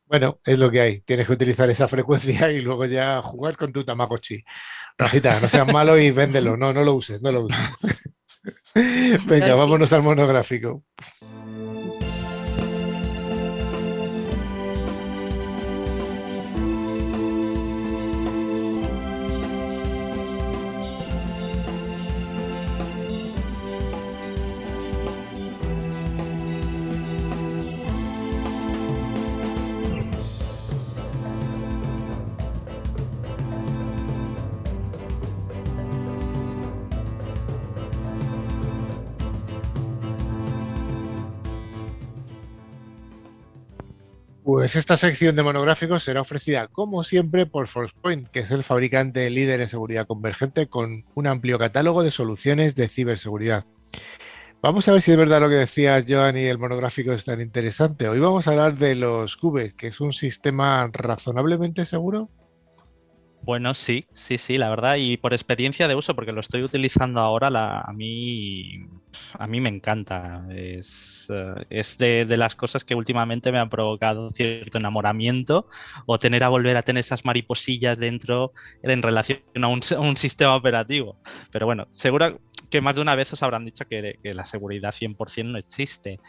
Bueno, 0.08 0.40
es 0.46 0.60
lo 0.60 0.70
que 0.70 0.82
hay. 0.82 1.02
Tienes 1.02 1.28
que 1.28 1.34
utilizar 1.34 1.70
esa 1.70 1.88
frecuencia 1.88 2.52
y 2.52 2.62
luego 2.62 2.86
ya 2.86 3.22
jugar 3.22 3.58
con 3.58 3.74
tu 3.74 3.84
Tamagotchi. 3.84 4.44
Rajita, 4.98 5.40
no 5.40 5.48
seas 5.48 5.68
malo 5.72 5.98
y 5.98 6.12
véndelo. 6.12 6.56
No, 6.58 6.74
no 6.74 6.84
lo 6.84 6.94
uses, 6.94 7.22
no 7.22 7.32
lo 7.32 7.46
uses. 7.46 7.60
Venga, 9.26 9.56
vámonos 9.56 9.92
al 9.94 10.04
monográfico. 10.04 10.84
Pues 44.66 44.78
esta 44.78 44.98
sección 44.98 45.36
de 45.36 45.44
monográficos 45.44 46.04
será 46.04 46.22
ofrecida, 46.22 46.68
como 46.70 47.04
siempre, 47.04 47.46
por 47.46 47.68
ForcePoint, 47.68 48.30
que 48.30 48.40
es 48.40 48.50
el 48.50 48.64
fabricante 48.64 49.30
líder 49.30 49.62
en 49.62 49.68
seguridad 49.68 50.08
convergente 50.08 50.66
con 50.66 51.06
un 51.14 51.28
amplio 51.28 51.60
catálogo 51.60 52.02
de 52.02 52.10
soluciones 52.10 52.74
de 52.74 52.88
ciberseguridad. 52.88 53.64
Vamos 54.64 54.88
a 54.88 54.94
ver 54.94 55.04
si 55.04 55.12
es 55.12 55.18
verdad 55.18 55.40
lo 55.40 55.50
que 55.50 55.54
decía 55.54 56.04
Joan 56.08 56.36
y 56.40 56.46
el 56.46 56.58
monográfico 56.58 57.12
es 57.12 57.26
tan 57.26 57.42
interesante. 57.42 58.10
Hoy 58.10 58.18
vamos 58.18 58.48
a 58.48 58.54
hablar 58.54 58.76
de 58.76 58.96
los 58.96 59.38
cubes, 59.38 59.76
que 59.76 59.86
es 59.90 60.02
un 60.02 60.14
sistema 60.14 60.90
razonablemente 60.92 61.86
seguro. 61.86 62.32
Bueno, 63.46 63.76
sí, 63.76 64.08
sí, 64.12 64.40
sí, 64.40 64.58
la 64.58 64.72
verdad, 64.72 64.96
y 64.96 65.18
por 65.18 65.32
experiencia 65.32 65.88
de 65.88 65.94
uso, 65.94 66.16
porque 66.16 66.32
lo 66.32 66.42
estoy 66.42 66.64
utilizando 66.64 67.22
ahora, 67.22 67.82
a, 67.82 67.94
mí, 67.94 68.88
a 69.34 69.46
mí 69.46 69.62
me 69.62 69.70
encanta. 69.70 70.48
Es, 70.50 71.28
eh, 71.30 72.26
de, 72.26 72.38
las 72.38 72.56
cosas 72.56 72.84
que 72.84 72.96
últimamente 72.96 73.52
me 73.52 73.60
han 73.60 73.70
provocado 73.70 74.32
cierto 74.32 74.80
enamoramiento 74.80 75.68
o 76.08 76.18
tener 76.18 76.44
a 76.44 76.50
volver 76.50 76.76
a 76.76 76.82
tener 76.82 77.02
esas 77.02 77.24
mariposillas 77.24 78.00
dentro 78.00 78.52
en 78.82 79.04
relación 79.04 79.42
a 79.62 79.68
un, 79.68 79.82
a 79.96 80.00
un 80.00 80.18
sistema 80.18 80.56
operativo. 80.56 81.20
Pero 81.52 81.68
bueno, 81.68 81.88
seguro, 81.92 82.40
que 82.70 82.82
más 82.82 82.96
de 82.96 83.02
una 83.02 83.16
vez 83.16 83.32
os 83.34 83.44
habrán 83.44 83.66
dicho 83.66 83.86
que, 83.86 84.20
la 84.24 84.44
seguridad 84.44 84.94
100% 84.94 85.46
no 85.46 85.58
existe. 85.58 86.20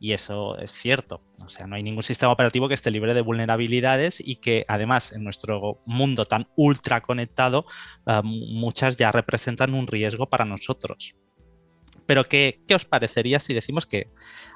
Y 0.00 0.12
eso 0.12 0.58
es 0.58 0.72
cierto. 0.72 1.22
O 1.44 1.48
sea, 1.48 1.66
no 1.66 1.76
hay 1.76 1.82
ningún 1.82 2.02
sistema 2.02 2.32
operativo 2.32 2.68
que 2.68 2.74
esté 2.74 2.90
libre 2.90 3.14
de 3.14 3.22
vulnerabilidades 3.22 4.20
y 4.24 4.36
que 4.36 4.64
además 4.68 5.12
en 5.12 5.24
nuestro 5.24 5.82
mundo 5.86 6.26
tan 6.26 6.48
ultra 6.56 7.00
conectado, 7.00 7.66
ah, 8.06 8.22
muchas 8.24 8.96
ya 8.96 9.12
representan 9.12 9.74
un 9.74 9.86
riesgo 9.86 10.28
para 10.28 10.44
nosotros. 10.44 11.14
Pero 12.06 12.24
¿qué, 12.24 12.60
¿qué 12.68 12.74
os 12.74 12.84
parecería 12.84 13.40
si 13.40 13.52
decimos 13.52 13.86
que, 13.86 14.10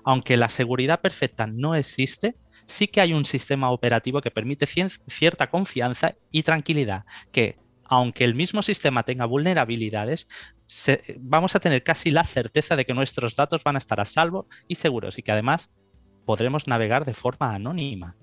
aunque 0.05 0.37
la 0.37 0.49
seguridad 0.49 1.01
perfecta 1.01 1.47
no 1.47 1.74
existe, 1.74 2.37
sí 2.66 2.87
que 2.87 3.01
hay 3.01 3.12
un 3.12 3.24
sistema 3.24 3.70
operativo 3.70 4.20
que 4.20 4.31
permite 4.31 4.66
cierta 4.66 5.51
confianza 5.51 6.14
y 6.31 6.45
tranquilidad, 6.45 7.05
que 7.33 7.59
aunque 7.85 8.24
el 8.24 8.37
mismo 8.37 8.62
sistema 8.62 9.03
tenga 9.03 9.24
vulnerabilidades, 9.26 10.28
vamos 11.18 11.54
a 11.56 11.60
tener 11.60 11.82
casi 11.82 12.10
la 12.10 12.24
certeza 12.24 12.76
de 12.76 12.84
que 12.84 12.94
nuestros 12.94 13.36
datos 13.36 13.62
van 13.64 13.76
a 13.76 13.78
estar 13.78 14.00
a 14.00 14.04
salvo 14.04 14.46
y 14.68 14.76
seguros 14.76 15.18
y 15.18 15.22
que 15.22 15.32
además 15.32 15.70
podremos 16.24 16.66
navegar 16.66 17.04
de 17.04 17.14
forma 17.14 17.54
anónima. 17.54 18.16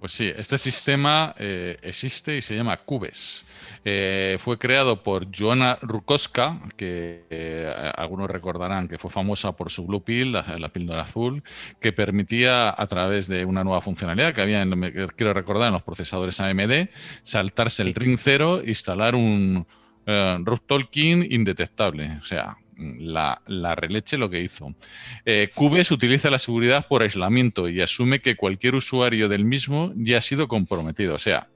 Pues 0.00 0.12
sí, 0.12 0.32
este 0.34 0.56
sistema 0.56 1.34
eh, 1.38 1.76
existe 1.82 2.34
y 2.38 2.40
se 2.40 2.56
llama 2.56 2.78
Cubes. 2.78 3.46
Eh, 3.84 4.38
fue 4.40 4.58
creado 4.58 5.02
por 5.02 5.26
Joanna 5.30 5.78
Rukoska, 5.82 6.58
que 6.78 7.26
eh, 7.28 7.92
algunos 7.96 8.30
recordarán 8.30 8.88
que 8.88 8.96
fue 8.96 9.10
famosa 9.10 9.52
por 9.52 9.70
su 9.70 9.86
Blue 9.86 10.02
Pill, 10.02 10.32
la, 10.32 10.68
píldora 10.72 11.02
azul, 11.02 11.44
que 11.80 11.92
permitía 11.92 12.74
a 12.74 12.86
través 12.86 13.28
de 13.28 13.44
una 13.44 13.62
nueva 13.62 13.82
funcionalidad 13.82 14.32
que 14.32 14.40
había, 14.40 14.66
quiero 15.16 15.34
recordar, 15.34 15.68
en 15.68 15.74
los 15.74 15.82
procesadores 15.82 16.40
AMD, 16.40 16.88
saltarse 17.20 17.82
el 17.82 17.94
ring 17.94 18.18
cero, 18.18 18.62
instalar 18.64 19.14
un, 19.14 19.66
eh, 20.10 20.38
Root 20.42 20.66
Tolkien 20.66 21.26
indetectable. 21.30 22.18
O 22.20 22.24
sea, 22.24 22.56
la, 22.76 23.74
releche 23.74 24.18
lo 24.18 24.30
que 24.30 24.40
hizo. 24.40 24.74
Eh, 25.24 25.50
utiliza 25.90 26.30
la 26.30 26.38
seguridad 26.38 26.86
por 26.88 27.02
aislamiento 27.02 27.68
y 27.68 27.80
asume 27.80 28.20
que 28.20 28.36
cualquier 28.36 28.74
usuario 28.74 29.28
del 29.28 29.44
mismo 29.44 29.92
ya 29.96 30.18
ha 30.18 30.22
sido 30.22 30.48
comprometido. 30.48 31.14
O 31.14 31.18
sea, 31.18 31.48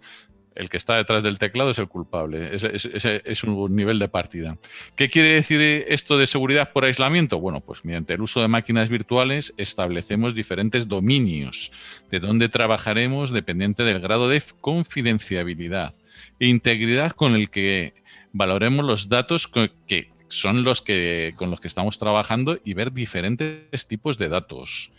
el 0.55 0.69
que 0.69 0.77
está 0.77 0.97
detrás 0.97 1.25
del 1.25 1.39
teclado 1.39 1.71
es 1.71 1.79
el 1.79 1.89
culpable. 1.89 2.51
Es, 2.55 3.45
un 3.45 3.75
nivel 3.75 3.99
de 3.99 4.09
partida. 4.09 4.57
¿Qué 4.95 5.09
quiere 5.09 5.31
decir 5.31 5.61
esto 5.89 6.17
de 6.17 6.27
seguridad 6.27 6.73
por 6.73 6.85
aislamiento? 6.85 7.41
Bueno, 7.41 7.61
pues 7.61 7.85
mediante 7.85 8.15
el 8.15 8.23
uso 8.23 8.41
de 8.41 8.49
máquinas 8.49 8.89
virtuales 8.89 9.55
establecemos 9.57 10.35
diferentes 10.35 10.87
dominios 10.87 11.73
de 12.11 12.21
donde 12.21 12.49
trabajaremos 12.49 13.33
dependiente 13.33 13.83
del 13.83 14.01
grado 14.01 14.29
de 14.29 14.43
confidenciabilidad 14.61 15.95
e 16.39 16.47
integridad 16.47 17.13
con 17.13 17.35
el 17.35 17.51
que 17.51 17.95
valoremos 18.35 18.85
los 18.85 19.09
datos 19.09 19.49
que 19.49 20.13
son 20.29 20.65
los 20.65 20.83
que 20.83 21.33
con 21.37 21.51
los 21.51 21.61
que 21.61 21.69
estamos 21.69 21.97
trabajando 21.97 22.59
y 22.65 22.75
ver 22.75 22.93
diferentes 22.93 23.87
tipos 23.87 24.19
de 24.19 24.29
datos. 24.29 24.91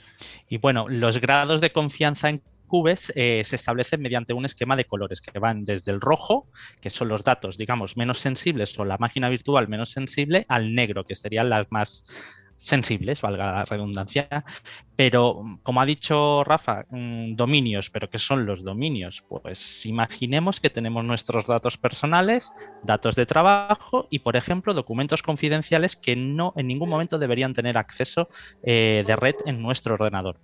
Y 0.49 0.57
bueno, 0.57 0.87
los 0.89 1.19
grados 1.19 1.61
de 1.61 1.69
confianza 1.69 2.29
en 2.29 2.41
Cubes 2.67 3.13
eh, 3.15 3.43
se 3.45 3.57
establecen 3.57 4.01
mediante 4.01 4.33
un 4.33 4.45
esquema 4.45 4.75
de 4.75 4.85
colores 4.85 5.21
que 5.21 5.37
van 5.37 5.65
desde 5.65 5.91
el 5.91 6.01
rojo, 6.01 6.47
que 6.81 6.89
son 6.89 7.09
los 7.09 7.23
datos, 7.23 7.57
digamos, 7.57 7.95
menos 7.95 8.19
sensibles 8.19 8.77
o 8.79 8.85
la 8.85 8.97
máquina 8.97 9.29
virtual 9.29 9.67
menos 9.67 9.91
sensible, 9.91 10.45
al 10.49 10.73
negro, 10.73 11.03
que 11.03 11.15
serían 11.15 11.49
las 11.49 11.71
más 11.71 12.05
sensibles, 12.57 13.21
valga 13.21 13.51
la 13.51 13.65
redundancia, 13.65 14.43
pero 14.95 15.41
como 15.63 15.81
ha 15.81 15.85
dicho 15.85 16.43
Rafa, 16.43 16.85
mm, 16.89 17.35
dominios, 17.35 17.89
pero 17.89 18.09
¿qué 18.09 18.17
son 18.17 18.45
los 18.45 18.63
dominios? 18.63 19.23
Pues 19.27 19.85
imaginemos 19.85 20.59
que 20.59 20.69
tenemos 20.69 21.03
nuestros 21.03 21.45
datos 21.47 21.77
personales, 21.77 22.51
datos 22.81 23.15
de 23.15 23.25
trabajo 23.25 24.07
y, 24.09 24.19
por 24.19 24.35
ejemplo, 24.35 24.73
documentos 24.73 25.21
confidenciales 25.21 25.95
que 25.95 26.15
no 26.15 26.53
en 26.55 26.67
ningún 26.67 26.89
momento 26.89 27.17
deberían 27.17 27.53
tener 27.53 27.77
acceso 27.77 28.29
eh, 28.63 29.03
de 29.05 29.15
red 29.15 29.35
en 29.45 29.61
nuestro 29.61 29.95
ordenador. 29.95 30.39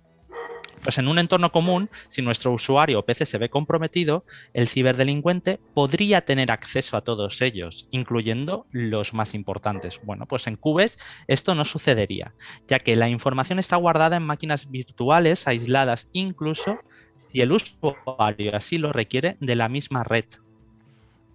Pues 0.82 0.98
en 0.98 1.06
un 1.06 1.18
entorno 1.18 1.52
común, 1.52 1.88
si 2.08 2.22
nuestro 2.22 2.52
usuario 2.52 2.98
o 2.98 3.04
PC 3.04 3.24
se 3.24 3.38
ve 3.38 3.48
comprometido, 3.48 4.24
el 4.52 4.66
ciberdelincuente 4.66 5.60
podría 5.74 6.22
tener 6.22 6.50
acceso 6.50 6.96
a 6.96 7.02
todos 7.02 7.40
ellos, 7.40 7.86
incluyendo 7.92 8.66
los 8.72 9.14
más 9.14 9.34
importantes. 9.34 10.00
Bueno, 10.02 10.26
pues 10.26 10.48
en 10.48 10.56
Cubes 10.56 10.98
esto 11.28 11.54
no 11.54 11.64
sucedería, 11.64 12.34
ya 12.66 12.80
que 12.80 12.96
la 12.96 13.08
información 13.08 13.60
está 13.60 13.76
guardada 13.76 14.16
en 14.16 14.24
máquinas 14.24 14.70
virtuales 14.70 15.46
aisladas, 15.46 16.08
incluso 16.12 16.80
si 17.14 17.40
el 17.40 17.52
usuario 17.52 18.56
así 18.56 18.76
lo 18.76 18.92
requiere 18.92 19.36
de 19.38 19.54
la 19.54 19.68
misma 19.68 20.02
red. 20.02 20.24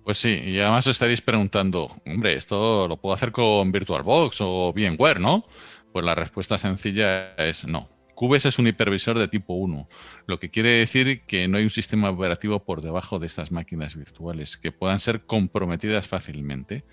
Pues 0.03 0.17
sí, 0.17 0.41
y 0.45 0.59
además 0.59 0.87
estaréis 0.87 1.21
preguntando, 1.21 1.89
hombre, 2.05 2.35
esto 2.35 2.87
lo 2.87 2.97
puedo 2.97 3.15
hacer 3.15 3.31
con 3.31 3.71
VirtualBox 3.71 4.41
o 4.41 4.73
VMware, 4.73 5.21
¿no? 5.21 5.45
Pues 5.93 6.03
la 6.03 6.15
respuesta 6.15 6.57
sencilla 6.57 7.33
es 7.35 7.65
no. 7.65 7.96
Cubes 8.17 8.47
es 8.47 8.57
un 8.57 8.65
hipervisor 8.65 9.19
de 9.19 9.27
tipo 9.27 9.53
1, 9.53 9.87
lo 10.25 10.39
que 10.39 10.49
quiere 10.49 10.69
decir 10.69 11.21
que 11.27 11.47
no 11.47 11.59
hay 11.59 11.65
un 11.65 11.69
sistema 11.69 12.09
operativo 12.09 12.63
por 12.63 12.81
debajo 12.81 13.19
de 13.19 13.27
estas 13.27 13.51
máquinas 13.51 13.95
virtuales 13.95 14.57
que 14.57 14.71
puedan 14.71 14.97
ser 14.97 15.21
comprometidas 15.21 16.07
fácilmente. 16.07 16.83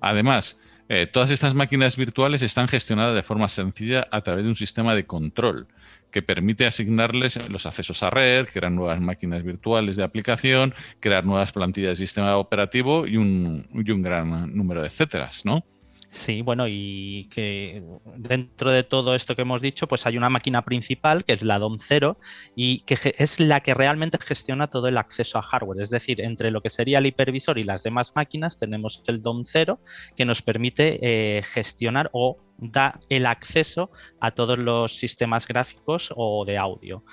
Además, 0.00 0.60
eh, 0.88 1.08
todas 1.12 1.32
estas 1.32 1.54
máquinas 1.54 1.96
virtuales 1.96 2.42
están 2.42 2.68
gestionadas 2.68 3.16
de 3.16 3.24
forma 3.24 3.48
sencilla 3.48 4.06
a 4.12 4.20
través 4.20 4.44
de 4.44 4.50
un 4.50 4.54
sistema 4.54 4.94
de 4.94 5.04
control 5.04 5.66
que 6.12 6.22
permite 6.22 6.64
asignarles 6.64 7.40
los 7.48 7.66
accesos 7.66 8.04
a 8.04 8.10
red, 8.10 8.46
crear 8.46 8.70
nuevas 8.70 9.00
máquinas 9.00 9.42
virtuales 9.42 9.96
de 9.96 10.04
aplicación, 10.04 10.76
crear 11.00 11.24
nuevas 11.24 11.50
plantillas 11.50 11.98
de 11.98 12.06
sistema 12.06 12.36
operativo 12.36 13.04
y 13.04 13.16
un, 13.16 13.66
y 13.74 13.90
un 13.90 14.02
gran 14.02 14.56
número 14.56 14.82
de 14.82 14.86
etcéteras, 14.86 15.44
¿no? 15.44 15.64
Sí, 16.10 16.40
bueno, 16.40 16.66
y 16.66 17.28
que 17.30 17.82
dentro 18.16 18.70
de 18.70 18.82
todo 18.82 19.14
esto 19.14 19.36
que 19.36 19.42
hemos 19.42 19.60
dicho, 19.60 19.86
pues 19.86 20.06
hay 20.06 20.16
una 20.16 20.30
máquina 20.30 20.64
principal 20.64 21.22
que 21.22 21.34
es 21.34 21.42
la 21.42 21.58
DOM 21.58 21.78
0 21.80 22.18
y 22.56 22.80
que 22.80 22.96
es 23.18 23.40
la 23.40 23.60
que 23.60 23.74
realmente 23.74 24.18
gestiona 24.18 24.68
todo 24.68 24.88
el 24.88 24.96
acceso 24.96 25.38
a 25.38 25.42
hardware. 25.42 25.82
Es 25.82 25.90
decir, 25.90 26.22
entre 26.22 26.50
lo 26.50 26.62
que 26.62 26.70
sería 26.70 26.98
el 26.98 27.06
hipervisor 27.06 27.58
y 27.58 27.62
las 27.62 27.82
demás 27.82 28.12
máquinas 28.16 28.56
tenemos 28.56 29.02
el 29.06 29.22
DOM 29.22 29.44
0 29.44 29.80
que 30.16 30.24
nos 30.24 30.40
permite 30.40 30.98
eh, 31.02 31.42
gestionar 31.42 32.08
o 32.12 32.38
da 32.56 32.98
el 33.10 33.26
acceso 33.26 33.90
a 34.18 34.30
todos 34.30 34.58
los 34.58 34.96
sistemas 34.96 35.46
gráficos 35.46 36.12
o 36.16 36.44
de 36.46 36.56
audio 36.56 37.04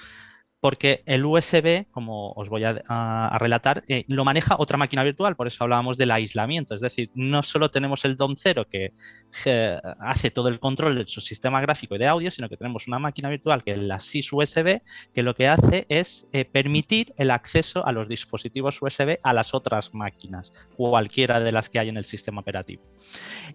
porque 0.66 1.04
el 1.06 1.24
USB, 1.24 1.86
como 1.92 2.32
os 2.32 2.50
voy 2.50 2.64
a, 2.64 3.38
relatar, 3.38 3.84
eh, 3.88 4.04
lo 4.08 4.26
maneja 4.26 4.56
otra 4.58 4.80
máquina 4.80 5.04
virtual, 5.04 5.36
por 5.36 5.46
eso 5.46 5.64
hablábamos 5.64 5.96
del 5.96 6.10
aislamiento. 6.10 6.74
Es 6.74 6.82
decir, 6.82 7.12
no 7.14 7.44
solo 7.44 7.70
tenemos 7.70 8.04
el 8.04 8.18
DOM 8.18 8.34
0 8.36 8.66
que 8.68 8.92
eh, 9.46 9.80
hace 10.00 10.32
todo 10.32 10.48
el 10.48 10.60
control 10.60 10.96
de 10.96 11.06
su 11.06 11.22
sistema 11.22 11.62
gráfico 11.62 11.94
y 11.94 11.98
de 12.00 12.08
audio, 12.08 12.32
sino 12.32 12.50
que 12.50 12.58
tenemos 12.58 12.88
una 12.88 12.98
máquina 12.98 13.30
virtual 13.30 13.64
que 13.64 13.74
es 13.74 13.78
la 13.78 14.00
SIS 14.00 14.34
USB, 14.34 14.82
que 15.14 15.22
lo 15.22 15.36
que 15.36 15.48
hace 15.48 15.86
es 15.88 16.28
eh, 16.34 16.46
permitir 16.46 17.14
el 17.18 17.30
acceso 17.30 17.86
a 17.86 17.92
los 17.92 18.08
dispositivos 18.08 18.82
USB 18.82 19.20
a 19.22 19.34
las 19.34 19.54
otras 19.54 19.94
máquinas, 19.94 20.52
cualquiera 20.76 21.42
de 21.42 21.52
las 21.52 21.70
que 21.70 21.78
hay 21.78 21.90
en 21.90 21.98
el 21.98 22.06
sistema 22.06 22.42
operativo. 22.42 22.82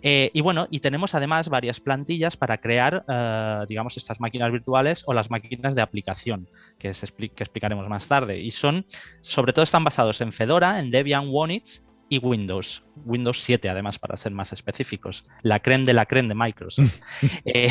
y 0.00 0.40
bueno, 0.42 0.68
y 0.70 0.78
tenemos 0.78 1.16
además 1.16 1.48
varias 1.48 1.80
plantillas 1.80 2.36
para 2.36 2.58
crear, 2.58 3.66
digamos, 3.66 3.96
estas 3.96 4.20
máquinas 4.20 4.52
virtuales 4.52 5.02
o 5.06 5.12
las 5.12 5.28
máquinas 5.28 5.74
de 5.74 5.82
aplicación, 5.82 6.46
que 6.78 6.90
es 6.90 6.99
que 7.00 7.42
explicaremos 7.44 7.88
más 7.88 8.06
tarde. 8.08 8.38
Y 8.38 8.50
son, 8.50 8.86
sobre 9.22 9.52
todo 9.52 9.62
están 9.62 9.84
basados 9.84 10.20
en 10.20 10.32
Fedora, 10.32 10.78
en 10.78 10.90
Debian, 10.90 11.28
Wonix 11.28 11.82
y 12.08 12.18
Windows. 12.18 12.82
Windows 13.04 13.40
7, 13.42 13.68
además, 13.68 13.98
para 13.98 14.16
ser 14.16 14.32
más 14.32 14.52
específicos. 14.52 15.24
La 15.42 15.60
creme 15.60 15.84
de 15.84 15.92
la 15.92 16.06
creme 16.06 16.28
de 16.28 16.34
Microsoft. 16.34 17.00
Eh, 17.44 17.68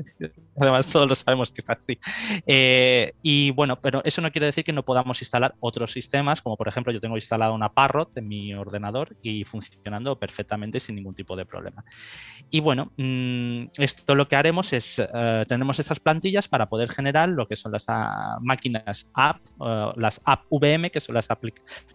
además, 0.56 0.86
todos 0.86 1.08
lo 1.08 1.14
sabemos 1.14 1.52
que 1.52 1.60
es 1.60 1.70
así. 1.70 1.98
Eh, 2.46 3.12
y 3.22 3.50
bueno, 3.50 3.80
pero 3.80 4.02
eso 4.04 4.20
no 4.20 4.30
quiere 4.30 4.46
decir 4.46 4.64
que 4.64 4.72
no 4.72 4.84
podamos 4.84 5.20
instalar 5.20 5.54
otros 5.60 5.92
sistemas, 5.92 6.40
como 6.40 6.56
por 6.56 6.68
ejemplo, 6.68 6.92
yo 6.92 7.00
tengo 7.00 7.16
instalado 7.16 7.54
una 7.54 7.68
Parrot 7.68 8.16
en 8.16 8.28
mi 8.28 8.54
ordenador 8.54 9.16
y 9.22 9.44
funcionando 9.44 10.18
perfectamente 10.18 10.80
sin 10.80 10.96
ningún 10.96 11.14
tipo 11.14 11.36
de 11.36 11.44
problema. 11.44 11.84
Y 12.50 12.60
bueno, 12.60 12.92
mm, 12.96 13.64
esto 13.78 14.14
lo 14.14 14.28
que 14.28 14.36
haremos 14.36 14.72
es, 14.72 14.98
uh, 14.98 15.44
tenemos 15.46 15.78
estas 15.78 16.00
plantillas 16.00 16.48
para 16.48 16.68
poder 16.68 16.90
generar 16.90 17.28
lo 17.28 17.46
que 17.46 17.56
son 17.56 17.72
las 17.72 17.84
ah, 17.88 18.38
máquinas 18.40 19.10
app, 19.14 19.40
las 19.96 20.20
app 20.24 20.44
VM, 20.50 20.90
que 20.90 21.00
son 21.00 21.14
las, 21.14 21.28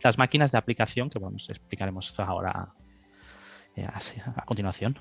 las 0.01 0.17
máquinas 0.17 0.51
de 0.51 0.57
aplicación, 0.57 1.09
que 1.09 1.19
bueno, 1.19 1.37
explicaremos 1.37 2.13
ahora 2.19 2.66
a 3.85 4.45
continuación. 4.45 4.99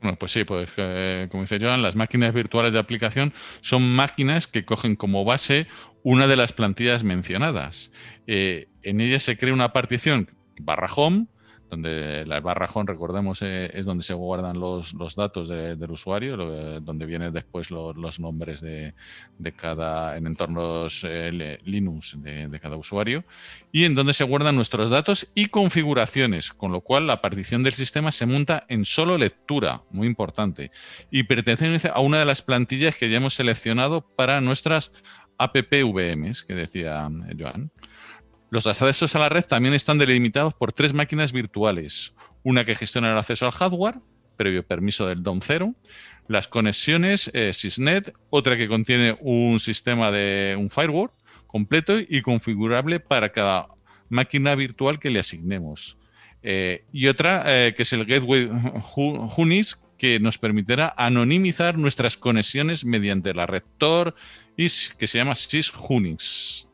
Bueno, 0.00 0.16
pues 0.18 0.32
sí, 0.32 0.44
pues 0.44 0.70
eh, 0.78 1.28
como 1.30 1.42
dice 1.42 1.58
Joan, 1.60 1.82
las 1.82 1.94
máquinas 1.94 2.32
virtuales 2.32 2.72
de 2.72 2.78
aplicación 2.78 3.34
son 3.60 3.90
máquinas 3.92 4.46
que 4.46 4.64
cogen 4.64 4.96
como 4.96 5.24
base 5.24 5.66
una 6.02 6.26
de 6.26 6.36
las 6.36 6.52
plantillas 6.52 7.04
mencionadas. 7.04 7.92
Eh, 8.26 8.68
en 8.82 9.00
ellas 9.00 9.22
se 9.22 9.36
crea 9.36 9.52
una 9.52 9.74
partición 9.74 10.30
barra 10.58 10.88
home, 10.94 11.26
donde 11.70 12.26
la 12.26 12.40
barra 12.40 12.68
home, 12.72 12.86
recordemos, 12.88 13.40
eh, 13.42 13.70
es 13.72 13.86
donde 13.86 14.02
se 14.02 14.12
guardan 14.12 14.58
los, 14.58 14.92
datos 15.16 15.48
del 15.48 15.90
usuario, 15.90 16.36
donde 16.80 17.06
vienen 17.06 17.32
después 17.32 17.70
los 17.70 18.18
nombres 18.18 18.60
de, 18.60 18.92
cada, 19.56 20.16
en 20.16 20.26
entornos 20.26 21.02
eh, 21.04 21.60
Linux 21.64 22.16
de, 22.20 22.60
cada 22.60 22.76
usuario, 22.76 23.24
y 23.70 23.84
en 23.84 23.94
donde 23.94 24.12
se 24.12 24.24
guardan 24.24 24.56
nuestros 24.56 24.90
datos 24.90 25.30
y 25.34 25.46
configuraciones, 25.46 26.52
con 26.52 26.72
lo 26.72 26.80
cual 26.80 27.06
la 27.06 27.20
partición 27.20 27.62
del 27.62 27.74
sistema 27.74 28.10
se 28.10 28.26
monta 28.26 28.64
en 28.68 28.84
solo 28.84 29.16
lectura, 29.16 29.82
muy 29.90 30.08
importante, 30.08 30.72
y 31.10 31.22
pertenece 31.22 31.90
a 31.94 32.00
una 32.00 32.18
de 32.18 32.24
las 32.24 32.42
plantillas 32.42 32.96
que 32.96 33.08
ya 33.08 33.18
hemos 33.18 33.34
seleccionado 33.34 34.00
para 34.00 34.40
nuestras 34.40 34.92
AppVMs, 35.38 36.42
que 36.42 36.54
decía 36.54 37.08
Joan. 37.38 37.70
Los 38.50 38.66
accesos 38.66 39.14
a 39.14 39.20
la 39.20 39.28
red 39.28 39.44
también 39.44 39.74
están 39.74 39.98
delimitados 39.98 40.54
por 40.54 40.72
tres 40.72 40.92
máquinas 40.92 41.32
virtuales. 41.32 42.14
Una 42.42 42.64
que 42.64 42.74
gestiona 42.74 43.12
el 43.12 43.18
acceso 43.18 43.46
al 43.46 43.52
hardware, 43.52 44.00
previo 44.36 44.66
permiso 44.66 45.06
del 45.06 45.22
DOM 45.22 45.40
0. 45.40 45.74
Las 46.26 46.48
conexiones 46.48 47.30
eh, 47.32 47.52
SysNet, 47.52 48.12
otra 48.28 48.56
que 48.56 48.66
contiene 48.66 49.16
un 49.20 49.60
sistema 49.60 50.10
de 50.10 50.56
un 50.58 50.68
firewall 50.68 51.10
completo 51.46 51.98
y 52.00 52.22
configurable 52.22 52.98
para 52.98 53.30
cada 53.30 53.68
máquina 54.08 54.56
virtual 54.56 54.98
que 54.98 55.10
le 55.10 55.20
asignemos. 55.20 55.96
Eh, 56.42 56.84
y 56.92 57.06
otra 57.06 57.44
eh, 57.46 57.74
que 57.74 57.82
es 57.82 57.92
el 57.92 58.04
Gateway 58.04 58.50
Hunis, 59.36 59.80
que 59.96 60.18
nos 60.18 60.38
permitirá 60.38 60.94
anonimizar 60.96 61.78
nuestras 61.78 62.16
conexiones 62.16 62.84
mediante 62.84 63.34
la 63.34 63.46
red 63.46 63.62
Tor 63.78 64.14
que 64.56 65.06
se 65.06 65.18
llama 65.18 65.36
SysHunix. 65.36 66.69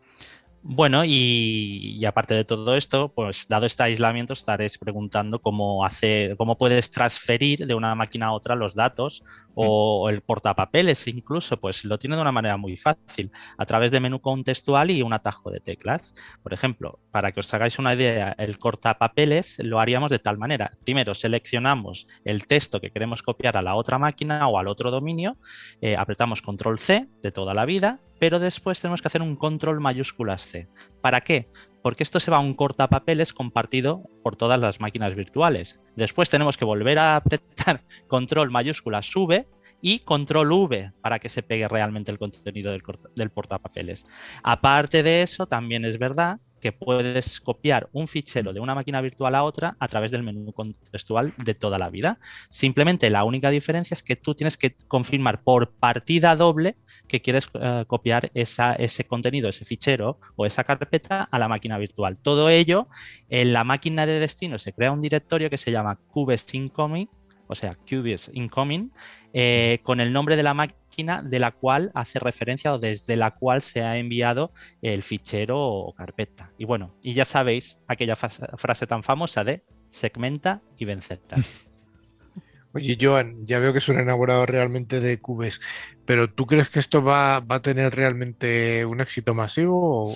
Bueno, 0.68 1.04
y, 1.04 2.04
aparte 2.06 2.34
de 2.34 2.44
todo 2.44 2.74
esto, 2.74 3.12
pues 3.14 3.46
dado 3.48 3.66
este 3.66 3.84
aislamiento, 3.84 4.32
estaréis 4.32 4.78
preguntando 4.78 5.40
cómo 5.40 5.84
hacer, 5.84 6.36
cómo 6.36 6.58
puedes 6.58 6.90
transferir 6.90 7.68
de 7.68 7.74
una 7.74 7.94
máquina 7.94 8.26
a 8.26 8.32
otra 8.32 8.56
los 8.56 8.74
datos 8.74 9.22
o 9.54 10.10
el 10.10 10.22
portapapeles 10.22 11.06
incluso, 11.06 11.56
pues 11.58 11.84
lo 11.84 12.00
tiene 12.00 12.16
de 12.16 12.22
una 12.22 12.32
manera 12.32 12.56
muy 12.56 12.76
fácil, 12.76 13.30
a 13.56 13.64
través 13.64 13.92
de 13.92 14.00
menú 14.00 14.20
contextual 14.20 14.90
y 14.90 15.02
un 15.02 15.12
atajo 15.12 15.52
de 15.52 15.60
teclas. 15.60 16.14
Por 16.42 16.52
ejemplo, 16.52 16.98
para 17.12 17.30
que 17.30 17.40
os 17.40 17.54
hagáis 17.54 17.78
una 17.78 17.94
idea, 17.94 18.34
el 18.36 18.58
cortapapeles 18.58 19.58
lo 19.60 19.78
haríamos 19.78 20.10
de 20.10 20.18
tal 20.18 20.36
manera. 20.36 20.72
Primero 20.84 21.14
seleccionamos 21.14 22.08
el 22.24 22.44
texto 22.48 22.80
que 22.80 22.90
queremos 22.90 23.22
copiar 23.22 23.56
a 23.56 23.62
la 23.62 23.76
otra 23.76 23.98
máquina 23.98 24.48
o 24.48 24.58
al 24.58 24.66
otro 24.66 24.90
dominio, 24.90 25.36
eh, 25.80 25.96
apretamos 25.96 26.42
control 26.42 26.80
C 26.80 27.06
de 27.22 27.30
toda 27.30 27.54
la 27.54 27.66
vida, 27.66 28.00
pero 28.18 28.38
después 28.38 28.80
tenemos 28.80 29.02
que 29.02 29.08
hacer 29.08 29.22
un 29.22 29.36
control 29.36 29.80
mayúsculas 29.80 30.42
C. 30.42 30.68
¿Para 31.00 31.20
qué? 31.20 31.48
Porque 31.82 32.02
esto 32.02 32.20
se 32.20 32.30
va 32.30 32.38
a 32.38 32.40
un 32.40 32.54
cortapapeles 32.54 33.32
compartido 33.32 34.02
por 34.22 34.36
todas 34.36 34.58
las 34.60 34.80
máquinas 34.80 35.14
virtuales. 35.14 35.80
Después 35.94 36.30
tenemos 36.30 36.56
que 36.56 36.64
volver 36.64 36.98
a 36.98 37.16
apretar 37.16 37.82
control 38.08 38.50
mayúsculas 38.50 39.14
V 39.14 39.46
y 39.80 40.00
control 40.00 40.52
V 40.52 40.92
para 41.00 41.18
que 41.18 41.28
se 41.28 41.42
pegue 41.42 41.68
realmente 41.68 42.10
el 42.10 42.18
contenido 42.18 42.72
del, 42.72 42.82
del 43.14 43.30
portapapeles. 43.30 44.04
Aparte 44.42 45.02
de 45.02 45.22
eso, 45.22 45.46
también 45.46 45.84
es 45.84 45.98
verdad 45.98 46.40
que 46.66 46.72
puedes 46.72 47.40
copiar 47.40 47.88
un 47.92 48.08
fichero 48.08 48.52
de 48.52 48.58
una 48.58 48.74
máquina 48.74 49.00
virtual 49.00 49.36
a 49.36 49.44
otra 49.44 49.76
a 49.78 49.86
través 49.86 50.10
del 50.10 50.24
menú 50.24 50.52
contextual 50.52 51.32
de 51.36 51.54
toda 51.54 51.78
la 51.78 51.90
vida. 51.90 52.18
Simplemente 52.50 53.08
la 53.08 53.22
única 53.22 53.50
diferencia 53.50 53.94
es 53.94 54.02
que 54.02 54.16
tú 54.16 54.34
tienes 54.34 54.56
que 54.56 54.74
confirmar 54.88 55.44
por 55.44 55.70
partida 55.70 56.34
doble 56.34 56.74
que 57.06 57.22
quieres 57.22 57.48
eh, 57.54 57.84
copiar 57.86 58.32
ese 58.34 59.04
contenido, 59.04 59.48
ese 59.48 59.64
fichero 59.64 60.18
o 60.34 60.44
esa 60.44 60.64
carpeta 60.64 61.28
a 61.30 61.38
la 61.38 61.46
máquina 61.46 61.78
virtual. 61.78 62.18
Todo 62.20 62.48
ello 62.48 62.88
en 63.28 63.52
la 63.52 63.62
máquina 63.62 64.04
de 64.04 64.18
destino 64.18 64.58
se 64.58 64.72
crea 64.72 64.90
un 64.90 65.02
directorio 65.02 65.48
que 65.48 65.58
se 65.58 65.70
llama 65.70 66.00
Cubes 66.10 66.52
Incoming, 66.52 67.08
o 67.46 67.54
sea, 67.54 67.76
Cubes 67.88 68.28
Incoming, 68.34 68.90
eh, 69.32 69.78
con 69.84 70.00
el 70.00 70.12
nombre 70.12 70.34
de 70.34 70.42
la 70.42 70.52
máquina 70.52 70.80
de 70.96 71.38
la 71.38 71.50
cual 71.50 71.90
hace 71.94 72.18
referencia 72.18 72.72
o 72.72 72.78
desde 72.78 73.16
la 73.16 73.32
cual 73.32 73.60
se 73.60 73.82
ha 73.82 73.98
enviado 73.98 74.52
el 74.80 75.02
fichero 75.02 75.60
o 75.60 75.94
carpeta. 75.94 76.52
Y 76.56 76.64
bueno, 76.64 76.96
y 77.02 77.12
ya 77.12 77.24
sabéis 77.24 77.78
aquella 77.86 78.16
frase 78.16 78.86
tan 78.86 79.02
famosa 79.02 79.44
de 79.44 79.62
segmenta 79.90 80.62
y 80.78 80.86
vencerás. 80.86 81.66
Oye, 82.72 82.98
Joan, 83.00 83.46
ya 83.46 83.58
veo 83.58 83.72
que 83.72 83.78
es 83.78 83.88
un 83.88 83.98
enamorado 83.98 84.44
realmente 84.44 85.00
de 85.00 85.18
Cubes, 85.18 85.60
pero 86.04 86.28
¿tú 86.28 86.46
crees 86.46 86.68
que 86.68 86.78
esto 86.78 87.02
va, 87.02 87.36
a 87.36 87.62
tener 87.62 87.94
realmente 87.94 88.84
un 88.84 89.00
éxito 89.00 89.32
masivo 89.32 90.12
o, 90.12 90.14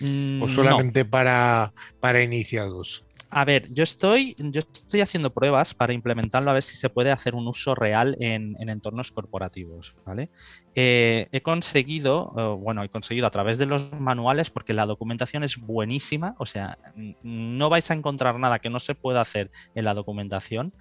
mm, 0.00 0.48
solamente 0.48 1.04
para, 1.04 1.74
para 2.00 2.22
iniciados? 2.22 3.07
A 3.30 3.44
ver, 3.44 3.72
yo 3.74 3.84
estoy, 3.84 4.34
yo 4.38 4.60
estoy 4.60 5.02
haciendo 5.02 5.30
pruebas 5.30 5.74
para 5.74 5.92
implementarlo 5.92 6.50
a 6.50 6.54
ver 6.54 6.62
si 6.62 6.76
se 6.76 6.88
puede 6.88 7.10
hacer 7.10 7.34
un 7.34 7.46
uso 7.46 7.74
real 7.74 8.16
en, 8.20 8.56
entornos 8.58 9.12
corporativos, 9.12 9.94
¿vale? 10.06 10.30
Eh, 10.74 11.28
he 11.30 11.42
conseguido, 11.42 12.58
bueno, 12.58 12.82
he 12.82 12.88
conseguido 12.88 13.26
a 13.26 13.30
través 13.30 13.58
de 13.58 13.66
los 13.66 13.92
manuales, 13.92 14.48
porque 14.48 14.72
la 14.72 14.86
documentación 14.86 15.44
es 15.44 15.58
buenísima, 15.58 16.36
o 16.38 16.46
sea, 16.46 16.78
no 17.22 17.68
vais 17.68 17.90
a 17.90 17.94
encontrar 17.94 18.38
nada 18.38 18.60
que 18.60 18.70
no 18.70 18.80
se 18.80 18.94
pueda 18.94 19.20
hacer 19.20 19.50
en 19.74 19.84
la 19.84 19.92
documentación. 19.92 20.72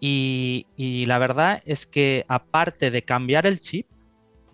y 0.00 1.04
la 1.06 1.18
verdad 1.18 1.62
es 1.64 1.86
que 1.86 2.24
aparte 2.28 2.90
de 2.90 3.02
cambiar 3.02 3.46
el 3.46 3.60
chip, 3.60 3.86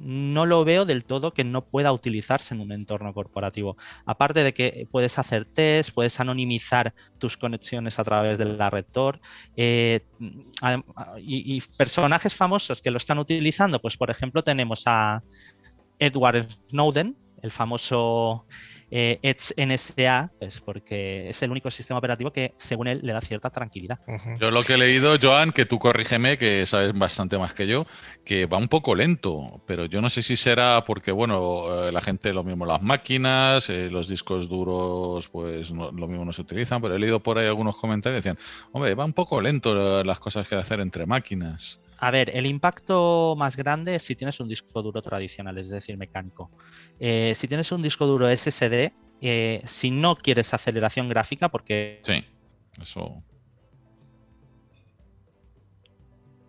no 0.00 0.46
lo 0.46 0.64
veo 0.64 0.84
del 0.84 1.04
todo 1.04 1.32
que 1.32 1.44
no 1.44 1.64
pueda 1.66 1.92
utilizarse 1.92 2.54
en 2.54 2.60
un 2.60 2.72
entorno 2.72 3.12
corporativo. 3.12 3.76
Aparte 4.06 4.42
de 4.42 4.54
que 4.54 4.88
puedes 4.90 5.18
hacer 5.18 5.44
test, 5.44 5.92
puedes 5.94 6.18
anonimizar 6.20 6.94
tus 7.18 7.36
conexiones 7.36 7.98
a 7.98 8.04
través 8.04 8.38
de 8.38 8.46
la 8.46 8.70
red 8.70 8.86
Tor 8.90 9.20
eh, 9.56 10.00
y, 11.18 11.56
y, 11.56 11.60
personajes 11.76 12.34
famosos 12.34 12.80
que 12.80 12.90
lo 12.90 12.96
están 12.96 13.18
utilizando, 13.18 13.80
pues 13.80 13.96
por 13.96 14.10
ejemplo 14.10 14.42
tenemos 14.42 14.84
a 14.86 15.22
Edward 15.98 16.48
Snowden, 16.70 17.16
el 17.42 17.50
famoso 17.50 18.46
eh, 18.90 19.18
Edge 19.22 19.54
NSA, 19.56 20.32
pues 20.38 20.60
porque 20.60 21.28
es 21.28 21.42
el 21.42 21.50
único 21.50 21.70
sistema 21.70 21.98
operativo 21.98 22.32
que, 22.32 22.54
según 22.56 22.88
él, 22.88 23.00
le 23.02 23.12
da 23.12 23.20
cierta 23.20 23.50
tranquilidad. 23.50 23.98
Yo 24.40 24.50
lo 24.50 24.62
que 24.64 24.74
he 24.74 24.78
leído, 24.78 25.16
Joan, 25.20 25.52
que 25.52 25.64
tú 25.64 25.78
corrígeme, 25.78 26.36
que 26.38 26.66
sabes 26.66 26.92
bastante 26.92 27.38
más 27.38 27.54
que 27.54 27.66
yo, 27.66 27.86
que 28.24 28.46
va 28.46 28.58
un 28.58 28.68
poco 28.68 28.94
lento, 28.94 29.62
pero 29.66 29.84
yo 29.84 30.00
no 30.00 30.10
sé 30.10 30.22
si 30.22 30.36
será 30.36 30.84
porque, 30.84 31.12
bueno, 31.12 31.86
eh, 31.86 31.92
la 31.92 32.00
gente 32.00 32.32
lo 32.32 32.44
mismo 32.44 32.66
las 32.66 32.82
máquinas, 32.82 33.70
eh, 33.70 33.88
los 33.90 34.08
discos 34.08 34.48
duros, 34.48 35.28
pues 35.28 35.70
lo 35.70 36.08
mismo 36.08 36.24
no 36.24 36.32
se 36.32 36.42
utilizan, 36.42 36.82
pero 36.82 36.94
he 36.94 36.98
leído 36.98 37.20
por 37.20 37.38
ahí 37.38 37.46
algunos 37.46 37.76
comentarios 37.76 38.22
que 38.22 38.30
decían, 38.30 38.44
hombre, 38.72 38.94
va 38.94 39.04
un 39.04 39.12
poco 39.12 39.40
lento 39.40 40.04
las 40.04 40.20
cosas 40.20 40.48
que 40.48 40.56
hacer 40.56 40.80
entre 40.80 41.06
máquinas. 41.06 41.80
A 42.02 42.10
ver, 42.10 42.34
el 42.34 42.46
impacto 42.46 43.34
más 43.36 43.56
grande 43.56 43.96
es 43.96 44.02
si 44.02 44.16
tienes 44.16 44.40
un 44.40 44.48
disco 44.48 44.80
duro 44.82 45.02
tradicional, 45.02 45.58
es 45.58 45.68
decir, 45.68 45.98
mecánico. 45.98 46.50
Eh, 46.98 47.34
si 47.36 47.46
tienes 47.46 47.70
un 47.72 47.82
disco 47.82 48.06
duro 48.06 48.26
SSD, 48.34 48.92
eh, 49.20 49.60
si 49.66 49.90
no 49.90 50.16
quieres 50.16 50.54
aceleración 50.54 51.10
gráfica, 51.10 51.50
porque... 51.50 52.00
Sí, 52.02 52.24
eso... 52.80 53.22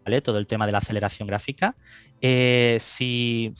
¿Vale? 0.05 0.21
Todo 0.21 0.37
el 0.37 0.47
tema 0.47 0.65
de 0.65 0.71
la 0.71 0.77
aceleración 0.77 1.27
gráfica. 1.27 1.75
Eh, 2.23 2.77
si, 2.79 3.51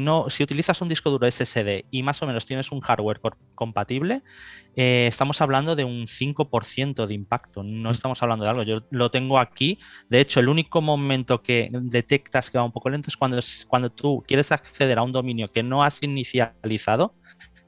no, 0.00 0.28
si 0.28 0.42
utilizas 0.42 0.82
un 0.82 0.88
disco 0.90 1.08
duro 1.08 1.30
SSD 1.30 1.86
y 1.90 2.02
más 2.02 2.22
o 2.22 2.26
menos 2.26 2.44
tienes 2.44 2.70
un 2.70 2.80
hardware 2.80 3.20
compatible, 3.54 4.22
eh, 4.76 5.06
estamos 5.08 5.40
hablando 5.40 5.74
de 5.74 5.84
un 5.84 6.06
5% 6.06 7.06
de 7.06 7.14
impacto. 7.14 7.62
No 7.62 7.88
mm. 7.88 7.92
estamos 7.92 8.22
hablando 8.22 8.44
de 8.44 8.50
algo. 8.50 8.62
Yo 8.64 8.82
lo 8.90 9.10
tengo 9.10 9.38
aquí. 9.38 9.78
De 10.10 10.20
hecho, 10.20 10.40
el 10.40 10.48
único 10.48 10.82
momento 10.82 11.42
que 11.42 11.70
detectas 11.72 12.50
que 12.50 12.58
va 12.58 12.64
un 12.64 12.72
poco 12.72 12.90
lento 12.90 13.08
es 13.08 13.16
cuando, 13.16 13.40
cuando 13.66 13.90
tú 13.90 14.22
quieres 14.26 14.52
acceder 14.52 14.98
a 14.98 15.02
un 15.02 15.12
dominio 15.12 15.50
que 15.50 15.62
no 15.62 15.82
has 15.82 16.02
inicializado 16.02 17.14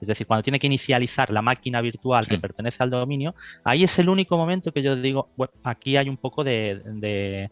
es 0.00 0.08
decir, 0.08 0.26
cuando 0.26 0.42
tiene 0.42 0.58
que 0.58 0.66
inicializar 0.66 1.30
la 1.30 1.42
máquina 1.42 1.80
virtual 1.82 2.26
que 2.26 2.38
pertenece 2.38 2.82
al 2.82 2.90
dominio, 2.90 3.34
ahí 3.64 3.84
es 3.84 3.98
el 3.98 4.08
único 4.08 4.36
momento 4.36 4.72
que 4.72 4.82
yo 4.82 4.96
digo, 4.96 5.28
bueno, 5.36 5.52
aquí 5.62 5.96
hay 5.98 6.08
un 6.08 6.16
poco 6.16 6.42
de, 6.42 7.50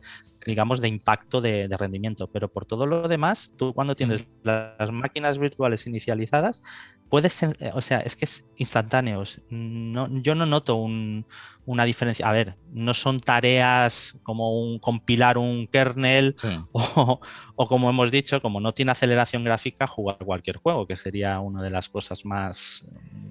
digamos, 0.49 0.81
de 0.81 0.89
impacto 0.89 1.41
de, 1.41 1.69
rendimiento. 1.79 2.27
Pero 2.29 2.49
por 2.49 2.65
todo 2.65 2.87
lo 2.87 3.07
demás, 3.07 3.53
tú 3.57 3.75
cuando 3.75 3.95
tienes 3.95 4.27
las 4.43 4.91
máquinas 4.91 5.39
virtuales 5.39 5.87
inicializadas, 5.87 6.63
puedes, 7.09 7.41
o 7.75 7.81
sea, 7.81 8.01
es 8.01 8.17
que 8.17 8.25
es 8.25 8.47
instantáneo. 8.57 9.23
No, 9.51 10.09
yo 10.23 10.35
no 10.35 10.47
noto 10.47 10.77
una 10.77 11.85
diferencia. 11.85 12.27
A 12.29 12.33
ver, 12.33 12.57
no 12.73 12.95
son 12.95 13.21
tareas 13.21 14.17
como 14.23 14.59
un, 14.61 14.79
compilar 14.79 15.37
un 15.39 15.67
kernel 15.67 16.35
o, 16.73 17.21
como 17.69 17.91
hemos 17.91 18.11
dicho, 18.11 18.41
como 18.41 18.59
no 18.61 18.73
tiene 18.73 18.93
aceleración 18.93 19.45
gráfica, 19.45 19.87
jugar 19.87 20.19
cualquier 20.25 20.57
juego, 20.57 20.87
que 20.87 20.97
sería 20.97 21.39
una 21.41 21.63
de 21.63 21.71
las 21.71 21.89
cosas 21.89 22.25
más 22.25 22.87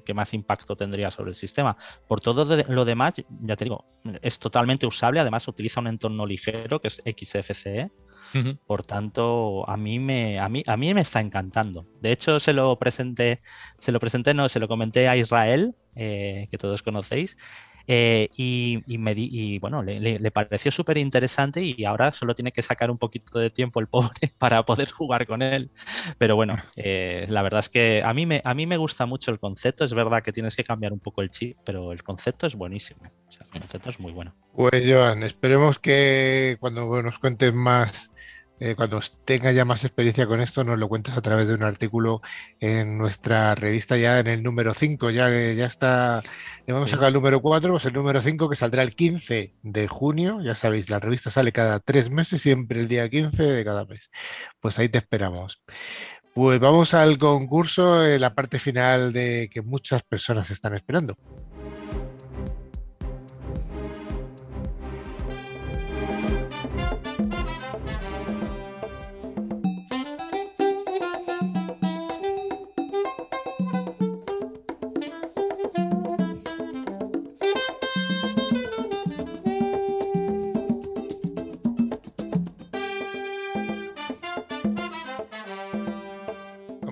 que 0.07 0.13
más 0.13 0.33
impacto 0.33 0.77
tendría 0.77 1.11
sobre 1.11 1.31
el 1.31 1.35
sistema. 1.35 1.75
Por 2.07 2.21
todo 2.21 2.45
lo 2.69 2.85
demás, 2.85 3.13
ya 3.41 3.57
te 3.57 3.65
digo, 3.65 3.85
es 4.21 4.39
totalmente 4.39 4.87
usable. 4.87 5.19
Además, 5.19 5.45
utiliza 5.49 5.81
un 5.81 5.87
entorno 5.87 6.25
ligero 6.25 6.79
que 6.79 6.87
es 6.87 7.03
XFCE. 7.05 7.91
Por 8.65 8.83
tanto, 8.83 9.69
a 9.69 9.77
mí 9.77 9.99
me 9.99 10.37
a 10.39 10.49
mí, 10.49 10.61
a 10.65 10.75
mí 10.75 10.93
me 10.93 11.01
está 11.01 11.21
encantando. 11.21 11.85
De 12.01 12.11
hecho, 12.11 12.39
se 12.39 12.51
lo 12.53 12.77
presenté, 12.77 13.41
se 13.77 13.91
lo 13.91 13.99
presenté, 13.99 14.33
no, 14.33 14.49
se 14.49 14.59
lo 14.59 14.67
comenté 14.67 15.07
a 15.07 15.15
Israel, 15.15 15.75
eh, 15.95 16.47
que 16.51 16.57
todos 16.57 16.83
conocéis, 16.83 17.37
eh, 17.87 18.29
y, 18.35 18.83
me 18.97 19.13
y 19.15 19.59
bueno, 19.59 19.81
le, 19.81 20.31
pareció 20.31 20.71
súper 20.71 20.97
interesante 20.97 21.61
y 21.61 21.85
ahora 21.85 22.11
solo 22.11 22.35
tiene 22.35 22.51
que 22.51 22.61
sacar 22.61 22.91
un 22.91 22.97
poquito 22.97 23.39
de 23.39 23.49
tiempo 23.49 23.79
el 23.79 23.87
pobre 23.87 24.09
para 24.37 24.63
poder 24.63 24.91
jugar 24.91 25.25
con 25.25 25.41
él. 25.41 25.71
Pero 26.17 26.35
bueno, 26.35 26.55
eh, 26.75 27.25
la 27.29 27.41
verdad 27.41 27.59
es 27.59 27.69
que 27.69 28.03
a 28.03 28.13
mí, 28.13 28.25
me, 28.25 28.41
a 28.43 28.53
mí 28.53 28.65
me 28.65 28.77
gusta 28.77 29.05
mucho 29.05 29.31
el 29.31 29.39
concepto. 29.39 29.85
Es 29.85 29.93
verdad 29.93 30.21
que 30.21 30.33
tienes 30.33 30.55
que 30.55 30.63
cambiar 30.63 30.91
un 30.91 30.99
poco 30.99 31.21
el 31.21 31.29
chip, 31.29 31.57
pero 31.63 31.93
el 31.93 32.03
concepto 32.03 32.45
es 32.45 32.55
buenísimo. 32.55 33.01
el 33.53 33.61
concepto 33.61 33.89
es 33.89 33.99
muy 33.99 34.11
bueno. 34.11 34.35
Pues 34.53 34.83
Joan, 34.85 35.23
esperemos 35.23 35.79
que 35.79 36.57
cuando 36.59 37.01
nos 37.01 37.19
cuentes 37.19 37.53
más 37.53 38.11
eh, 38.59 38.75
cuando 38.75 38.99
tengas 39.23 39.53
ya 39.53 39.65
más 39.65 39.83
experiencia 39.83 40.25
con 40.25 40.41
esto, 40.41 40.63
nos 40.63 40.79
lo 40.79 40.89
cuentas 40.89 41.15
a 41.15 41.21
través 41.21 41.47
de 41.47 41.53
un 41.53 41.63
artículo 41.63 42.21
en 42.59 42.97
nuestra 42.97 43.53
revista 43.53 43.97
ya 43.97 44.19
en 44.19 44.27
el 44.27 44.41
número 44.41 44.73
5. 44.73 45.11
Ya, 45.11 45.29
ya 45.29 45.65
está, 45.65 46.23
ya 46.65 46.73
vamos 46.73 46.91
a 46.91 46.95
sacar 46.95 47.09
el 47.09 47.13
número 47.13 47.41
4, 47.41 47.69
pues 47.71 47.85
el 47.85 47.93
número 47.93 48.19
5 48.19 48.49
que 48.49 48.55
saldrá 48.55 48.83
el 48.83 48.95
15 48.95 49.53
de 49.61 49.87
junio. 49.87 50.41
Ya 50.41 50.55
sabéis, 50.55 50.89
la 50.89 50.99
revista 50.99 51.29
sale 51.29 51.51
cada 51.51 51.79
tres 51.79 52.09
meses, 52.09 52.41
siempre 52.41 52.81
el 52.81 52.87
día 52.87 53.09
15 53.09 53.43
de 53.43 53.63
cada 53.63 53.85
mes. 53.85 54.09
Pues 54.59 54.79
ahí 54.79 54.89
te 54.89 54.97
esperamos. 54.97 55.61
Pues 56.33 56.59
vamos 56.59 56.93
al 56.93 57.17
concurso, 57.17 58.05
en 58.05 58.21
la 58.21 58.35
parte 58.35 58.59
final 58.59 59.11
de 59.11 59.49
que 59.51 59.61
muchas 59.61 60.03
personas 60.03 60.51
están 60.51 60.75
esperando. 60.75 61.15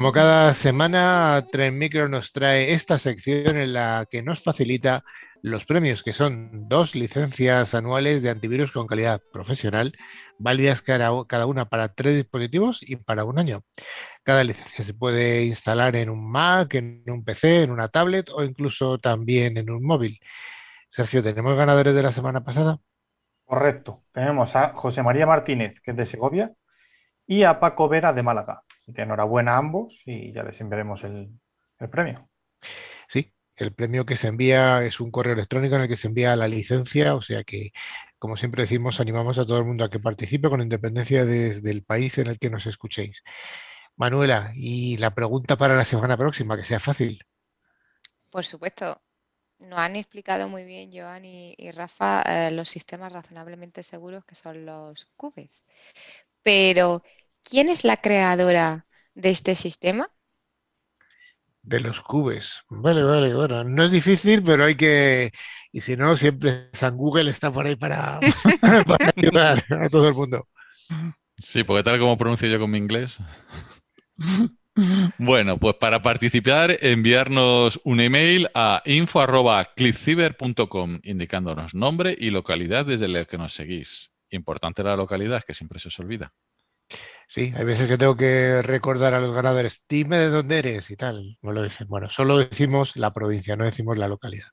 Como 0.05 0.13
cada 0.13 0.53
semana, 0.53 1.47
Tren 1.51 1.79
Micro 1.79 2.07
nos 2.07 2.31
trae 2.31 2.73
esta 2.73 2.99
sección 2.99 3.57
en 3.57 3.73
la 3.73 4.05
que 4.07 4.21
nos 4.21 4.43
facilita 4.43 5.03
los 5.41 5.65
premios, 5.65 6.03
que 6.03 6.13
son 6.13 6.69
dos 6.69 6.93
licencias 6.93 7.73
anuales 7.73 8.21
de 8.21 8.29
antivirus 8.29 8.71
con 8.71 8.85
calidad 8.85 9.19
profesional, 9.33 9.93
válidas 10.37 10.83
cada 10.83 11.47
una 11.47 11.69
para 11.69 11.95
tres 11.95 12.17
dispositivos 12.17 12.87
y 12.87 12.97
para 12.97 13.23
un 13.23 13.39
año. 13.39 13.63
Cada 14.21 14.43
licencia 14.43 14.85
se 14.85 14.93
puede 14.93 15.43
instalar 15.45 15.95
en 15.95 16.11
un 16.11 16.31
Mac, 16.31 16.75
en 16.75 17.03
un 17.07 17.23
PC, 17.23 17.63
en 17.63 17.71
una 17.71 17.87
tablet 17.87 18.29
o 18.29 18.43
incluso 18.43 18.99
también 18.99 19.57
en 19.57 19.71
un 19.71 19.83
móvil. 19.83 20.19
Sergio, 20.87 21.23
¿tenemos 21.23 21.57
ganadores 21.57 21.95
de 21.95 22.03
la 22.03 22.11
semana 22.11 22.43
pasada? 22.43 22.77
Correcto. 23.43 24.03
Tenemos 24.11 24.55
a 24.55 24.71
José 24.75 25.01
María 25.01 25.25
Martínez, 25.25 25.81
que 25.81 25.89
es 25.89 25.97
de 25.97 26.05
Segovia, 26.05 26.53
y 27.25 27.41
a 27.41 27.59
Paco 27.59 27.89
Vera 27.89 28.13
de 28.13 28.21
Málaga. 28.21 28.61
Así 28.85 28.93
que 28.93 29.01
enhorabuena 29.01 29.55
a 29.55 29.57
ambos 29.57 30.03
y 30.05 30.31
ya 30.31 30.43
les 30.43 30.61
enviaremos 30.61 31.03
el, 31.03 31.31
premio. 31.89 32.29
Sí, 33.07 33.33
el 33.55 33.73
premio 33.73 34.05
que 34.05 34.15
se 34.15 34.27
envía 34.27 34.83
es 34.83 34.99
un 34.99 35.09
correo 35.09 35.33
electrónico 35.33 35.75
en 35.75 35.81
el 35.81 35.87
que 35.87 35.97
se 35.97 36.07
envía 36.07 36.35
la 36.35 36.47
licencia, 36.47 37.15
o 37.15 37.21
sea 37.21 37.43
que, 37.43 37.71
como 38.19 38.37
siempre 38.37 38.61
decimos, 38.61 38.99
animamos 38.99 39.39
a 39.39 39.45
todo 39.45 39.57
el 39.57 39.65
mundo 39.65 39.83
a 39.83 39.89
que 39.89 39.99
participe 39.99 40.49
con 40.49 40.61
independencia 40.61 41.25
desde 41.25 41.71
el 41.71 41.83
país 41.83 42.19
en 42.19 42.27
el 42.27 42.37
que 42.37 42.51
nos 42.51 42.67
escuchéis. 42.67 43.23
Manuela, 43.95 44.51
y 44.53 44.97
la 44.97 45.15
pregunta 45.15 45.55
para 45.57 45.75
la 45.75 45.85
semana 45.85 46.15
próxima, 46.15 46.55
que 46.55 46.63
sea 46.63 46.79
fácil. 46.79 47.19
Por 48.29 48.45
supuesto, 48.45 49.01
nos 49.59 49.79
han 49.79 49.95
explicado 49.95 50.49
muy 50.49 50.63
bien 50.63 50.91
Joan 50.93 51.25
y, 51.25 51.55
Rafa 51.71 52.21
eh, 52.21 52.51
los 52.51 52.69
sistemas 52.69 53.11
razonablemente 53.11 53.83
seguros 53.83 54.25
que 54.25 54.35
son 54.35 54.65
los 54.65 55.07
cubes. 55.15 55.65
Pero, 56.41 57.03
¿quién 57.49 57.69
es 57.69 57.85
la 57.85 57.97
creadora 57.97 58.83
de 59.13 59.29
este 59.29 59.55
sistema? 59.55 60.09
De 61.61 61.79
los 61.79 62.01
cubes. 62.01 62.63
Vale, 62.69 63.03
vale, 63.03 63.33
bueno, 63.33 63.63
no 63.63 63.83
es 63.83 63.91
difícil, 63.91 64.43
pero 64.43 64.65
hay 64.65 64.75
que, 64.75 65.31
y 65.71 65.79
si 65.81 65.95
no, 65.95 66.17
siempre 66.17 66.69
San 66.73 66.97
Google 66.97 67.31
está 67.31 67.51
por 67.51 67.65
ahí 67.65 67.75
para, 67.75 68.19
ayudar 69.17 69.63
a 69.69 69.89
todo 69.89 70.09
el 70.09 70.13
mundo. 70.13 70.45
Sí, 71.37 71.63
porque 71.63 71.83
tal 71.83 71.99
como 71.99 72.17
pronuncio 72.17 72.47
yo 72.47 72.59
con 72.59 72.71
mi 72.71 72.77
inglés. 72.77 73.19
Bueno, 75.17 75.57
pues 75.57 75.75
para 75.75 76.01
participar, 76.01 76.77
enviarnos 76.81 77.79
un 77.83 77.99
email 78.01 78.49
a 78.53 78.81
info.clickciber.com 78.85 80.99
indicándonos 81.03 81.73
nombre 81.73 82.17
y 82.19 82.29
localidad 82.29 82.85
desde 82.85 83.07
la 83.07 83.23
que 83.25 83.37
nos 83.37 83.53
seguís. 83.53 84.13
Importante 84.29 84.83
la 84.83 84.97
localidad, 84.97 85.43
que 85.43 85.53
siempre 85.53 85.79
se 85.79 85.87
os 85.87 85.97
olvida. 85.99 86.33
Sí, 87.27 87.53
hay 87.55 87.65
veces 87.65 87.87
que 87.87 87.97
tengo 87.97 88.15
que 88.15 88.61
recordar 88.61 89.13
a 89.13 89.19
los 89.19 89.33
ganadores, 89.33 89.83
dime 89.89 90.17
de 90.17 90.29
dónde 90.29 90.59
eres 90.59 90.89
y 90.91 90.95
tal. 90.95 91.37
No 91.41 91.51
lo 91.51 91.63
dicen. 91.63 91.87
Bueno, 91.87 92.07
solo 92.07 92.37
decimos 92.37 92.95
la 92.95 93.13
provincia, 93.13 93.55
no 93.55 93.65
decimos 93.65 93.97
la 93.97 94.07
localidad. 94.07 94.47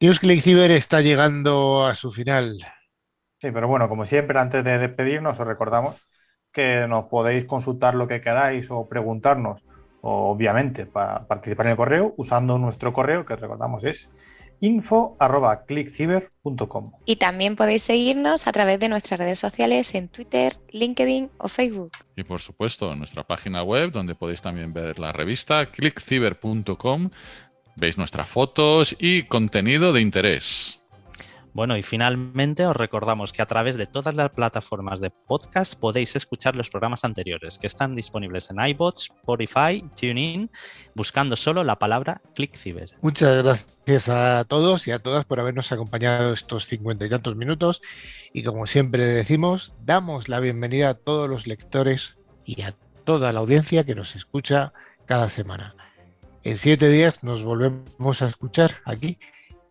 NewsClick 0.00 0.42
Cyber 0.42 0.70
está 0.70 1.00
llegando 1.00 1.84
a 1.86 1.94
su 1.94 2.12
final. 2.12 2.56
Sí, 3.40 3.50
pero 3.52 3.66
bueno, 3.66 3.88
como 3.88 4.04
siempre, 4.04 4.38
antes 4.38 4.62
de 4.62 4.78
despedirnos, 4.78 5.40
os 5.40 5.46
recordamos 5.46 5.96
que 6.52 6.86
nos 6.86 7.06
podéis 7.06 7.44
consultar 7.46 7.94
lo 7.94 8.06
que 8.06 8.20
queráis 8.20 8.70
o 8.70 8.88
preguntarnos, 8.88 9.62
obviamente, 10.02 10.86
para 10.86 11.26
participar 11.26 11.66
en 11.66 11.70
el 11.72 11.76
correo, 11.76 12.14
usando 12.16 12.58
nuestro 12.58 12.92
correo, 12.92 13.24
que 13.24 13.36
recordamos 13.36 13.84
es 13.84 14.10
info.clickciber.com. 14.60 16.92
Y 17.04 17.16
también 17.16 17.56
podéis 17.56 17.82
seguirnos 17.82 18.46
a 18.46 18.52
través 18.52 18.80
de 18.80 18.88
nuestras 18.88 19.20
redes 19.20 19.38
sociales 19.38 19.94
en 19.94 20.08
Twitter, 20.08 20.54
LinkedIn 20.72 21.30
o 21.38 21.48
Facebook. 21.48 21.92
Y 22.16 22.24
por 22.24 22.40
supuesto, 22.40 22.92
en 22.92 22.98
nuestra 22.98 23.24
página 23.24 23.62
web, 23.62 23.92
donde 23.92 24.14
podéis 24.14 24.42
también 24.42 24.72
ver 24.72 24.98
la 24.98 25.12
revista 25.12 25.66
clickciber.com, 25.66 27.10
veis 27.76 27.98
nuestras 27.98 28.28
fotos 28.28 28.96
y 28.98 29.24
contenido 29.24 29.92
de 29.92 30.00
interés. 30.00 30.77
Bueno, 31.54 31.76
y 31.76 31.82
finalmente 31.82 32.66
os 32.66 32.76
recordamos 32.76 33.32
que 33.32 33.42
a 33.42 33.46
través 33.46 33.76
de 33.76 33.86
todas 33.86 34.14
las 34.14 34.30
plataformas 34.30 35.00
de 35.00 35.10
podcast 35.10 35.74
podéis 35.74 36.14
escuchar 36.14 36.54
los 36.54 36.70
programas 36.70 37.04
anteriores 37.04 37.58
que 37.58 37.66
están 37.66 37.96
disponibles 37.96 38.50
en 38.50 38.60
iBots, 38.60 39.10
Spotify, 39.20 39.84
TuneIn, 39.98 40.50
buscando 40.94 41.36
solo 41.36 41.64
la 41.64 41.78
palabra 41.78 42.20
ClickCiber. 42.34 42.90
Muchas 43.00 43.42
gracias 43.42 44.08
a 44.08 44.44
todos 44.44 44.86
y 44.86 44.92
a 44.92 44.98
todas 44.98 45.24
por 45.24 45.40
habernos 45.40 45.72
acompañado 45.72 46.32
estos 46.32 46.66
cincuenta 46.66 47.06
y 47.06 47.10
tantos 47.10 47.34
minutos. 47.34 47.82
Y 48.32 48.42
como 48.42 48.66
siempre 48.66 49.04
decimos, 49.04 49.74
damos 49.84 50.28
la 50.28 50.40
bienvenida 50.40 50.90
a 50.90 50.94
todos 50.94 51.28
los 51.28 51.46
lectores 51.46 52.18
y 52.44 52.62
a 52.62 52.74
toda 53.04 53.32
la 53.32 53.40
audiencia 53.40 53.84
que 53.84 53.94
nos 53.94 54.14
escucha 54.14 54.72
cada 55.06 55.28
semana. 55.30 55.74
En 56.44 56.56
siete 56.56 56.88
días 56.88 57.24
nos 57.24 57.42
volvemos 57.42 58.22
a 58.22 58.28
escuchar 58.28 58.76
aquí 58.84 59.18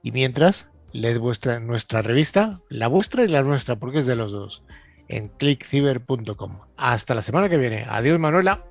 y 0.03 0.11
mientras 0.11 0.69
leed 0.91 1.19
vuestra, 1.19 1.59
nuestra 1.59 2.01
revista, 2.01 2.59
la 2.69 2.87
vuestra 2.87 3.23
y 3.23 3.27
la 3.27 3.43
nuestra, 3.43 3.75
porque 3.75 3.99
es 3.99 4.05
de 4.05 4.15
los 4.15 4.31
dos, 4.31 4.63
en 5.07 5.29
clickciber.com. 5.29 6.59
Hasta 6.77 7.15
la 7.15 7.21
semana 7.21 7.49
que 7.49 7.57
viene. 7.57 7.85
Adiós, 7.87 8.19
Manuela. 8.19 8.63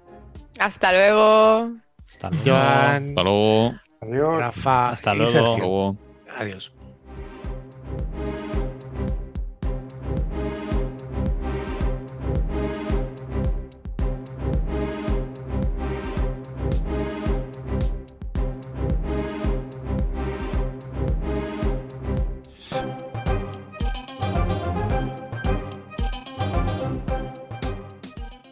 Hasta 0.59 0.93
luego. 0.93 1.73
Hasta 2.09 2.31
luego. 2.31 2.57
Hasta 2.57 3.23
luego. 3.23 3.75
Adiós. 4.01 4.37
Rafa. 4.37 4.91
Hasta 4.91 5.15
luego. 5.15 5.97
Adiós. 6.37 6.73